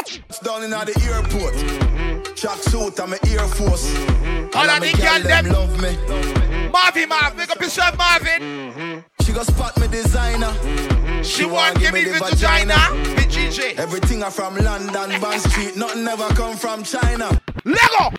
[0.43, 1.53] down in the airport.
[1.55, 2.33] Mm-hmm.
[2.35, 3.93] Track suit and my Air Force.
[3.93, 4.57] Mm-hmm.
[4.57, 5.45] All of the girl them.
[5.51, 6.69] love me.
[6.69, 7.37] Marvin, Marvin.
[7.37, 8.41] Big up yourself, Marvin.
[8.41, 9.20] Mm-hmm.
[9.31, 10.47] She go spot me designer.
[10.47, 11.21] Mm-hmm.
[11.21, 12.75] She want give me the vagina.
[13.15, 13.77] Big GJ.
[13.77, 15.77] Everything I from London, Bond Street.
[15.77, 17.39] Nothing ever come from China.
[17.63, 18.11] Lego.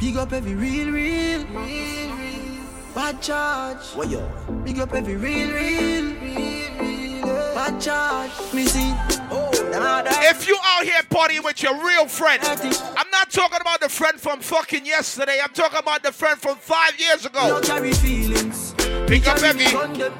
[0.00, 2.64] Big up every real, real, real, real.
[2.96, 3.94] Bad charge.
[3.94, 4.28] What yo?
[4.64, 7.54] Big up every real, real, real, real.
[7.54, 8.32] Bad charge.
[8.52, 8.92] Me see.
[9.30, 9.52] Oh.
[9.54, 14.20] If you out here partying with your real friend, I'm not talking about the friend
[14.20, 15.38] from fucking yesterday.
[15.40, 17.46] I'm talking about the friend from five years ago.
[17.46, 18.74] no carry feelings.
[19.08, 19.64] Big up carry every.
[19.64, 20.12] me gun them.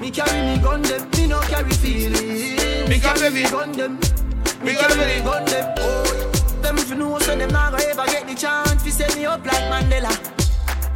[0.00, 1.10] Me carry me gun them.
[1.10, 2.88] Me no carry feelings.
[2.88, 3.42] Big up carry every.
[3.42, 3.94] me gun them.
[3.96, 4.00] Me
[4.64, 5.74] Big carry me gun them.
[5.78, 9.14] Oh, them if you know so them not gonna ever get the chance to set
[9.14, 10.10] me up like Mandela.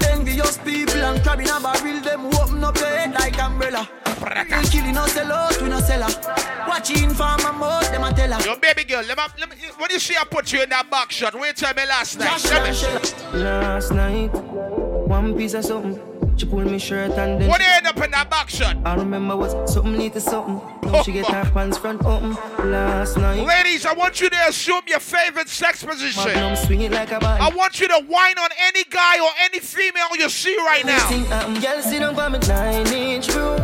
[0.09, 3.87] Envious people and crab in a barrel, them open up your head like umbrella.
[4.23, 6.67] Real killing no sell out, we no sell her.
[6.67, 8.43] Watching for my mouth, them a tell her.
[8.43, 10.89] Yo, baby girl, let me, let me, when you see I put you in that
[10.91, 12.43] box shot, wait till me last night.
[12.45, 13.39] Let me.
[13.39, 16.18] Last night, one piece of something.
[16.39, 18.95] She pulled me shirt and then When you end up in that box shot, I
[18.95, 20.61] remember was something little something.
[20.89, 22.35] Now she get her pants front open.
[22.71, 26.25] Last night, ladies, I want you to assume your favorite sex position.
[26.25, 27.11] Magnum swing it like.
[27.11, 31.09] I want you to whine on any guy or any female you see right now.
[31.61, 33.59] Girl, sit down for me nine inch room.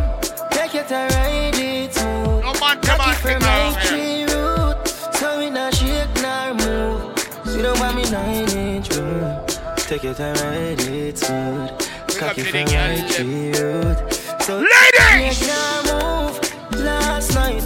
[0.50, 2.42] Take it and ride it smooth.
[2.42, 4.88] No man, come on, come on, my tree root.
[5.14, 7.18] So we not shake nor move.
[7.46, 9.46] Sit down for me nine inch room.
[9.76, 11.83] Take your time, ride it smooth.
[12.16, 14.42] Cocky to girls, right.
[14.42, 15.40] So Ladies!
[15.40, 17.60] You can't move last night.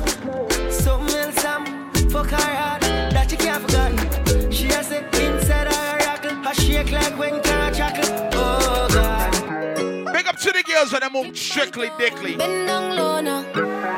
[0.73, 4.53] Something else I'm fuck her heart that you can't forget.
[4.53, 6.37] She has it inside her rockle.
[6.37, 8.09] Her shake like when car chuckle.
[8.33, 10.13] Oh God.
[10.15, 12.37] Big up to the girls that move strictly dickly.
[12.37, 13.45] Bend down low now.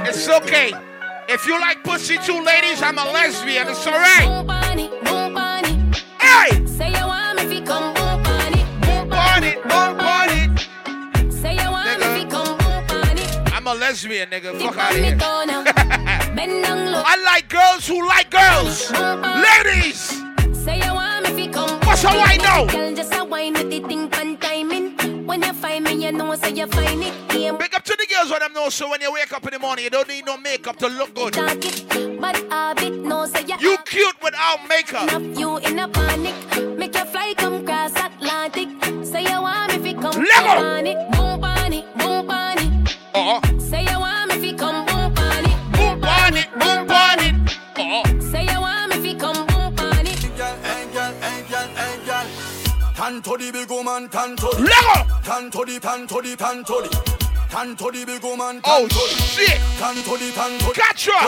[0.05, 0.73] It's okay.
[1.29, 3.69] If you like pussy too, ladies, I'm a lesbian.
[3.69, 4.27] It's alright.
[4.27, 5.79] Boom bunny, boom bunny.
[6.19, 6.67] Hey!
[6.67, 10.00] Say you want me come boom bunny, boom bunny, boom
[13.71, 14.59] a lesbian, nigga.
[14.61, 15.17] Fuck out of here.
[15.17, 15.63] toe now.
[16.35, 17.03] Bend down low.
[17.05, 18.91] I like girls who like girls.
[18.91, 19.45] Uh-uh.
[19.65, 20.21] Ladies!
[20.65, 21.79] Say you want me fi come.
[21.81, 22.95] What's how I know?
[22.95, 25.27] Just a wine with the thing pan timing.
[25.27, 27.15] When you find me, you know say you find it.
[27.59, 29.59] Big up to the girls when them know so when you wake up in the
[29.59, 31.35] morning, you don't need no makeup to look good.
[32.21, 33.79] but habit no say you.
[33.87, 35.11] Cute without makeup.
[35.39, 36.35] You in a panic.
[36.77, 38.69] Make your fly come cross Atlantic.
[39.05, 40.25] Say you want me come.
[40.35, 40.65] Level.
[40.67, 41.11] on.
[41.13, 41.85] Boom bunny,
[43.13, 43.41] boom bunny.
[43.41, 43.59] Uh-huh.
[43.61, 45.55] Say you want me fi come boom bunny.
[45.73, 47.31] Boom bunny, boom bunny.
[47.77, 48.21] Uh-huh.
[48.21, 50.11] Say you want me fi come boom bunny.
[50.11, 52.27] Hey girl, hey girl, hey girl.
[52.95, 54.63] Tan to the big woman, tan to the.
[54.63, 55.21] Lego.
[55.25, 57.21] Tan to the, tan to the, tan to the.
[57.51, 59.23] Tan to the big woman, Oh, tan to the.
[59.23, 59.59] shit.
[59.79, 60.75] Tan to the, tan to the.
[60.77, 61.19] Gotcha.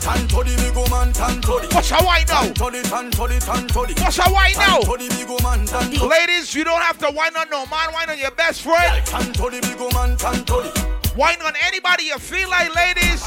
[0.00, 1.68] Tan to the big woman, tan to the.
[1.74, 2.52] What's how I know?
[2.52, 4.00] Tan to the, tan to the, tan to the.
[4.00, 4.80] What's how I know?
[4.84, 6.06] Tan to the big woman, tan to the.
[6.06, 9.04] Ladies, you don't have to whine on no man, whine on your best friend.
[9.06, 10.99] Tan to the big woman, tan to the.
[11.16, 13.22] Whine on anybody you feel like, ladies.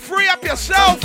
[0.00, 1.04] Free up yourself.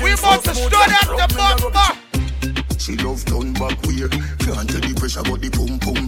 [0.00, 2.78] We about to start up the bumper.
[2.78, 4.12] She love turn back weird.
[4.38, 6.01] Can't tell the pressure, the pum pum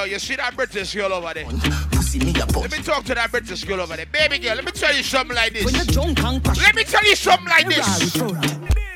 [0.00, 1.44] Yo, you see that British girl over there?
[1.90, 4.06] Pussy me a Let me talk to that British girl over there.
[4.06, 5.62] Baby girl, let me tell you something like this.
[5.62, 6.56] When you're drunk and crash.
[6.56, 8.16] Let me tell you something like this.
[8.16, 8.34] Bang,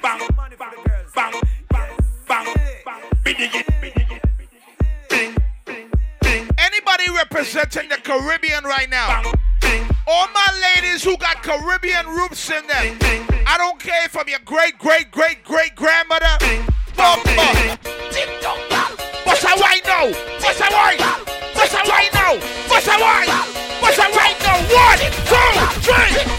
[0.00, 0.22] bang,
[1.14, 1.34] bang,
[6.56, 9.24] Anybody representing the Caribbean right now?
[10.06, 12.98] All my ladies who got Caribbean roots in them.
[13.46, 16.38] I don't care if I'm your great, great, great, great grandmother.
[19.24, 20.12] What's how I know?
[20.40, 20.96] What's how I
[21.54, 22.38] What's how I know?
[22.68, 23.26] What's how I
[23.80, 24.58] What's how I know?
[24.68, 26.33] One, two, three,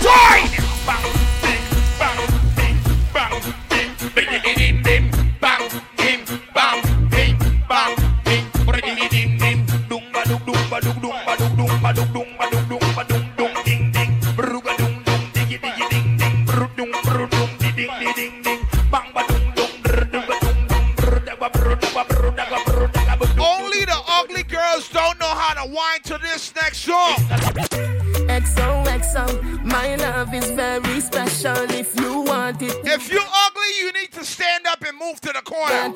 [32.68, 35.94] If you're ugly, you need to stand up and move to the corner.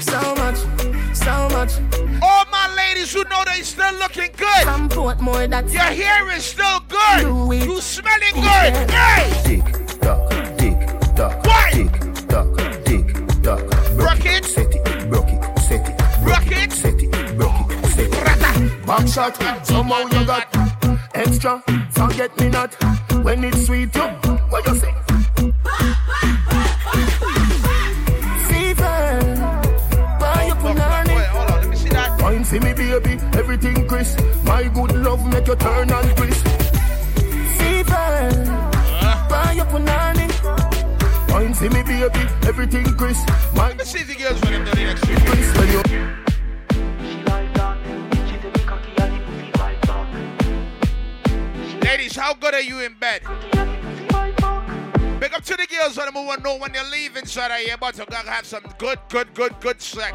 [0.00, 0.56] So much,
[1.14, 1.72] so much.
[2.22, 4.62] All my ladies who know they still looking good.
[4.64, 7.20] Some put more Your hair is still good.
[7.20, 7.54] Do.
[7.54, 8.90] You smelling good.
[8.90, 9.30] Hey!
[9.44, 10.78] Tick tock, tick
[11.16, 11.70] tock, Why?
[11.72, 13.06] tick tock, tick
[13.42, 13.62] tock.
[13.96, 14.44] Rock it.
[14.44, 16.72] Set it, broke it, set it, Rock it.
[16.72, 18.86] set it, broke it, set it.
[18.86, 20.48] Back shot, somehow you got
[21.14, 21.62] extra.
[21.92, 22.74] Forget me not
[23.22, 23.94] when it's sweet.
[23.94, 24.02] You,
[24.50, 25.09] what you say?
[34.60, 36.46] My good love make you turn and crisp.
[37.56, 38.44] Fever,
[39.30, 40.42] why you put on it?
[41.32, 43.26] Wine for me, baby, everything crisp.
[43.54, 45.14] My Let me see the girls when next you.
[51.80, 53.22] Ladies, how good are you in bed?
[55.20, 57.64] Big up to the girls when they want to know when you're leaving, so that
[57.64, 60.14] you're about to go have some good, good, good, good sex.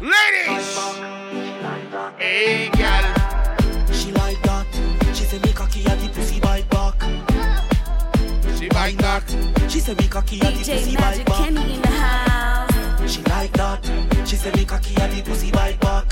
[0.00, 0.78] Ladies!
[2.18, 3.17] Hey, girl.
[8.78, 9.28] She bite back.
[9.68, 11.36] She say me cocky and the pussy bite back.
[11.36, 13.12] Kenny in the house.
[13.12, 13.84] She like that.
[14.24, 16.06] She said me cocky and the pussy bite back.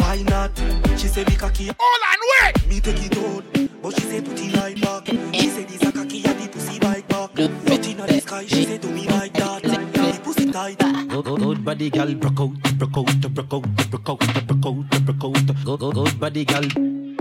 [0.00, 0.56] Why not?
[0.98, 1.70] She said me cocky.
[1.78, 2.66] Hold on, wait!
[2.66, 3.44] Me take it out,
[3.82, 5.06] but she say put it right back.
[5.34, 7.34] She say this a cocky and the pussy bite back.
[7.34, 9.62] Put in the sky, she say to me like that.
[9.64, 10.78] The pussy tight.
[10.78, 14.18] Good, good, good body, girl, broke out, broke out, broke out, broke out,
[14.48, 15.46] broke out, broke out.
[15.62, 16.64] Good, good, good body, girl.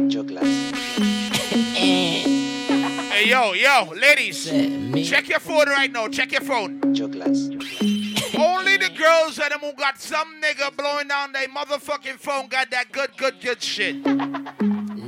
[0.07, 0.41] Juggler.
[3.15, 4.43] Hey, yo, yo, ladies,
[5.09, 6.09] check your phone right now.
[6.09, 6.81] Check your phone.
[6.83, 12.69] Only the girls that them who got some nigga blowing down their motherfucking phone got
[12.71, 14.03] that good, good, good shit.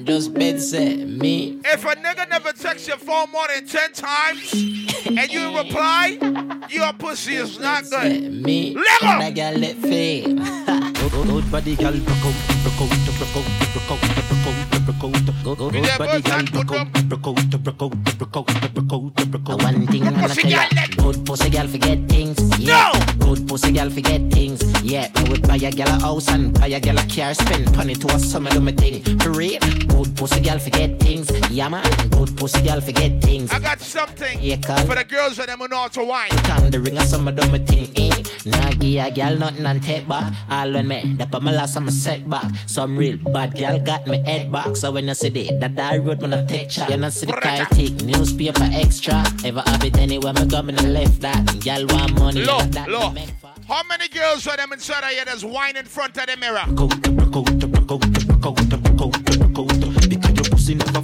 [0.06, 1.60] Just bed set me.
[1.66, 6.18] If a nigga never texts your phone more than 10 times and you reply,
[6.70, 8.32] your pussy is not good.
[8.32, 8.74] Me.
[8.74, 9.08] Let go!
[9.20, 10.38] That girl let fade.
[10.96, 13.44] Good body girl, broke out, broke out, broke out,
[13.74, 14.77] broke out, broke out,
[20.50, 22.38] girl, I'm good pussy girl forget things.
[22.60, 24.62] Yeah, good pussy girl forget things.
[24.84, 27.76] Yeah, me would buy a girl a house and buy a girl a car, spend
[27.76, 29.04] money to a summer do my thing.
[29.20, 31.30] For real, good pussy girl forget things.
[31.52, 33.52] Yeah man, good pussy girl forget things.
[33.52, 36.30] I got something for the girls that know to wine.
[36.30, 37.90] Come the ring of summer do my thing.
[37.96, 38.24] Eh?
[38.46, 40.34] Nah, give a girl nothing and take back.
[40.50, 42.46] All when me, pa my last I'm a set back.
[42.66, 44.76] Some real bad girl got me head back.
[44.78, 46.92] So when you see the that I road when I take shot.
[46.92, 49.24] You know see the car take newspaper extra.
[49.44, 51.44] Ever have it anywhere me go me no left that.
[51.66, 52.46] Girl want money.
[52.46, 53.16] Low, never that low.
[53.68, 56.60] How many girls are them inside of here that's wine in front of the mirror?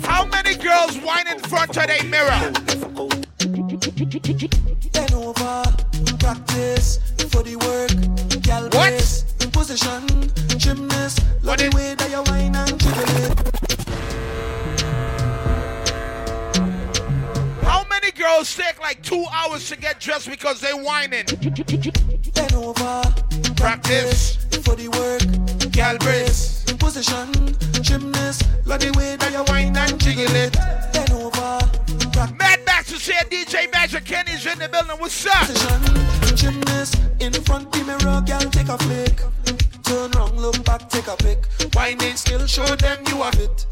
[0.04, 2.52] How many girls wine in front of the mirror?
[4.94, 5.64] Bend over,
[6.20, 7.00] practice
[7.32, 8.44] for the work.
[8.44, 9.33] Gal brace,
[9.66, 10.04] position,
[10.58, 11.24] gymnast.
[11.42, 13.34] Love the way that you whine and jiggle it.
[17.64, 21.24] How many girls take like two hours to get dressed because they whining?
[22.34, 23.04] Bend over,
[23.56, 24.36] Practice
[24.66, 25.72] for the work.
[25.72, 27.32] Gal brace, position,
[27.82, 28.44] gymnast.
[28.66, 30.52] Love the way that you whine and jiggle it.
[30.92, 31.60] Bend over,
[32.38, 34.98] Mad Max to say DJ Magic Kenny's in the building.
[35.00, 35.48] What's up?
[35.48, 37.00] position, gymnast.
[37.22, 39.22] In front the mirror, gal take a flick.
[40.44, 41.46] Turn round, look back, take a pic.
[41.74, 43.66] Whining skill, show them you have it.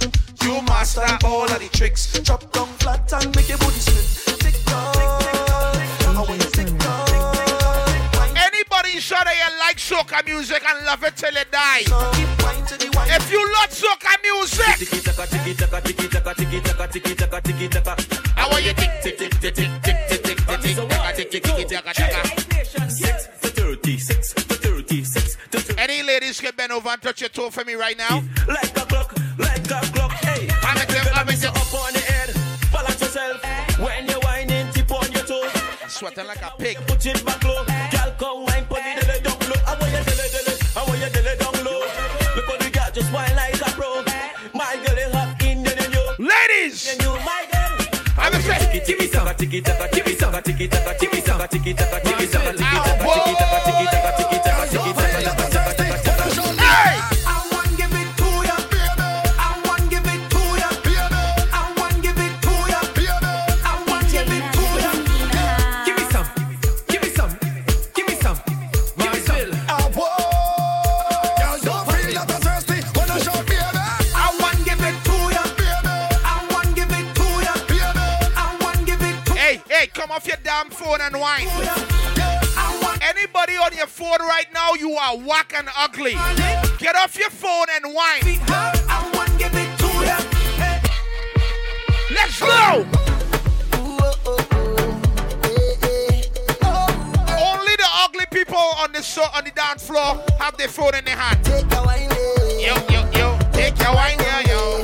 [0.43, 2.19] You master all of the tricks.
[2.19, 4.39] Drop down flat and make your booty split.
[4.39, 7.09] Tick tock, I want you tick tock.
[8.37, 11.83] Anybody inside of here like soca music and love it till it die?
[11.83, 14.65] If you love soca music,
[18.37, 20.75] I want you tick tick tick tick tick tick tick tick tick tick
[21.19, 22.00] tick tick tick tick tick
[26.39, 28.23] Can bend over and touch your toe for me right now?
[28.47, 30.47] Like a clock, like a clock, hey.
[30.63, 32.33] I'm a tell, I'm a you up on the head,
[32.71, 33.43] balance yourself.
[33.77, 35.47] When you're whining, tip on your toe.
[35.87, 36.77] Sweating like a pig.
[36.87, 39.59] Put it back low, girl, come wine, put it dele down low.
[39.67, 41.79] I want you dele dele, I want you dele down low.
[42.35, 44.01] Look how the girl just wine like a pro.
[44.57, 46.25] My girl is hot in the new.
[46.25, 48.01] Ladies, and you, my girl.
[48.17, 51.99] I'm a say, Tiki taka, tiki taka, tiki taka, tiki taka, tiki taka, tiki taka,
[52.01, 54.00] tiki taka, tiki taka, tiki taka, tiki taka, tiki taka, tiki taka,
[80.61, 81.47] damn phone and wine.
[83.01, 86.13] Anybody on your phone right now, you are whack and ugly.
[86.77, 88.19] Get off your phone and ya.
[92.11, 92.85] Let's go.
[97.39, 101.05] Only the ugly people on the so on the dance floor have their phone in
[101.05, 101.47] their hand.
[101.47, 104.83] Yo, yo, yo, take your wine, yo, yo.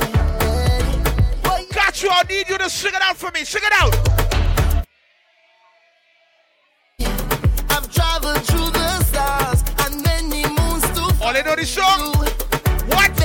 [1.72, 2.10] Got you.
[2.10, 3.44] I need you to sing it out for me.
[3.44, 4.37] Sing it out.
[8.20, 12.14] Traveled through the stars and many moons to All they know the song.
[12.90, 13.16] What?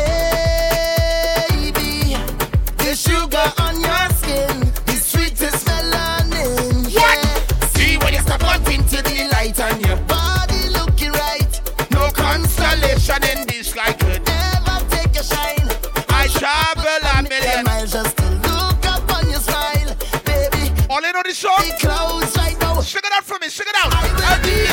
[1.51, 2.15] Baby,
[2.77, 6.93] the sugar on your skin, the sweetest melanin.
[6.93, 7.19] What?
[7.75, 11.61] See when you step out into the light and your body looking right.
[11.91, 14.21] No constellation in this like it.
[14.27, 15.69] Never take a shine.
[16.09, 19.95] I travel a million miles just to look up on your smile,
[20.25, 20.71] baby.
[20.89, 21.63] All they know the song.
[21.65, 22.81] The clouds right now.
[22.81, 23.49] Sing it out for me.
[23.49, 23.93] Sing it out.
[23.95, 24.72] I'll be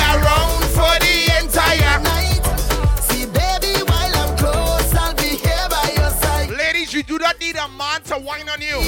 [8.10, 8.80] to whine on you.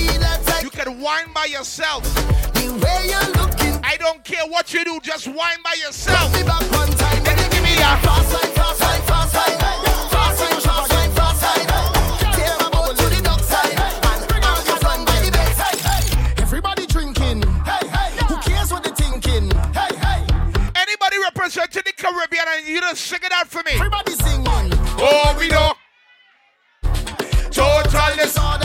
[0.63, 2.03] You can whine by yourself.
[3.85, 6.35] I don't care what you do, just whine by yourself.
[16.39, 17.43] Everybody drinking.
[17.43, 18.93] Who cares what they're
[19.73, 20.27] hey.
[20.75, 23.73] Anybody representing the Caribbean and you just sing it out for me.
[23.75, 24.47] Everybody singing.
[24.99, 25.75] Oh, we know.
[27.53, 28.62] Total disorder.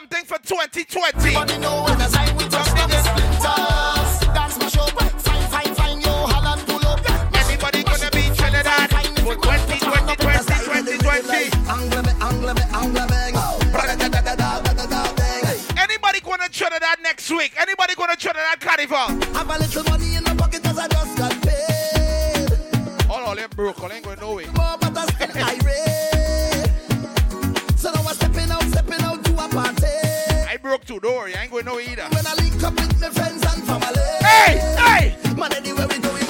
[0.00, 1.18] something for 2020.
[1.18, 2.72] Everybody know i'm splinters.
[4.32, 4.56] Dance
[6.00, 6.24] yo,
[6.64, 7.00] pull up.
[7.36, 8.88] Everybody gonna be Trinidad
[9.20, 11.50] for 2020, 2020, 2020.
[15.78, 17.52] Anybody gonna Trinidad next week?
[17.58, 18.96] Anybody gonna that Carnival?
[19.36, 23.10] Have a little money in the pocket I just got paid.
[23.10, 24.46] All, all them broke, all ain't going nowhere.
[24.52, 25.10] More, but still.
[27.80, 29.79] So now I'm stepping out, stepping out to a party.
[30.60, 32.02] I broke too, don't worry, I ain't going nowhere either.
[32.02, 33.96] When I link up with my friends and family.
[34.20, 35.16] Hey, hey!
[35.34, 36.28] Man, anywhere we go, we mash it up.
[36.28, 36.29] We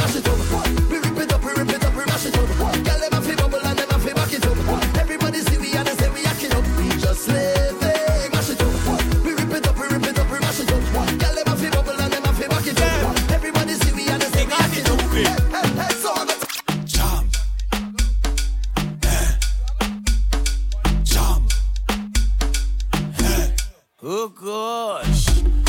[24.12, 25.26] Oh gosh.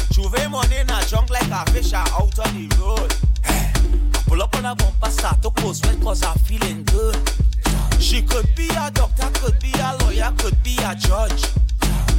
[0.09, 3.13] Juve money in a junk like a fish out on the road.
[4.25, 7.15] Pull up on a bumper, start to post sweat cause I'm feeling good.
[7.99, 11.45] She could be a doctor, could be a lawyer, could be a judge.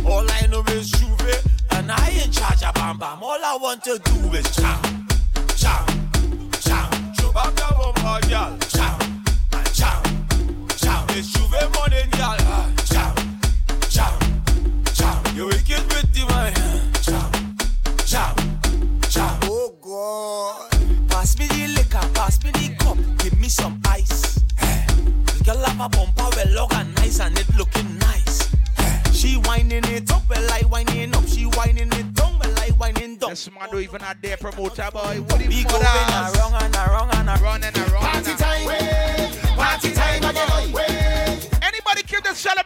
[0.06, 1.42] All I know is Juve,
[1.72, 3.20] and I in charge of Bam Bam.
[3.20, 5.08] All I want to do is jam,
[5.56, 5.86] jam,
[6.60, 6.88] jam.
[7.18, 9.01] Chewbacca bumper, girl, jam,
[23.52, 24.40] some ice.
[24.56, 28.52] The girl have a bumper well organized and it looking nice.
[28.78, 29.02] Eh.
[29.12, 31.26] She whining it up, well I whining up.
[31.26, 33.30] She whining it down, well I whining down.
[33.30, 35.20] This man don't even have their promoter, boy.
[35.28, 37.64] What do We going around and around and around.
[37.64, 38.02] And around.
[38.02, 38.66] Party time,
[39.56, 41.40] party time again.
[41.62, 42.61] Anybody came to celebrate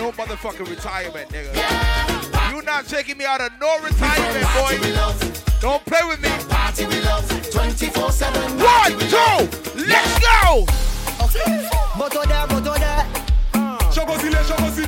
[0.00, 2.50] of no motherfucking retirement, nigga.
[2.50, 4.94] You're not taking me out of no retirement, Party, we boy.
[4.94, 5.60] love.
[5.60, 6.28] Don't play with me.
[6.48, 7.50] Party, we love.
[7.50, 8.42] 24 7.
[8.58, 10.66] One, two, let's go.
[11.96, 13.06] Moto there, moto there.
[13.54, 13.78] Uh.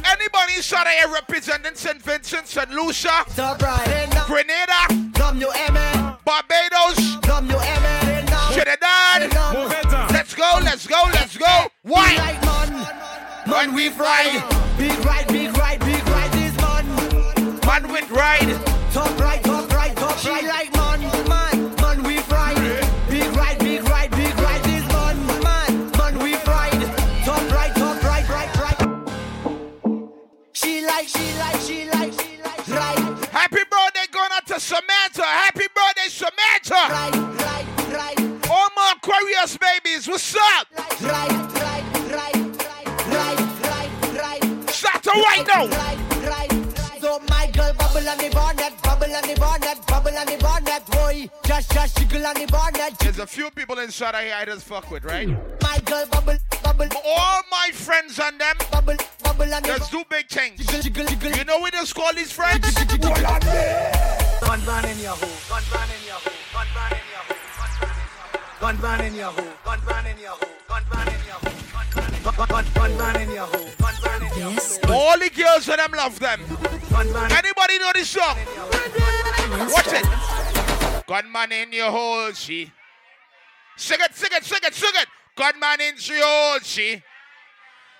[0.06, 2.00] Anybody inside of here representing St.
[2.02, 2.70] Vincent, St.
[2.70, 4.08] Lucia, Top right.
[4.26, 6.18] Grenada, WMN.
[6.24, 8.26] Barbados, WMN.
[8.52, 9.32] Trinidad.
[10.12, 11.66] Let's go, let's go, let's go.
[11.82, 12.98] Why?
[13.50, 13.74] Man.
[13.74, 14.44] We ride,
[14.78, 16.86] Big ride, big ride, big ride is man.
[17.66, 18.48] man with ride.
[18.92, 20.44] Top right, top right, top right.
[20.44, 22.54] like man, man, man we ride.
[23.10, 26.80] Big ride, big ride, big ride is man, man, man we ride.
[27.24, 28.78] Top right, top right, right, right.
[30.52, 35.24] She like, she like, she like, she like, right, Happy birthday going out to Samantha.
[35.24, 36.94] Happy birthday, Samantha.
[36.94, 37.66] right, right,
[38.16, 40.68] right, All my Aquarius babies, what's up?
[40.76, 42.39] right, right, right,
[45.14, 45.44] right.
[45.46, 45.66] Start to right now.
[45.66, 47.00] Right, right, right.
[47.00, 50.86] So my girl bubble on the bonnet, bubble on the bonnet, bubble on the bonnet,
[50.86, 51.28] boy.
[51.44, 52.98] Just, just jiggle on the bonnet.
[52.98, 55.28] There's a few people inside of here I just fuck with, right?
[55.62, 60.04] My girl bubble, bubble, All my friends and them, bubble, bubble on the let's do
[60.10, 60.58] big things.
[60.58, 61.32] jiggle, jiggle, jiggle.
[61.32, 62.72] You know what they call these friends?
[62.74, 67.36] Gun ban in your hole, gun ban in your hole, gun ban in your hole,
[68.60, 71.52] gun ban in your hole, gun ban in your hole, gun ban in your hole,
[71.78, 73.70] gun ban in your hole, gun ban in your hole,
[74.40, 76.40] gun ban in your hole, All the girls and them love them.
[77.32, 78.36] Anybody know this song?
[79.70, 81.06] Watch it.
[81.06, 82.70] Gunman in your hole, she.
[83.76, 85.08] Sing it, sing it, sing it, sing it.
[85.36, 87.02] Gunman in your hole, oh, she.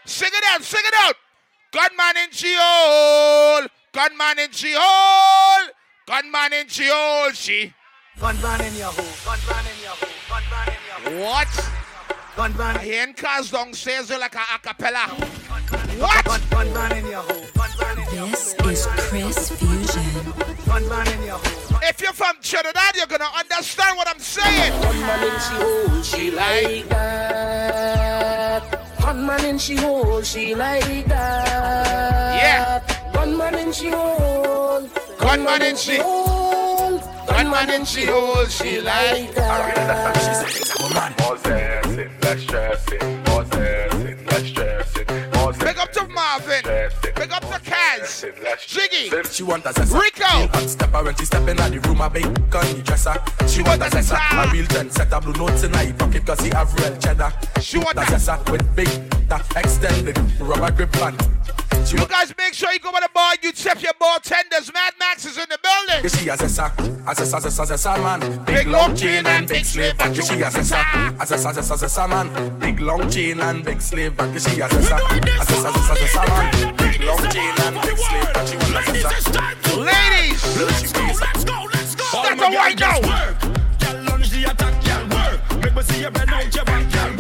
[0.05, 1.17] Sing it out, sing it out.
[1.73, 3.67] Gunman in your hole.
[3.93, 5.69] Gunman in your hole.
[6.07, 7.73] Gunman in your hole, she.
[8.20, 11.31] gun ban in your hole, gun ban in your hole, gun ban in your hole,
[11.31, 11.80] What?
[12.41, 15.05] Gun ban I hear in cars downstairs like a acapella.
[16.01, 16.51] What?
[16.51, 20.10] gun ban in your hole, gun ban in your This is Chris Fusion.
[20.65, 21.81] gun ban in your hole.
[21.83, 24.73] If you're from Trinidad, you're gonna understand what I'm saying.
[24.81, 28.62] Gunman in she hole, she like that.
[29.02, 32.36] Gunman in she hole, she like that.
[32.41, 33.12] Yeah.
[33.12, 34.89] Gunman in she hole.
[35.19, 37.19] Gunman in she hole.
[37.31, 40.15] Gunman in she hole, she like that.
[41.17, 43.25] Possessing, let's stress it.
[43.25, 45.07] Possessing, let's stress it.
[45.59, 46.62] Big up to Marvin.
[47.15, 48.25] Big up to Kaz.
[48.67, 49.10] Jiggy.
[49.31, 49.99] She want a zessa.
[49.99, 50.25] Rico.
[50.25, 53.15] Hot stepper when she step in the room, a big gun the dresser.
[53.49, 54.17] She want a zessa.
[54.17, 57.33] A real trendsetter, blue notes in her pocket cause he have real cheddar.
[57.60, 58.89] She want a zessa with big,
[59.28, 60.92] that extended rubber grip
[61.91, 64.73] You guys make sure you go by the bar, you tip your bartenders.
[64.73, 66.09] Mad Max is in the building.
[66.09, 66.70] She a zessa,
[67.05, 68.44] a zessa, zessa, zessa man.
[68.44, 70.15] Big long chain and big slave back.
[70.15, 70.78] She a zessa,
[71.19, 72.59] a zessa, zessa, zessa man.
[72.60, 74.39] Big long chain and big slave back.
[74.39, 76.77] She a zessa, a zessa, zessa, zessa man.
[76.77, 78.47] Big long chain and big slave back.
[78.47, 79.77] She want a zessa.
[79.77, 81.02] Ladies, let's go,
[81.73, 82.05] let's go.
[82.05, 83.01] Start the white now.
[83.01, 85.62] Girl lunge the attack, girl work.
[85.62, 87.17] Make me see you bend out your back, girl.
[87.17, 87.19] Girl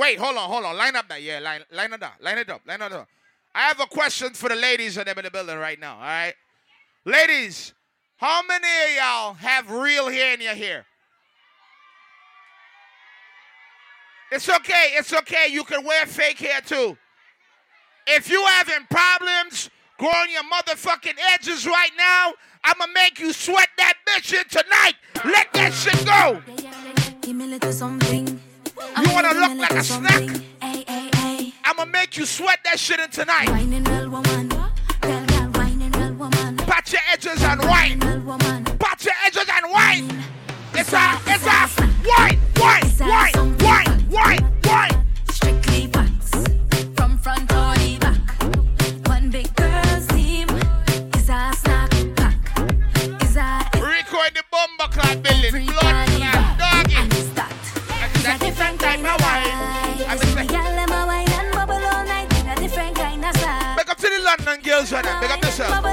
[0.00, 0.18] wait.
[0.18, 0.76] Hold on, hold on.
[0.76, 1.22] Line up that.
[1.22, 2.14] Yeah, line, line it up.
[2.20, 2.62] Line it up.
[2.66, 3.06] Line it up.
[3.54, 5.94] I have a question for the ladies and them in the building right now.
[5.94, 6.34] All right,
[7.04, 7.74] ladies,
[8.16, 10.86] how many of y'all have real hair in your hair?
[14.32, 14.92] It's okay.
[14.94, 15.48] It's okay.
[15.50, 16.96] You can wear fake hair too.
[18.06, 23.94] If you having problems growing your motherfucking edges right now, I'ma make you sweat that
[24.06, 24.94] bitch in tonight.
[25.24, 26.40] Let that shit go.
[27.20, 28.29] Give me a little something.
[29.10, 30.40] You wanna look like a snack?
[31.64, 33.48] I'ma make you sweat that shit in tonight.
[36.68, 37.98] Pat your edges and wine.
[38.78, 40.24] Pat your edges and wine.
[40.74, 41.68] It's a, it's a
[42.06, 45.06] wine, wine, wine, wine, wine, wine.
[45.32, 46.30] Strictly facts
[46.94, 48.20] from front or back.
[49.08, 50.48] One big girl's team
[51.16, 52.38] is a snack pack.
[53.24, 55.89] Is a Rico in the bomber clad building.
[64.90, 65.20] this right now.
[65.20, 65.84] Big up yourself.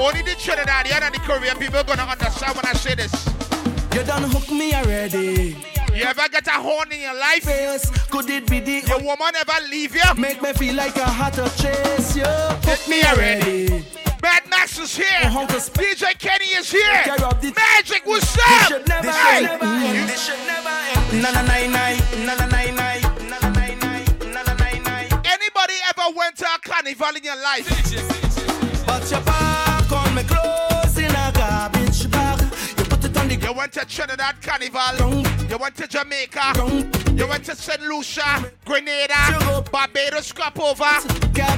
[0.00, 3.12] Only the Trinidadian and the Korean people gonna understand when I say this.
[3.94, 5.56] You done hook me already.
[5.94, 7.44] You ever get a horn in your life?
[7.46, 10.02] Yes, could it be the Your woman ever leave you?
[10.16, 12.26] Make me feel like I had to chase you.
[12.68, 13.84] Hit me already.
[14.20, 15.06] Mad Max is here.
[15.22, 17.04] Uh-huh, DJ Kenny is here.
[17.54, 18.44] Magic, what's up?
[18.44, 19.42] This should never, hey.
[19.42, 20.06] never, mm.
[20.06, 21.22] this should never end.
[21.22, 21.56] Na na na
[22.24, 22.63] na na na
[26.16, 27.66] went to a carnival in your life?
[28.86, 32.40] But your back on me clothes in a garbage bag.
[32.78, 35.24] You put it on the You went to Trinidad Carnival.
[35.48, 36.52] You went to Jamaica.
[37.16, 37.80] You went to St.
[37.82, 40.84] Lucia, Grenada, Barbados, Scrap over.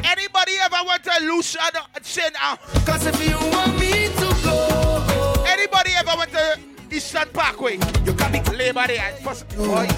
[0.04, 1.58] Anybody ever went to Lucia,
[2.02, 2.32] St.
[2.42, 6.58] Uh, Cause if you want me to go, Anybody ever went to
[6.90, 7.78] Eastern Parkway?
[8.04, 8.98] you can be Labor Day.
[9.00, 9.14] I,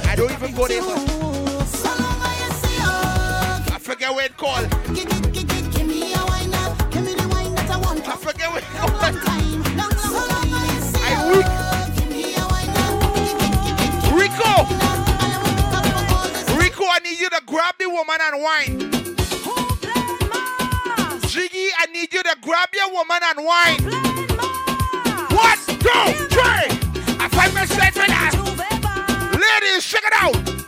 [0.05, 1.28] I don't even go there
[3.89, 4.69] forget where it called.
[4.95, 5.07] Give,
[5.87, 6.51] me a wine.
[6.91, 8.07] Give me the wine that I want.
[8.07, 8.85] I forget where I
[11.33, 11.47] weak.
[14.13, 14.53] Rico.
[16.61, 18.79] Rico, I need you to grab the woman and wine.
[21.23, 23.85] Jiggy, I need you to grab your woman and wine.
[25.33, 26.69] One, two, three.
[27.19, 28.35] I find myself in that.
[29.33, 30.68] Ladies, check it out.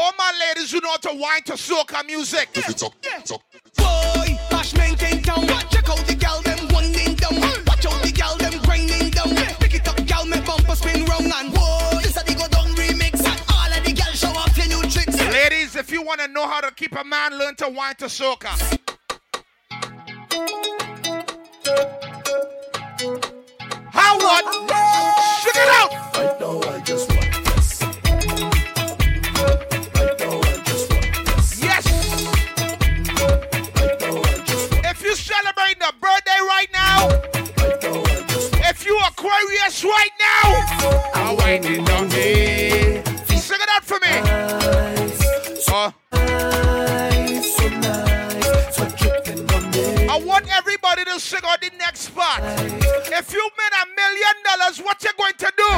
[0.00, 2.48] All my ladies who know how to whine to soca music.
[2.54, 5.46] Boy, Bash maintain town.
[5.68, 7.38] Check out the gal them winding down.
[7.66, 9.28] Watch out the gal them grinding down.
[9.60, 12.68] Pick it up, gal, make bumper spin round and boy, this a the go down
[12.76, 13.20] remix.
[13.52, 15.18] All of the gal show off your new tricks.
[15.18, 18.06] Ladies, if you want to know how to keep a man, learn to whine to
[18.06, 18.56] soca.
[23.92, 24.44] How what?
[25.44, 25.92] Check it out.
[26.16, 27.49] Right now I just want
[35.42, 37.08] Celebrate the birthday right now,
[38.68, 40.66] if you are Aquarius right now,
[41.14, 42.10] I'll wait it down.
[42.10, 44.10] Sing it out for me.
[45.72, 45.92] Uh,
[50.10, 52.40] I want everybody to sing on the next spot.
[52.42, 55.72] If you made a million dollars, what you going to do?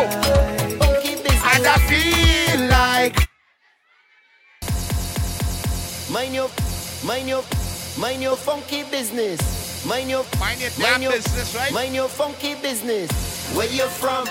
[1.54, 3.28] And I feel like
[6.12, 6.50] Mind your,
[7.06, 7.42] mind your,
[8.02, 9.86] mind your funky business.
[9.86, 11.72] Mind your, mind your damn business, right?
[11.72, 13.08] Mind your funky business.
[13.54, 14.26] Where you from?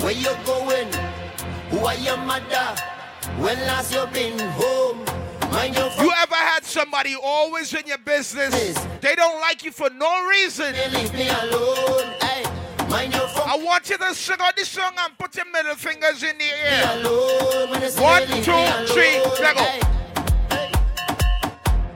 [0.00, 0.86] Where you going?
[1.70, 2.76] Who are your mother?
[3.38, 5.04] When last you been home?
[5.50, 8.78] Mind your You ever had somebody always in your business?
[9.00, 10.72] They don't like you for no reason.
[10.92, 12.14] leave me alone.
[12.88, 16.22] Mind your I want you to sing out this song and put your middle fingers
[16.22, 17.00] in the air.
[17.00, 17.70] alone.
[17.70, 20.01] When it's One, two, three, let go.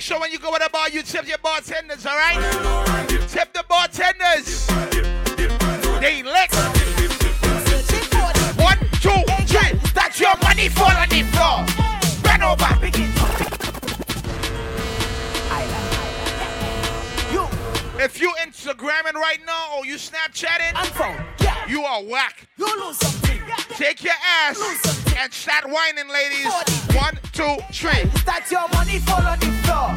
[0.00, 2.40] make sure when you go to the bar, you tip your bartenders, all right?
[3.28, 4.66] Tip the bartenders.
[6.00, 6.50] They lick.
[8.56, 9.10] One, two,
[9.44, 9.78] three.
[9.92, 11.66] That's your money fall on the floor.
[12.22, 13.19] Bend over.
[18.02, 21.14] If you Instagramming right now or you Snapchatting, i'm from
[21.68, 22.48] you are whack.
[22.56, 23.38] You lose something.
[23.76, 24.58] Take your ass
[25.18, 26.50] and start whining, ladies.
[26.96, 28.10] One, two, three.
[28.24, 29.94] That's your money fall on the floor.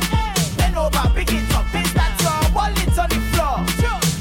[0.58, 1.66] Bend over, pick it up.
[1.74, 3.64] Is that your wallet on the floor?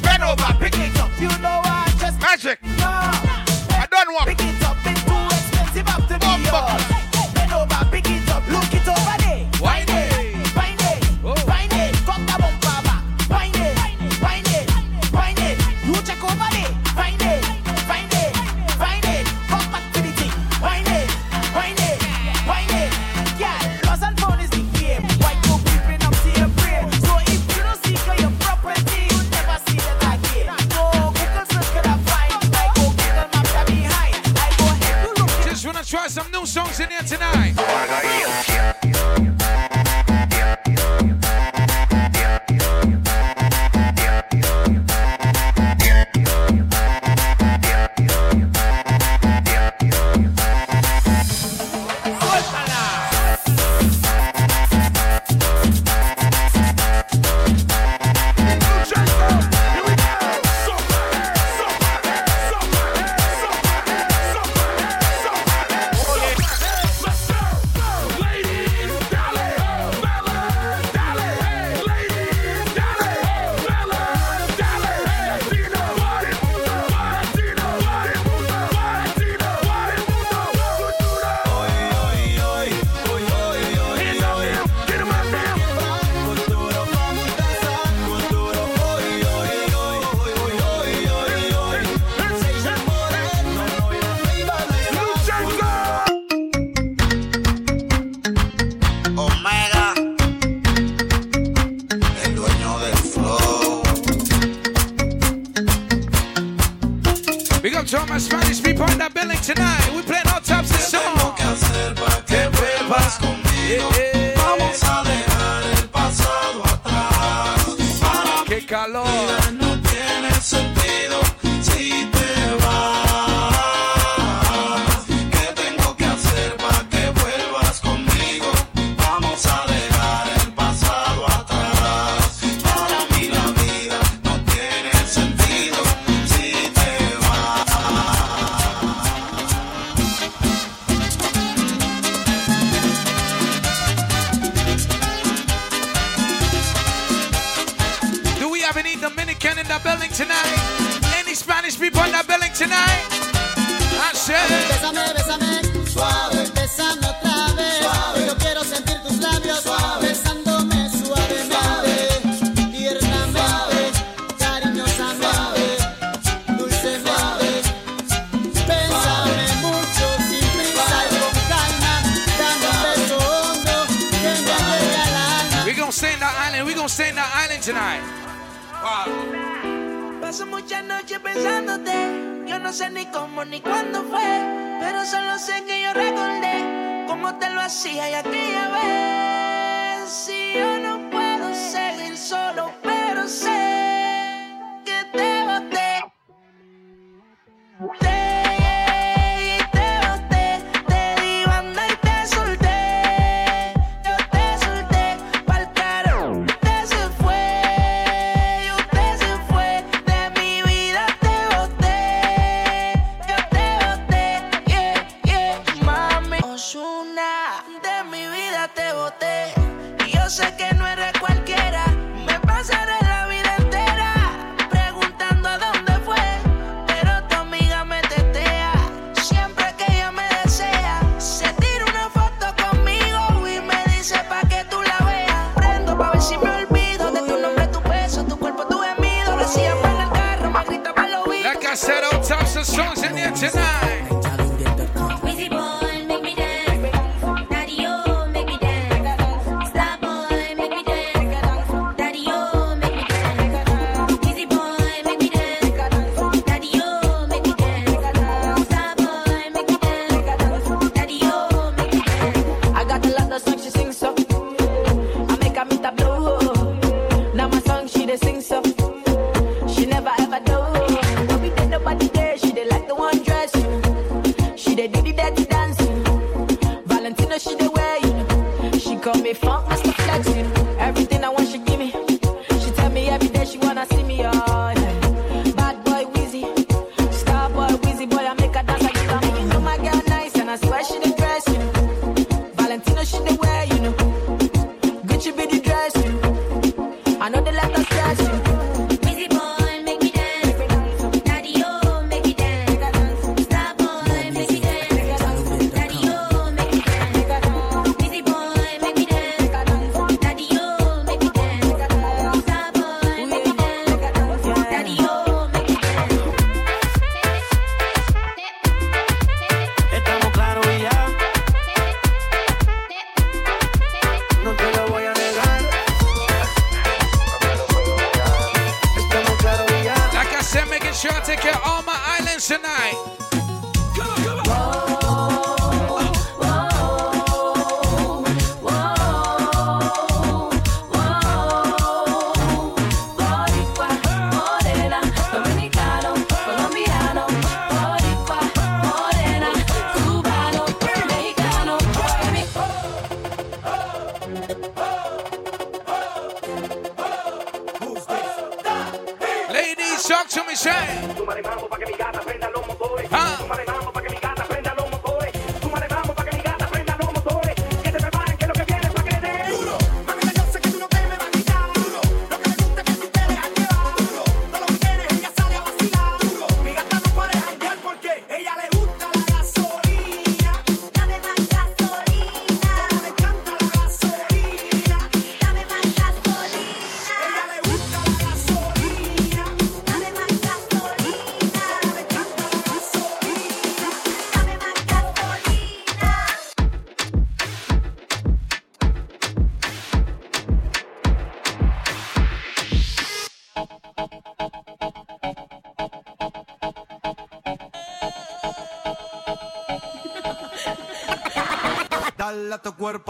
[0.00, 1.10] Bend over, pick it up.
[1.20, 2.62] You know I just Magic.
[2.62, 2.86] no.
[2.86, 4.28] I done walk.
[4.28, 4.76] Pick it up.
[4.84, 6.91] It's too expensive after the
[35.92, 38.71] try some new songs in there tonight.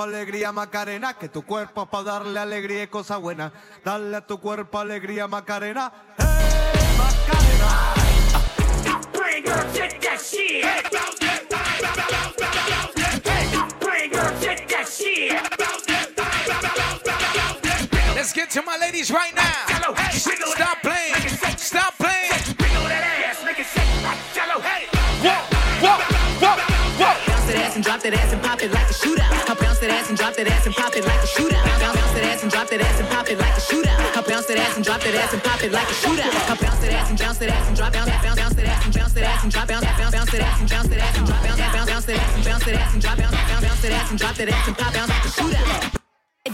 [0.02, 3.52] alegría Macarena, que tu cuerpo es para darle alegría y cosa buena.
[3.84, 6.11] Dale a tu cuerpo alegría Macarena
[30.12, 31.64] and drop that ass and pop it like a shootout.
[31.64, 34.28] Bounce that ass and drop that ass and pop it like a shootout.
[34.28, 36.60] Bounce that ass and drop that ass and pop it like a shootout.
[36.60, 38.92] Bounce that ass and bounce that ass and drop bounce bounce bounce that ass and
[38.92, 41.24] bounce that ass and drop bounce bounce bounce that ass and bounce that ass and
[41.24, 43.80] drop bounce bounce bounce that ass and bounce that ass and drop bounce bounce bounce
[43.80, 45.98] that ass and drop that ass and pop bounce like a shootout.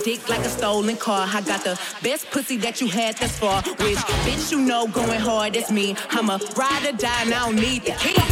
[0.05, 1.27] Dick like a stolen car.
[1.27, 3.62] I got the best pussy that you had thus far.
[3.62, 5.97] Which bitch you know going hard is me.
[6.11, 8.27] I'm a ride or die and I don't need the key.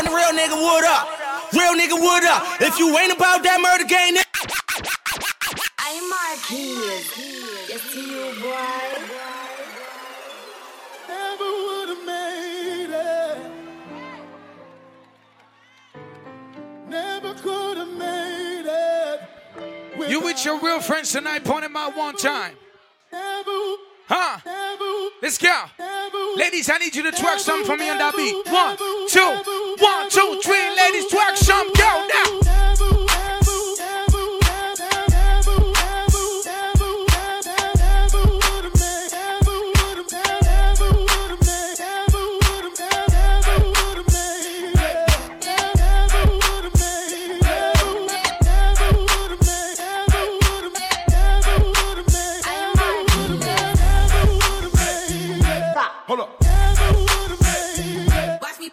[0.00, 1.52] Real, real, real nigga, what up?
[1.52, 2.62] Real nigga, what up?
[2.62, 4.24] If you ain't about that murder game, then
[5.78, 7.12] I'm Marquez.
[7.68, 8.56] Yes, to you, boy.
[11.06, 13.38] Never would have made it.
[16.88, 19.20] Never could have made it.
[20.10, 22.54] You with your real friends tonight, point them out one time.
[24.12, 24.40] Huh?
[25.22, 25.64] Let's go.
[26.36, 28.34] Ladies, I need you to twerk something for me on that beat.
[28.50, 30.76] One, two, one, two, three.
[30.76, 31.72] Ladies, twerk some.
[31.74, 32.39] Go now.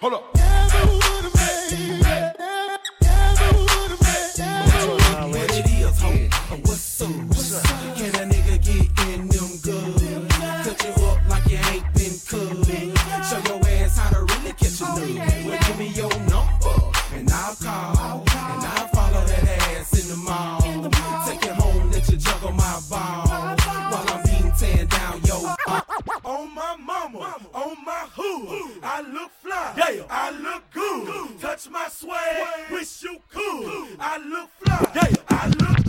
[0.09, 0.36] Hold up.
[31.57, 33.97] Touch my swag, wish you could.
[33.99, 35.15] I look fly, yeah.
[35.29, 35.86] I look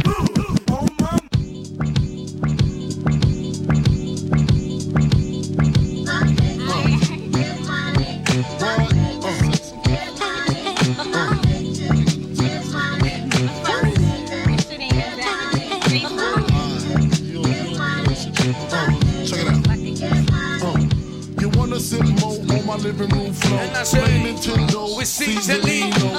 [23.00, 23.58] on my living room floor?
[23.58, 26.10] Play Nintendo with Caesarino.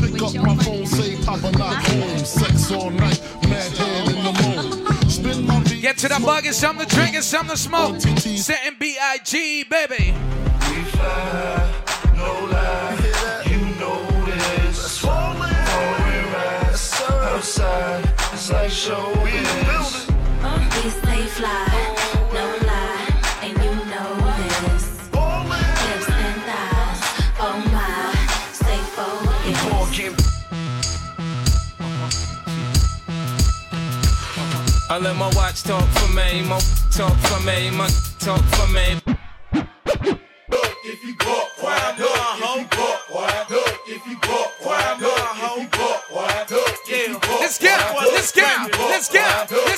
[0.00, 2.18] Pick up my phone, say Papa not home.
[2.18, 5.10] Sex all night, mad head in the moon.
[5.10, 5.82] Spin my beat.
[5.82, 8.00] Get to the bug, it's something to drink, it's something to smoke.
[8.00, 10.14] Setting B.I.G., baby.
[10.68, 11.82] We fly,
[12.16, 13.42] no lie.
[13.46, 14.98] You know this.
[15.00, 15.54] Swollen.
[15.66, 17.02] Falling, rise.
[17.10, 19.24] Outside, it's like showbiz.
[19.24, 20.05] We
[35.62, 36.58] talk for me, my
[36.90, 39.00] talk for me, my talk for me.
[40.88, 42.10] If you go quiet, look.
[42.38, 43.80] If you go quiet, look.
[43.88, 45.18] If you go quiet, look.
[45.36, 46.66] If you go quiet, look.
[47.40, 47.68] Let's go,
[48.12, 48.42] let's go, let's go,
[48.90, 49.75] let's go, let's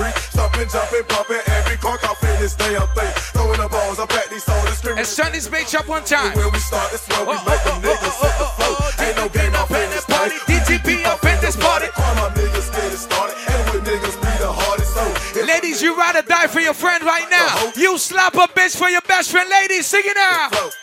[0.00, 0.16] street.
[0.32, 3.12] Stomping, jumping, pumping every car off in this damn thing.
[3.36, 4.98] Throwing the balls up at these soldiers, screaming.
[4.98, 6.32] And turn this bitch up one time.
[6.36, 9.04] When we start, it's when we oh, oh, make them niggas oh, hit the flow.
[9.04, 10.36] Ain't no game up in this party.
[10.48, 11.86] DTP up in this party.
[11.96, 14.94] All my niggas get it started, and with niggas be the hardest.
[14.94, 17.72] So Ladies, you rather die for your friend right now.
[17.76, 19.48] You slap a bitch for your best friend.
[19.48, 20.79] Ladies, sing it out.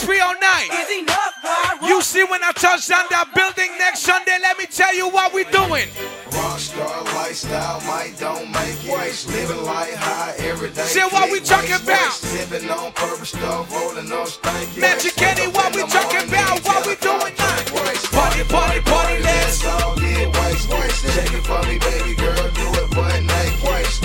[0.00, 1.88] 309.
[1.88, 5.32] You see, when I touch down that building next Sunday, let me tell you what
[5.34, 5.88] we doing.
[6.30, 9.26] Rockstar lifestyle might don't make it.
[9.26, 10.86] Living life high every day.
[10.86, 12.14] See what we talking about?
[12.34, 14.76] Living on purpose stuff, rolling on stank.
[14.76, 16.62] Magic Kenny, what we talking about?
[16.62, 17.66] What we doing tonight?
[18.12, 21.02] Party, party, party, let's all get waste, waste.
[21.14, 23.58] Check it for me, baby girl, do it butt naked.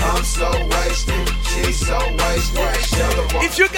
[0.04, 2.93] I'm so wasted, she's so wasted.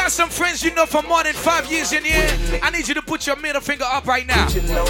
[0.06, 2.30] If you got some friends you know for more than five years in here,
[2.62, 4.46] I need you to put your middle finger up right now.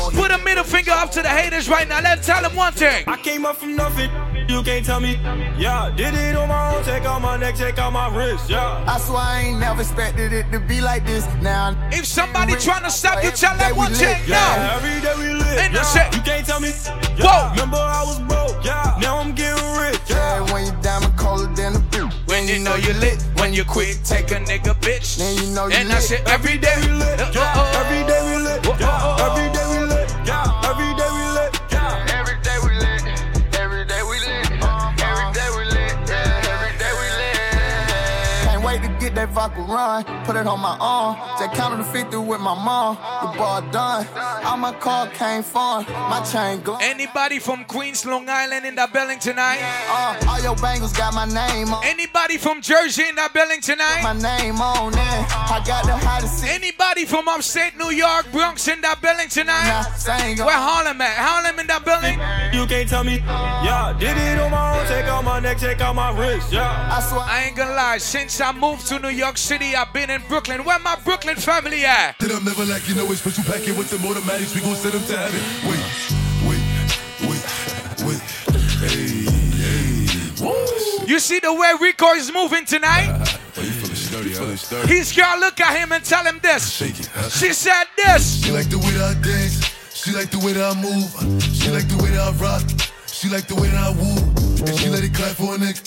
[0.10, 2.02] Put a middle finger up to the haters right now.
[2.02, 3.06] Let's tell them one thing.
[3.08, 4.12] I came up from nothing,
[4.50, 5.14] you can't tell me.
[5.58, 8.50] Yeah, did it on my own, take out my neck, take out my wrist.
[8.50, 8.84] Yeah.
[8.86, 11.26] I swear I ain't never expected it to be like this.
[11.42, 14.22] Now, if somebody trying to stop you, tell them one thing.
[14.28, 14.76] Yeah, now.
[14.76, 15.60] every day we live.
[15.60, 15.82] And yeah.
[15.94, 16.18] that's.
[16.18, 16.74] You can't tell me.
[17.16, 17.24] Yeah.
[17.24, 17.52] Whoa.
[17.52, 18.66] Remember I was broke.
[18.66, 18.98] Yeah.
[19.00, 20.02] Now I'm getting rich.
[20.10, 21.85] Yeah, when you diamond colder than the blue.
[22.36, 25.16] When you know you lit, when you quit, take a nigga bitch.
[25.16, 25.96] Then you know you and lit.
[25.96, 26.22] that's it.
[26.28, 27.18] Every day we lit.
[27.34, 27.80] Yeah.
[27.80, 28.35] Every day we
[39.48, 40.26] get that run.
[40.26, 41.18] Put it on my arm.
[41.40, 42.96] Just counted the 50 with my mom.
[42.96, 44.08] The ball done.
[44.46, 45.86] All my car came from.
[45.86, 46.82] My chain gone.
[46.82, 49.60] Anybody from Queens, Long Island in that building tonight?
[49.90, 51.84] Uh, all your bangles got my name on.
[51.86, 54.02] Anybody from Jersey in that building tonight?
[54.02, 54.98] Put My name on it.
[54.98, 56.50] I got the hottest seat.
[56.50, 59.68] Anybody from upstate New York, Bronx in that building tonight?
[59.68, 61.18] Nah, same Where Harlem at?
[61.18, 62.20] Harlem in that building?
[62.54, 63.18] You can't tell me.
[63.66, 66.52] Yeah, did it on my own, take out my neck, take out my wrist.
[66.52, 66.90] Yeah.
[66.92, 67.22] I swear.
[67.22, 70.64] I ain't gonna lie, since I moved to New York City, I've been in Brooklyn.
[70.64, 72.18] Where my Brooklyn family at?
[72.20, 74.56] Then I'm never like, you know, it's special packet with the automatics.
[74.56, 75.42] We gon' send them to heaven.
[75.68, 75.80] Wait,
[76.48, 76.64] wait,
[77.30, 77.44] wait,
[78.06, 78.22] wait.
[78.80, 80.06] Hey, hey.
[81.08, 83.40] You see the way Rico is moving tonight?
[83.56, 84.94] You feeling sturdy, you feeling sturdy.
[84.94, 86.82] He's gonna look at him and tell him this.
[86.82, 87.30] It, huh?
[87.30, 88.44] She said this.
[88.44, 89.64] She like the way that I dance.
[89.94, 91.42] She like the way that I move.
[91.42, 92.64] She like the way that I rock.
[93.08, 94.68] She like the way that I woo.
[94.68, 95.82] And she let it clap for a nigga.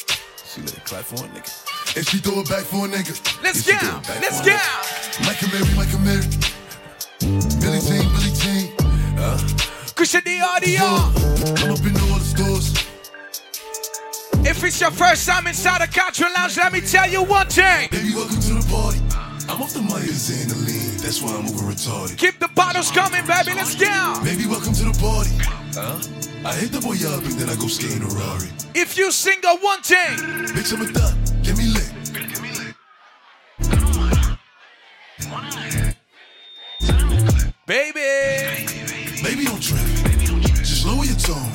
[0.48, 1.67] She let it clap for a nigga.
[1.98, 3.10] And she throw it back for a nigga.
[3.42, 3.74] Let's go.
[3.74, 4.54] throw it back Let's go.
[5.26, 6.22] Michael Mary, Michael Mary.
[7.58, 8.70] Billy Jean, Billy Jean.
[9.18, 9.34] Uh,
[10.22, 10.86] the audio.
[11.58, 12.70] I'm up in all the stores.
[14.46, 17.88] If it's your first time inside a Country Lounge, let me tell you one thing.
[17.90, 19.02] Baby, welcome to the party.
[19.50, 21.02] I'm off the Myers and the lean.
[21.02, 22.16] That's why I'm moving retarded.
[22.16, 23.58] Keep the bottles coming, baby.
[23.58, 24.22] Let's go.
[24.22, 25.34] Baby, welcome to the party.
[25.74, 25.98] Huh?
[26.46, 28.46] I hit the boy up and then I go skating a Rari.
[28.76, 31.18] If you single one thing, Bitch, I'm a thot.
[31.42, 31.64] Get me
[35.30, 35.96] lit.
[37.66, 38.66] baby.
[39.22, 39.80] Baby, don't trip.
[40.58, 41.52] Just lower your tone.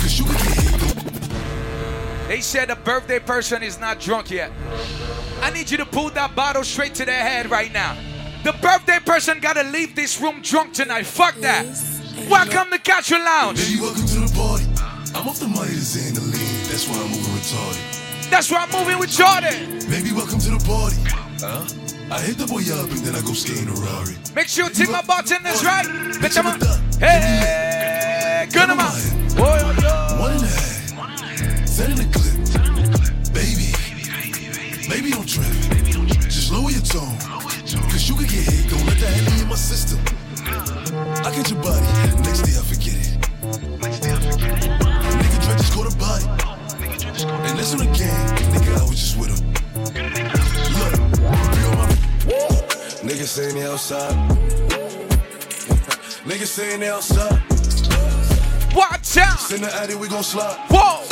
[0.00, 2.28] Cause you can get hit.
[2.28, 4.50] They said the birthday person is not drunk yet.
[5.42, 7.96] I need you to pull that bottle straight to their head right now.
[8.44, 11.06] The birthday person gotta leave this room drunk tonight.
[11.06, 11.64] Fuck that.
[12.28, 13.58] Welcome to Country Lounge.
[13.58, 14.64] Baby, welcome to the party.
[15.14, 16.68] I'm off the money Myers and the lean.
[16.68, 18.30] That's why I'm moving retarded.
[18.30, 19.78] That's why I'm moving with Jordan.
[19.90, 20.96] Baby, welcome to the party.
[21.38, 21.93] Huh?
[22.10, 24.14] I hit the boy up and then I go skating a Rari.
[24.34, 25.86] Make sure you tip my bartenders right.
[26.20, 26.54] Bitch, I'm a.
[27.00, 30.92] Hey, good on One and a half.
[30.96, 32.36] Oh, Set in the clip.
[33.32, 33.72] Baby.
[34.88, 35.48] Baby, don't trip.
[36.28, 37.16] Just lower your tone.
[37.88, 38.70] Cause you can get hit.
[38.70, 39.98] Don't let that heavy in my system.
[41.24, 41.86] I get your body.
[42.22, 43.16] Next day I forget it.
[43.80, 44.80] Next day I forget it.
[44.80, 46.26] Nigga try just go to body.
[47.48, 48.36] And listen again.
[48.52, 50.33] Nigga, I was just with him.
[53.04, 53.26] Look, feel my.
[53.26, 54.14] Niggas saying they outside.
[56.24, 57.42] Niggas saying they outside.
[58.74, 59.38] Watch out.
[59.38, 60.58] Send the addy, we gon' slide.
[60.70, 61.04] Whoa.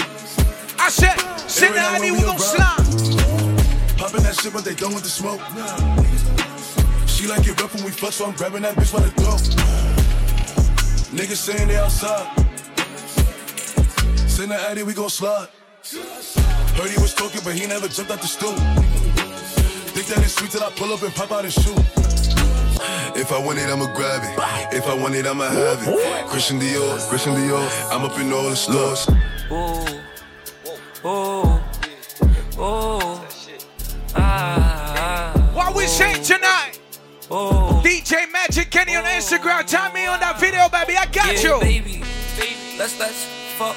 [0.78, 2.76] I said, send the ID, we when gon' slide.
[3.98, 5.40] Poppin' that shit, but they done with the smoke.
[7.06, 9.42] She like it rough when we fuck, so I'm grabbing that bitch by the throat.
[11.12, 12.26] Niggas saying they outside.
[14.28, 15.48] Send the addy, we gon' slide.
[16.74, 19.01] Heard he was talking, but he never jumped out the stool.
[20.12, 21.72] Think that it's sweet till I pull up and pop out his shoe.
[23.18, 24.76] If I want it, I'ma grab it.
[24.76, 26.26] If I want it, I'ma have it.
[26.26, 27.66] Christian Dior, Christian Dior.
[27.90, 29.08] I'm up in all the stores.
[29.50, 29.80] Ooh,
[31.08, 31.60] ooh,
[32.60, 33.20] ooh,
[34.14, 36.78] ah, What we saying tonight?
[37.30, 37.80] ooh.
[37.80, 39.66] DJ Magic Kenny on Instagram.
[39.66, 40.94] Tag me on that video, baby.
[40.94, 41.60] I got yeah, you.
[41.60, 42.04] baby,
[42.36, 43.24] baby, let's let's
[43.56, 43.76] fuck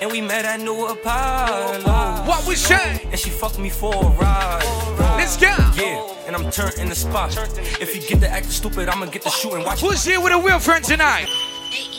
[0.00, 2.24] And we met at New Apollo.
[2.26, 3.00] What we say?
[3.10, 4.94] And she fucked me for a ride.
[5.16, 5.46] Let's go.
[5.76, 7.36] Yeah, and I'm turned in the spot.
[7.80, 9.64] If you get the acting stupid, I'ma get the shooting.
[9.64, 11.26] Watch Who's here with a real friend tonight?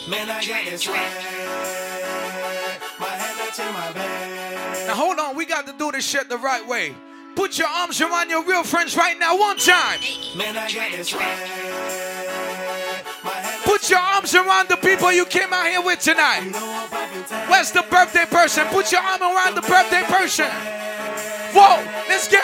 [0.08, 0.96] Man, I got this swag.
[3.00, 4.86] My head that's in my bag.
[4.86, 6.94] Now hold on, we got to do this shit the right way.
[7.34, 10.00] Put your arms around your real friends right now, one time.
[10.36, 12.05] Man, I got this swag.
[13.76, 16.48] Put your arms around the people you came out here with tonight.
[17.46, 18.66] Where's the birthday person?
[18.68, 20.48] Put your arm around the birthday person.
[21.52, 22.40] Whoa, let's go.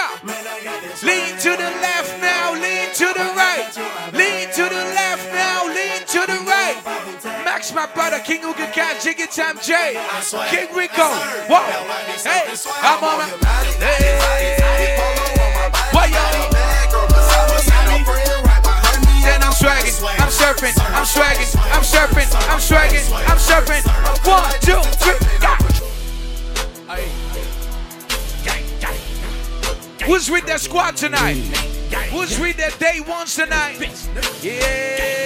[1.02, 3.65] Lean to the left now, lean to the right.
[4.12, 6.77] Lean to the left now, lean to the right.
[7.47, 9.99] Max, my brother, King Uga Cat, Jiggy Time J,
[10.51, 11.09] King Rico.
[11.49, 11.65] Whoa,
[12.28, 12.52] hey,
[12.83, 13.25] I'm on my.
[13.81, 14.99] Hey,
[15.93, 16.52] why y'all?
[19.62, 23.82] swaggin', I'm surfing, I'm swaggin', I'm surfing, I'm swaggin', I'm surfing.
[24.26, 25.58] One, two, three, yeah.
[30.07, 31.36] Who's with that squad tonight?
[32.10, 33.78] Who's with that day ones tonight?
[34.42, 35.23] Yeah.